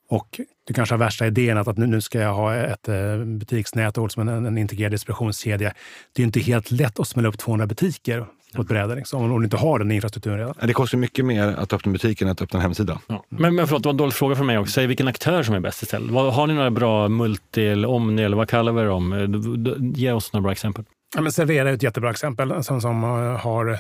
och 0.10 0.39
du 0.69 0.73
kanske 0.73 0.95
har 0.95 0.99
värsta 0.99 1.27
idén 1.27 1.58
att, 1.58 1.67
att 1.67 1.77
nu 1.77 2.01
ska 2.01 2.19
jag 2.19 2.34
ha 2.34 2.55
ett 2.55 2.88
eh, 2.88 3.17
butiksnät 3.17 3.97
och 3.97 4.12
som 4.12 4.27
en, 4.27 4.45
en 4.45 4.58
integrerad 4.58 4.91
distributionskedja. 4.91 5.73
Det 6.13 6.21
är 6.21 6.25
inte 6.25 6.39
helt 6.39 6.71
lätt 6.71 6.99
att 6.99 7.08
smälla 7.08 7.29
upp 7.29 7.38
200 7.38 7.67
butiker 7.67 8.25
på 8.55 8.62
ett 8.62 8.67
bräde 8.67 8.95
liksom, 8.95 9.23
om 9.23 9.39
du 9.39 9.43
inte 9.45 9.58
har 9.58 9.79
den 9.79 9.91
infrastrukturen 9.91 10.38
redan. 10.38 10.55
Det 10.62 10.73
kostar 10.73 10.97
mycket 10.97 11.25
mer 11.25 11.47
att 11.47 11.73
öppna 11.73 11.91
butiken 11.91 12.27
än 12.27 12.32
att 12.32 12.41
öppna 12.41 12.60
en 12.60 12.62
hemsida. 12.62 12.99
Ja. 13.08 13.23
Men, 13.29 13.55
men 13.55 13.67
förlåt, 13.67 13.84
det 13.84 13.88
var 13.88 13.93
en 13.93 13.97
dålig 13.97 14.13
fråga 14.13 14.36
för 14.36 14.43
mig 14.43 14.58
också. 14.58 14.71
Säg 14.71 14.88
vilken 14.88 15.08
aktör 15.08 15.43
som 15.43 15.55
är 15.55 15.60
bäst 15.60 15.84
istället. 15.84 16.12
Har 16.12 16.47
ni 16.47 16.53
några 16.53 16.71
bra 16.71 17.08
multi 17.08 17.67
eller 17.67 17.88
omni 17.88 18.23
eller 18.23 18.38
vad 18.38 18.49
kallar 18.49 18.71
vi 18.71 18.84
dem? 18.84 19.93
Ge 19.95 20.12
oss 20.12 20.34
några 20.34 20.41
bra 20.41 20.51
exempel. 20.51 20.86
Ja, 21.15 21.21
men 21.21 21.32
Servera 21.32 21.69
är 21.69 21.73
ett 21.73 21.84
jättebra 21.84 22.10
exempel 22.10 22.63
som, 22.63 22.82
som 22.82 23.03
eh, 23.03 23.10
har 23.39 23.79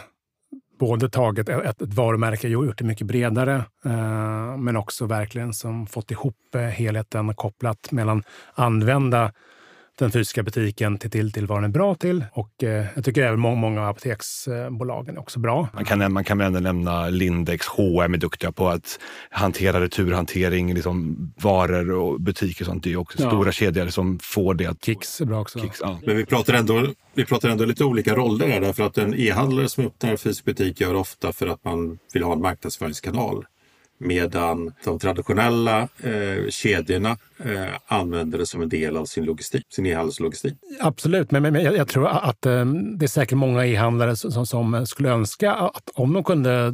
både 0.79 1.09
tagit 1.09 1.49
ett, 1.49 1.81
ett 1.81 1.93
varumärke 1.93 2.55
och 2.55 2.65
gjort 2.65 2.77
det 2.77 2.83
mycket 2.83 3.07
bredare, 3.07 3.55
eh, 3.85 4.57
men 4.57 4.77
också 4.77 5.05
verkligen 5.05 5.53
som 5.53 5.87
fått 5.87 6.11
ihop 6.11 6.55
eh, 6.55 6.61
helheten 6.61 7.35
kopplat 7.35 7.91
mellan 7.91 8.23
använda 8.53 9.31
den 9.99 10.11
fysiska 10.11 10.43
butiken 10.43 10.97
till, 10.97 11.11
till, 11.11 11.31
till 11.31 11.47
vad 11.47 11.57
den 11.57 11.63
är 11.63 11.73
bra 11.73 11.95
till. 11.95 12.25
Och 12.31 12.63
eh, 12.63 12.85
jag 12.95 13.05
tycker 13.05 13.21
även 13.21 13.39
många, 13.39 13.55
många 13.55 13.81
av 13.81 13.89
apoteksbolagen 13.89 15.15
är 15.15 15.19
också 15.19 15.39
bra. 15.39 15.67
Man 15.73 15.85
kan, 15.85 16.13
man 16.13 16.23
kan 16.23 16.41
även 16.41 16.63
nämna 16.63 17.09
Lindex, 17.09 17.67
H&M 17.67 18.13
är 18.13 18.17
duktiga 18.17 18.51
på 18.51 18.67
att 18.67 18.99
hantera 19.29 19.81
returhantering, 19.81 20.73
liksom 20.73 21.17
varor 21.41 21.91
och 21.91 22.21
butiker 22.21 22.63
och 22.63 22.65
sånt. 22.65 22.83
Det 22.83 22.91
är 22.91 22.97
också 22.97 23.23
ja. 23.23 23.29
stora 23.29 23.51
kedjor 23.51 23.87
som 23.87 24.19
får 24.21 24.53
det 24.53 24.65
att... 24.65 24.85
Kicks 24.85 25.21
är 25.21 25.25
bra 25.25 25.41
också. 25.41 25.59
Kicks, 25.59 25.79
ja. 25.81 25.99
Men 26.05 26.17
vi 26.17 26.25
pratar, 26.25 26.53
ändå, 26.53 26.87
vi 27.13 27.25
pratar 27.25 27.49
ändå 27.49 27.65
lite 27.65 27.83
olika 27.83 28.15
roller 28.15 28.47
här, 28.47 28.61
därför 28.61 28.83
att 28.83 28.97
en 28.97 29.13
e-handlare 29.19 29.69
som 29.69 29.85
öppnar 29.85 30.11
en 30.11 30.17
fysisk 30.17 30.45
butik 30.45 30.81
gör 30.81 30.95
ofta 30.95 31.33
för 31.33 31.47
att 31.47 31.63
man 31.63 31.99
vill 32.13 32.23
ha 32.23 32.33
en 32.33 32.41
marknadsföringskanal. 32.41 33.45
Medan 33.99 34.73
de 34.83 34.99
traditionella 34.99 35.87
eh, 36.03 36.49
kedjorna 36.49 37.17
eh, 37.43 37.73
använder 37.87 38.37
det 38.37 38.45
som 38.45 38.61
en 38.61 38.69
del 38.69 38.97
av 38.97 39.05
sin 39.05 39.25
logistik, 39.25 39.63
sin 39.69 39.85
e-handelslogistik. 39.85 40.53
Absolut, 40.79 41.31
men, 41.31 41.41
men 41.43 41.55
jag, 41.55 41.77
jag, 41.77 41.87
tror 41.87 42.07
att 42.07 42.45
eh, 42.45 42.65
det 42.97 43.05
är 43.05 43.07
säkert 43.07 43.37
många 43.37 43.65
e-handlare 43.65 44.15
som, 44.15 44.45
som, 44.45 44.73
eh, 44.73 44.83
skulle 44.83 45.09
önska 45.09 45.53
att 45.53 45.89
om 45.93 46.13
de 46.13 46.23
kunde 46.23 46.71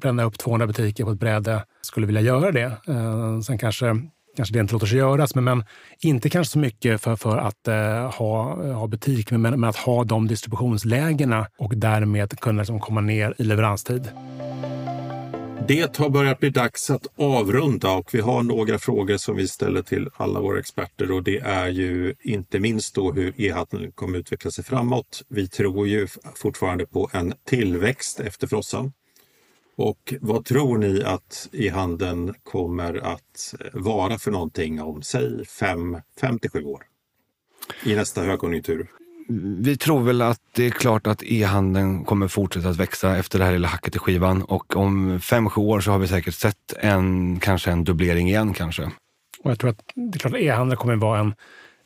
bränna 0.00 0.24
upp 0.24 0.38
200 0.38 0.66
butiker 0.66 1.04
på 1.04 1.10
ett 1.10 1.20
bräde 1.20 1.64
skulle 1.80 2.06
vilja 2.06 2.20
göra 2.20 2.52
det. 2.52 2.72
Eh, 2.88 3.40
sen 3.40 3.58
kanske 3.58 3.86
kanske 4.36 4.54
det 4.54 4.60
inte 4.60 4.72
låter 4.72 4.86
sig 4.86 4.98
göras, 4.98 5.34
men, 5.34 5.44
men 5.44 5.64
inte 6.00 6.30
kanske 6.30 6.52
så 6.52 6.58
mycket 6.58 7.00
för, 7.00 7.16
för 7.16 7.38
att 7.38 7.68
eh, 7.68 8.18
ha, 8.18 8.54
ha 8.72 8.86
butik, 8.86 9.30
men, 9.30 9.42
men 9.42 9.64
att 9.64 9.76
ha 9.76 10.04
de 10.04 10.26
distributionslägena 10.26 11.46
och 11.58 11.76
därmed 11.76 12.40
kunna 12.40 12.62
liksom 12.62 12.80
komma 12.80 13.00
ner 13.00 13.34
i 13.38 13.44
leveranstid. 13.44 14.08
Det 15.70 15.96
har 15.96 16.10
börjat 16.10 16.40
bli 16.40 16.50
dags 16.50 16.90
att 16.90 17.06
avrunda 17.16 17.90
och 17.92 18.14
vi 18.14 18.20
har 18.20 18.42
några 18.42 18.78
frågor 18.78 19.16
som 19.16 19.36
vi 19.36 19.48
ställer 19.48 19.82
till 19.82 20.08
alla 20.16 20.40
våra 20.40 20.58
experter 20.58 21.12
och 21.12 21.22
det 21.22 21.38
är 21.38 21.68
ju 21.68 22.14
inte 22.20 22.60
minst 22.60 22.94
då 22.94 23.12
hur 23.12 23.40
e-handeln 23.40 23.92
kommer 23.92 24.18
utveckla 24.18 24.50
sig 24.50 24.64
framåt. 24.64 25.22
Vi 25.28 25.48
tror 25.48 25.88
ju 25.88 26.06
fortfarande 26.34 26.86
på 26.86 27.10
en 27.12 27.34
tillväxt 27.44 28.20
efter 28.20 28.46
frossan. 28.46 28.92
Och 29.76 30.14
vad 30.20 30.44
tror 30.44 30.78
ni 30.78 31.02
att 31.04 31.48
e-handeln 31.52 32.34
kommer 32.42 32.94
att 32.94 33.54
eh, 33.60 33.66
vara 33.72 34.18
för 34.18 34.30
någonting 34.30 34.82
om, 34.82 35.02
säg 35.02 35.42
5-7 35.42 36.64
år? 36.64 36.82
I 37.84 37.94
nästa 37.94 38.22
högkonjunktur? 38.22 38.88
Vi 39.58 39.76
tror 39.76 40.02
väl 40.02 40.22
att 40.22 40.40
det 40.54 40.66
är 40.66 40.70
klart 40.70 41.06
att 41.06 41.22
e-handeln 41.22 42.04
kommer 42.04 42.28
fortsätta 42.28 42.68
att 42.68 42.76
växa 42.76 43.16
efter 43.16 43.38
det 43.38 43.44
här 43.44 43.52
lilla 43.52 43.68
hacket 43.68 43.96
i 43.96 43.98
skivan 43.98 44.42
och 44.42 44.76
om 44.76 45.20
fem, 45.20 45.50
sju 45.50 45.60
år 45.60 45.80
så 45.80 45.90
har 45.90 45.98
vi 45.98 46.08
säkert 46.08 46.34
sett 46.34 46.72
en, 46.78 47.38
kanske 47.40 47.70
en 47.70 47.84
dubblering 47.84 48.28
igen 48.28 48.54
kanske. 48.54 48.82
Och 49.42 49.50
jag 49.50 49.58
tror 49.58 49.70
att 49.70 49.82
det 49.94 50.16
är 50.16 50.18
klart 50.18 50.34
att 50.34 50.40
e-handeln 50.40 50.76
kommer 50.76 50.96
vara 50.96 51.20
en 51.20 51.34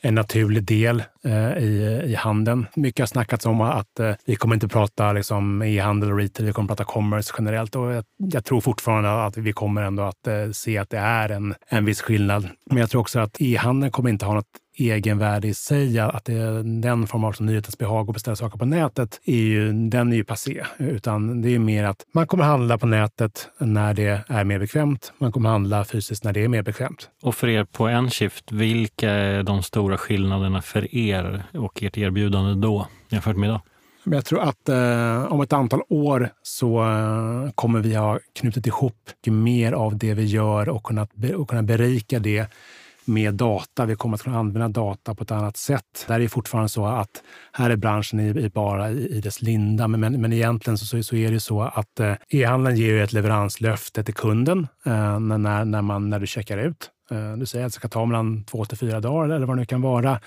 en 0.05 0.15
naturlig 0.15 0.65
del 0.65 1.03
eh, 1.25 1.59
i, 1.59 2.03
i 2.07 2.15
handeln. 2.15 2.67
Mycket 2.75 3.01
har 3.01 3.07
snackats 3.07 3.47
om 3.47 3.61
att 3.61 4.01
eh, 4.01 4.13
vi 4.25 4.37
kommer 4.37 4.55
inte 4.55 4.69
prata 4.69 5.13
liksom, 5.13 5.63
e-handel 5.63 6.13
och 6.13 6.19
retail, 6.19 6.47
vi 6.47 6.53
kommer 6.53 6.69
prata 6.69 6.85
commerce 6.85 7.35
generellt. 7.39 7.77
Och 7.77 7.93
jag, 7.93 8.05
jag, 8.17 8.45
tror 8.45 8.61
fortfarande 8.61 9.25
att 9.25 9.37
vi 9.37 9.53
kommer 9.53 9.83
ändå 9.83 10.03
att 10.03 10.27
eh, 10.27 10.51
se 10.53 10.79
att 10.79 10.91
det 10.91 10.99
är 10.99 11.29
en, 11.29 11.55
en 11.69 11.85
viss 11.85 12.01
skillnad. 12.01 12.49
Men 12.71 12.79
jag 12.79 12.91
tror 12.91 13.01
också 13.01 13.21
att 13.21 13.41
e-handeln 13.41 13.93
kommer 13.93 14.11
inte 14.11 14.27
ha 14.27 14.35
något 14.35 14.47
egenvärde 14.75 15.49
i 15.49 15.55
sig. 15.55 15.99
Att 15.99 16.25
det 16.25 16.33
är 16.33 16.81
den 16.81 17.07
form 17.07 17.25
av 17.25 17.35
nyhetens 17.41 17.79
behag 17.79 18.09
och 18.09 18.15
beställa 18.15 18.37
saker 18.37 18.59
på 18.59 18.65
nätet, 18.65 19.21
är 19.25 19.37
ju, 19.37 19.73
den 19.73 20.13
är 20.13 20.17
ju 20.17 20.25
passé. 20.25 20.65
Utan 20.79 21.43
det 21.43 21.55
är 21.55 21.59
mer 21.59 21.85
att 21.85 22.07
man 22.13 22.27
kommer 22.27 22.45
handla 22.45 22.79
på 22.79 22.87
nätet 22.87 23.49
när 23.59 23.95
det 23.95 24.23
är 24.29 24.45
mer 24.45 24.59
bekvämt. 24.59 25.13
Man 25.19 25.33
kommer 25.33 25.51
handla 25.51 25.85
fysiskt 25.85 26.25
när 26.25 26.33
det 26.33 26.45
är 26.45 26.49
mer 26.49 26.63
bekvämt. 26.63 27.09
Och 27.23 27.35
för 27.35 27.49
er 27.49 27.65
på 27.65 27.89
Enshift, 27.89 28.53
vilka 28.53 29.11
är 29.11 29.43
de 29.43 29.63
stora 29.63 29.99
skillnaderna 29.99 30.63
för 30.63 30.95
er 30.95 31.43
och 31.53 31.83
ert 31.83 31.99
erbjudande 31.99 32.67
då 32.67 32.87
jämfört 33.09 33.37
med 33.37 33.47
idag? 33.47 33.61
Jag 34.07 34.25
tror 34.25 34.41
att 34.41 34.69
eh, 34.69 35.33
om 35.33 35.41
ett 35.41 35.53
antal 35.53 35.83
år 35.89 36.29
så 36.43 36.83
eh, 36.83 37.51
kommer 37.55 37.81
vi 37.81 37.95
ha 37.95 38.19
knutit 38.35 38.67
ihop 38.67 39.11
mer 39.27 39.73
av 39.73 39.99
det 39.99 40.15
vi 40.15 40.25
gör 40.25 40.69
och 40.69 40.83
kunnat, 40.83 41.11
och 41.37 41.49
kunna 41.49 41.63
berika 41.63 42.19
det 42.19 42.47
med 43.05 43.35
data. 43.35 43.87
Vi 43.87 43.97
kommer 43.97 44.15
att 44.15 44.23
kunna 44.23 44.39
använda 44.39 44.69
data 44.69 45.15
på 45.15 45.23
ett 45.23 45.31
annat 45.31 45.57
sätt. 45.57 46.05
Där 46.09 46.15
är 46.15 46.19
det 46.19 46.29
fortfarande 46.29 46.69
så 46.69 46.87
att 46.87 47.23
här 47.53 47.71
är 47.71 47.77
branschen 47.77 48.21
i, 48.21 48.29
i 48.29 48.49
bara 48.49 48.91
i, 48.91 49.17
i, 49.17 49.21
dess 49.21 49.43
linda, 49.43 49.89
men, 49.89 50.01
men, 50.01 50.21
men 50.21 50.33
egentligen 50.33 50.79
så, 50.79 51.03
så 51.03 51.17
är 51.17 51.31
det 51.31 51.41
så 51.41 51.63
att 51.63 52.01
eh, 52.01 52.15
e-handeln 52.29 52.77
ger 52.77 53.03
ett 53.03 53.13
leveranslöfte 53.13 54.05
till 54.05 54.15
kunden 54.15 54.67
eh, 54.87 55.21
när, 55.21 55.65
när, 55.65 55.83
man, 55.83 56.11
när 56.11 56.19
du 56.19 56.27
checkar 56.27 56.59
ut. 56.59 56.91
Eh, 57.11 57.33
du 57.33 57.47
säger 57.47 57.67
att 57.67 57.73
det 57.73 57.77
ska 57.77 57.89
ta 57.89 58.05
mellan 58.05 58.45
två 58.45 58.65
till 58.65 58.79
fyra 58.79 59.01
dagar 59.01 59.35
eller 59.35 59.47
vad 59.47 59.57
det 59.57 59.61
nu 59.61 59.67
kan 59.67 59.83
vara. 59.83 60.21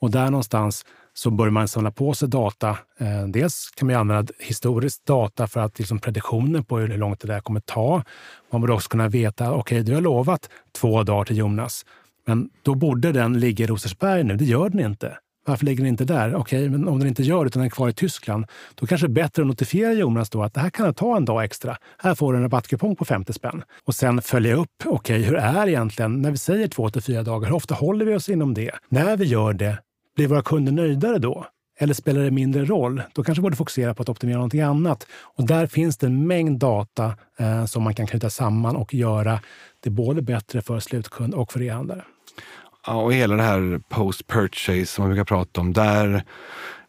Och 0.00 0.10
där 0.10 0.30
någonstans 0.30 0.84
så 1.14 1.30
börjar 1.30 1.50
man 1.50 1.68
samla 1.68 1.90
på 1.90 2.14
sig 2.14 2.28
data. 2.28 2.78
Eh, 2.98 3.26
dels 3.28 3.70
kan 3.76 3.86
man 3.86 3.96
använda 3.96 4.32
historisk 4.38 5.04
data 5.04 5.46
för 5.46 5.60
att 5.60 5.78
liksom 5.78 5.98
prediktioner 5.98 6.62
på 6.62 6.78
hur 6.78 6.98
långt 6.98 7.20
det 7.20 7.28
där 7.28 7.40
kommer 7.40 7.60
ta. 7.60 8.02
Man 8.50 8.60
borde 8.60 8.72
också 8.72 8.88
kunna 8.88 9.08
veta, 9.08 9.52
okej, 9.52 9.60
okay, 9.60 9.82
du 9.82 9.94
har 9.94 10.00
lovat 10.00 10.50
två 10.72 11.02
dagar 11.02 11.24
till 11.24 11.36
Jonas. 11.38 11.84
Men 12.26 12.50
då 12.62 12.74
borde 12.74 13.12
den 13.12 13.40
ligga 13.40 13.64
i 13.64 13.68
Rosersberg 13.68 14.24
nu. 14.24 14.36
Det 14.36 14.44
gör 14.44 14.68
den 14.68 14.80
inte. 14.80 15.18
Varför 15.46 15.64
ligger 15.64 15.82
den 15.82 15.88
inte 15.88 16.04
där? 16.04 16.34
Okej, 16.34 16.68
men 16.68 16.88
om 16.88 16.98
den 16.98 17.08
inte 17.08 17.22
gör 17.22 17.44
det 17.44 17.46
utan 17.46 17.60
den 17.60 17.66
är 17.66 17.70
kvar 17.70 17.88
i 17.88 17.92
Tyskland, 17.92 18.46
då 18.74 18.86
kanske 18.86 19.06
det 19.06 19.10
är 19.10 19.22
bättre 19.24 19.42
att 19.42 19.48
notifiera 19.48 19.92
Jonas 19.92 20.30
då 20.30 20.42
att 20.42 20.54
det 20.54 20.60
här 20.60 20.70
kan 20.70 20.94
ta 20.94 21.16
en 21.16 21.24
dag 21.24 21.44
extra. 21.44 21.76
Här 21.98 22.14
får 22.14 22.32
du 22.32 22.36
en 22.36 22.42
rabattkupong 22.42 22.96
på 22.96 23.04
50 23.04 23.32
spänn. 23.32 23.64
Och 23.84 23.94
sen 23.94 24.22
följa 24.22 24.56
upp. 24.56 24.68
Okej, 24.84 25.22
hur 25.22 25.36
är 25.36 25.68
egentligen, 25.68 26.22
när 26.22 26.30
vi 26.30 26.38
säger 26.38 26.68
två 26.68 26.90
till 26.90 27.02
fyra 27.02 27.22
dagar, 27.22 27.48
hur 27.48 27.56
ofta 27.56 27.74
håller 27.74 28.04
vi 28.04 28.14
oss 28.14 28.28
inom 28.28 28.54
det? 28.54 28.70
När 28.88 29.16
vi 29.16 29.24
gör 29.24 29.52
det, 29.52 29.78
blir 30.16 30.26
våra 30.26 30.42
kunder 30.42 30.72
nöjdare 30.72 31.18
då? 31.18 31.46
Eller 31.78 31.94
spelar 31.94 32.22
det 32.22 32.30
mindre 32.30 32.64
roll? 32.64 33.02
Då 33.14 33.24
kanske 33.24 33.40
vi 33.40 33.42
borde 33.42 33.56
fokusera 33.56 33.94
på 33.94 34.02
att 34.02 34.08
optimera 34.08 34.36
någonting 34.36 34.60
annat. 34.60 35.06
Och 35.12 35.46
där 35.46 35.66
finns 35.66 35.96
det 35.98 36.06
en 36.06 36.26
mängd 36.26 36.58
data 36.58 37.14
eh, 37.38 37.64
som 37.64 37.82
man 37.82 37.94
kan 37.94 38.06
knyta 38.06 38.30
samman 38.30 38.76
och 38.76 38.94
göra 38.94 39.40
det 39.80 39.90
både 39.90 40.22
bättre 40.22 40.62
för 40.62 40.80
slutkund 40.80 41.34
och 41.34 41.52
för 41.52 41.62
e-handlare. 41.62 42.04
Ja, 42.86 43.02
och 43.02 43.14
hela 43.14 43.36
det 43.36 43.42
här 43.42 43.80
post-purchase 43.88 44.86
som 44.86 45.02
man 45.02 45.10
brukar 45.10 45.24
prata 45.24 45.60
om, 45.60 45.72
där 45.72 46.24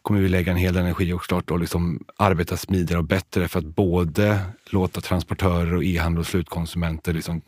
kommer 0.04 0.20
vi 0.20 0.28
lägga 0.28 0.52
en 0.52 0.58
hel 0.58 0.74
del 0.74 0.82
energi 0.82 1.12
och 1.12 1.22
klart 1.22 1.50
och 1.50 1.60
liksom 1.60 2.04
arbeta 2.16 2.56
smidigare 2.56 2.98
och 2.98 3.04
bättre 3.04 3.48
för 3.48 3.58
att 3.58 3.64
både 3.64 4.38
låta 4.70 5.00
transportörer 5.00 5.74
och 5.74 5.84
e-handel 5.84 6.20
och 6.20 6.26
slutkonsumenter 6.26 7.12
liksom 7.12 7.42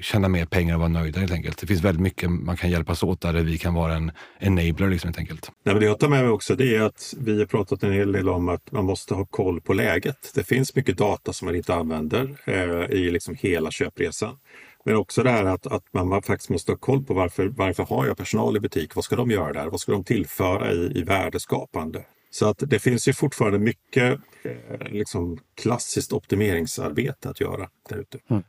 tjäna 0.00 0.28
mer 0.28 0.46
pengar 0.46 0.74
och 0.74 0.80
vara 0.80 0.88
nöjda 0.88 1.20
helt 1.20 1.32
enkelt. 1.32 1.58
Det 1.58 1.66
finns 1.66 1.84
väldigt 1.84 2.02
mycket 2.02 2.30
man 2.30 2.56
kan 2.56 2.70
hjälpas 2.70 3.02
åt 3.02 3.20
där 3.20 3.32
vi 3.32 3.58
kan 3.58 3.74
vara 3.74 3.94
en 3.94 4.12
enabler 4.38 4.88
liksom, 4.88 5.08
helt 5.08 5.18
enkelt. 5.18 5.50
Nej, 5.64 5.74
men 5.74 5.80
det 5.80 5.86
jag 5.86 5.98
tar 5.98 6.08
med 6.08 6.22
mig 6.22 6.32
också 6.32 6.56
det 6.56 6.76
är 6.76 6.80
att 6.80 7.14
vi 7.18 7.38
har 7.38 7.46
pratat 7.46 7.82
en 7.82 7.92
hel 7.92 8.12
del 8.12 8.28
om 8.28 8.48
att 8.48 8.72
man 8.72 8.84
måste 8.84 9.14
ha 9.14 9.24
koll 9.24 9.60
på 9.60 9.72
läget. 9.72 10.32
Det 10.34 10.44
finns 10.44 10.76
mycket 10.76 10.98
data 10.98 11.32
som 11.32 11.46
man 11.46 11.54
inte 11.54 11.74
använder 11.74 12.36
eh, 12.44 12.96
i 12.96 13.10
liksom 13.10 13.34
hela 13.38 13.70
köpresan. 13.70 14.36
Men 14.84 14.96
också 14.96 15.22
det 15.22 15.30
här 15.30 15.44
att, 15.44 15.66
att 15.66 15.84
man 15.92 16.22
faktiskt 16.22 16.50
måste 16.50 16.72
ha 16.72 16.76
koll 16.76 17.04
på 17.04 17.14
varför, 17.14 17.46
varför 17.46 17.84
har 17.84 18.06
jag 18.06 18.16
personal 18.16 18.56
i 18.56 18.60
butik? 18.60 18.94
Vad 18.94 19.04
ska 19.04 19.16
de 19.16 19.30
göra 19.30 19.52
där? 19.52 19.66
Vad 19.66 19.80
ska 19.80 19.92
de 19.92 20.04
tillföra 20.04 20.72
i, 20.72 20.98
i 20.98 21.02
värdeskapande? 21.02 22.04
Så 22.30 22.48
att 22.48 22.56
det 22.58 22.78
finns 22.78 23.08
ju 23.08 23.12
fortfarande 23.12 23.58
mycket 23.58 24.20
eh, 24.42 24.88
liksom 24.90 25.38
klassiskt 25.62 26.12
optimeringsarbete 26.12 27.30
att 27.30 27.40
göra 27.40 27.68
där 27.88 27.96
ute. 27.96 28.18
Mm. 28.30 28.42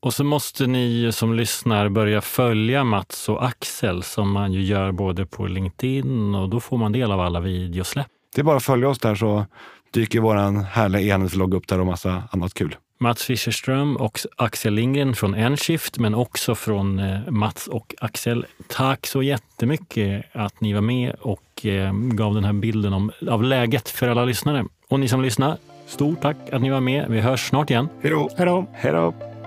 Och 0.00 0.14
så 0.14 0.24
måste 0.24 0.66
ni 0.66 1.10
som 1.12 1.34
lyssnar 1.34 1.88
börja 1.88 2.20
följa 2.20 2.84
Mats 2.84 3.28
och 3.28 3.46
Axel 3.46 4.02
som 4.02 4.30
man 4.30 4.52
ju 4.52 4.62
gör 4.62 4.92
både 4.92 5.26
på 5.26 5.46
LinkedIn 5.46 6.34
och 6.34 6.48
då 6.48 6.60
får 6.60 6.76
man 6.76 6.92
del 6.92 7.12
av 7.12 7.20
alla 7.20 7.40
videosläpp. 7.40 8.06
Det 8.34 8.40
är 8.40 8.44
bara 8.44 8.56
att 8.56 8.62
följa 8.62 8.88
oss 8.88 8.98
där 8.98 9.14
så 9.14 9.46
dyker 9.90 10.20
vår 10.20 10.62
härliga 10.62 11.02
e-handelslogg 11.02 11.54
upp 11.54 11.68
där 11.68 11.80
och 11.80 11.86
massa 11.86 12.22
annat 12.30 12.54
kul. 12.54 12.76
Mats 12.98 13.24
Fischerström 13.24 13.96
och 13.96 14.20
Axel 14.36 14.74
Lindgren 14.74 15.14
från 15.14 15.34
Enshift, 15.34 15.98
men 15.98 16.14
också 16.14 16.54
från 16.54 16.98
eh, 16.98 17.30
Mats 17.30 17.66
och 17.66 17.94
Axel. 18.00 18.46
Tack 18.68 19.06
så 19.06 19.22
jättemycket 19.22 20.24
att 20.32 20.60
ni 20.60 20.72
var 20.72 20.80
med 20.80 21.14
och 21.20 21.66
eh, 21.66 21.92
gav 21.92 22.34
den 22.34 22.44
här 22.44 22.52
bilden 22.52 22.92
om, 22.92 23.12
av 23.30 23.42
läget 23.42 23.88
för 23.88 24.08
alla 24.08 24.24
lyssnare. 24.24 24.64
Och 24.88 25.00
ni 25.00 25.08
som 25.08 25.22
lyssnar, 25.22 25.56
stort 25.86 26.20
tack 26.20 26.36
att 26.52 26.62
ni 26.62 26.70
var 26.70 26.80
med. 26.80 27.06
Vi 27.08 27.20
hörs 27.20 27.48
snart 27.48 27.70
igen. 27.70 27.88
Hej 28.02 28.10
då! 28.10 28.66
Hej 28.72 28.92
då! 28.92 29.37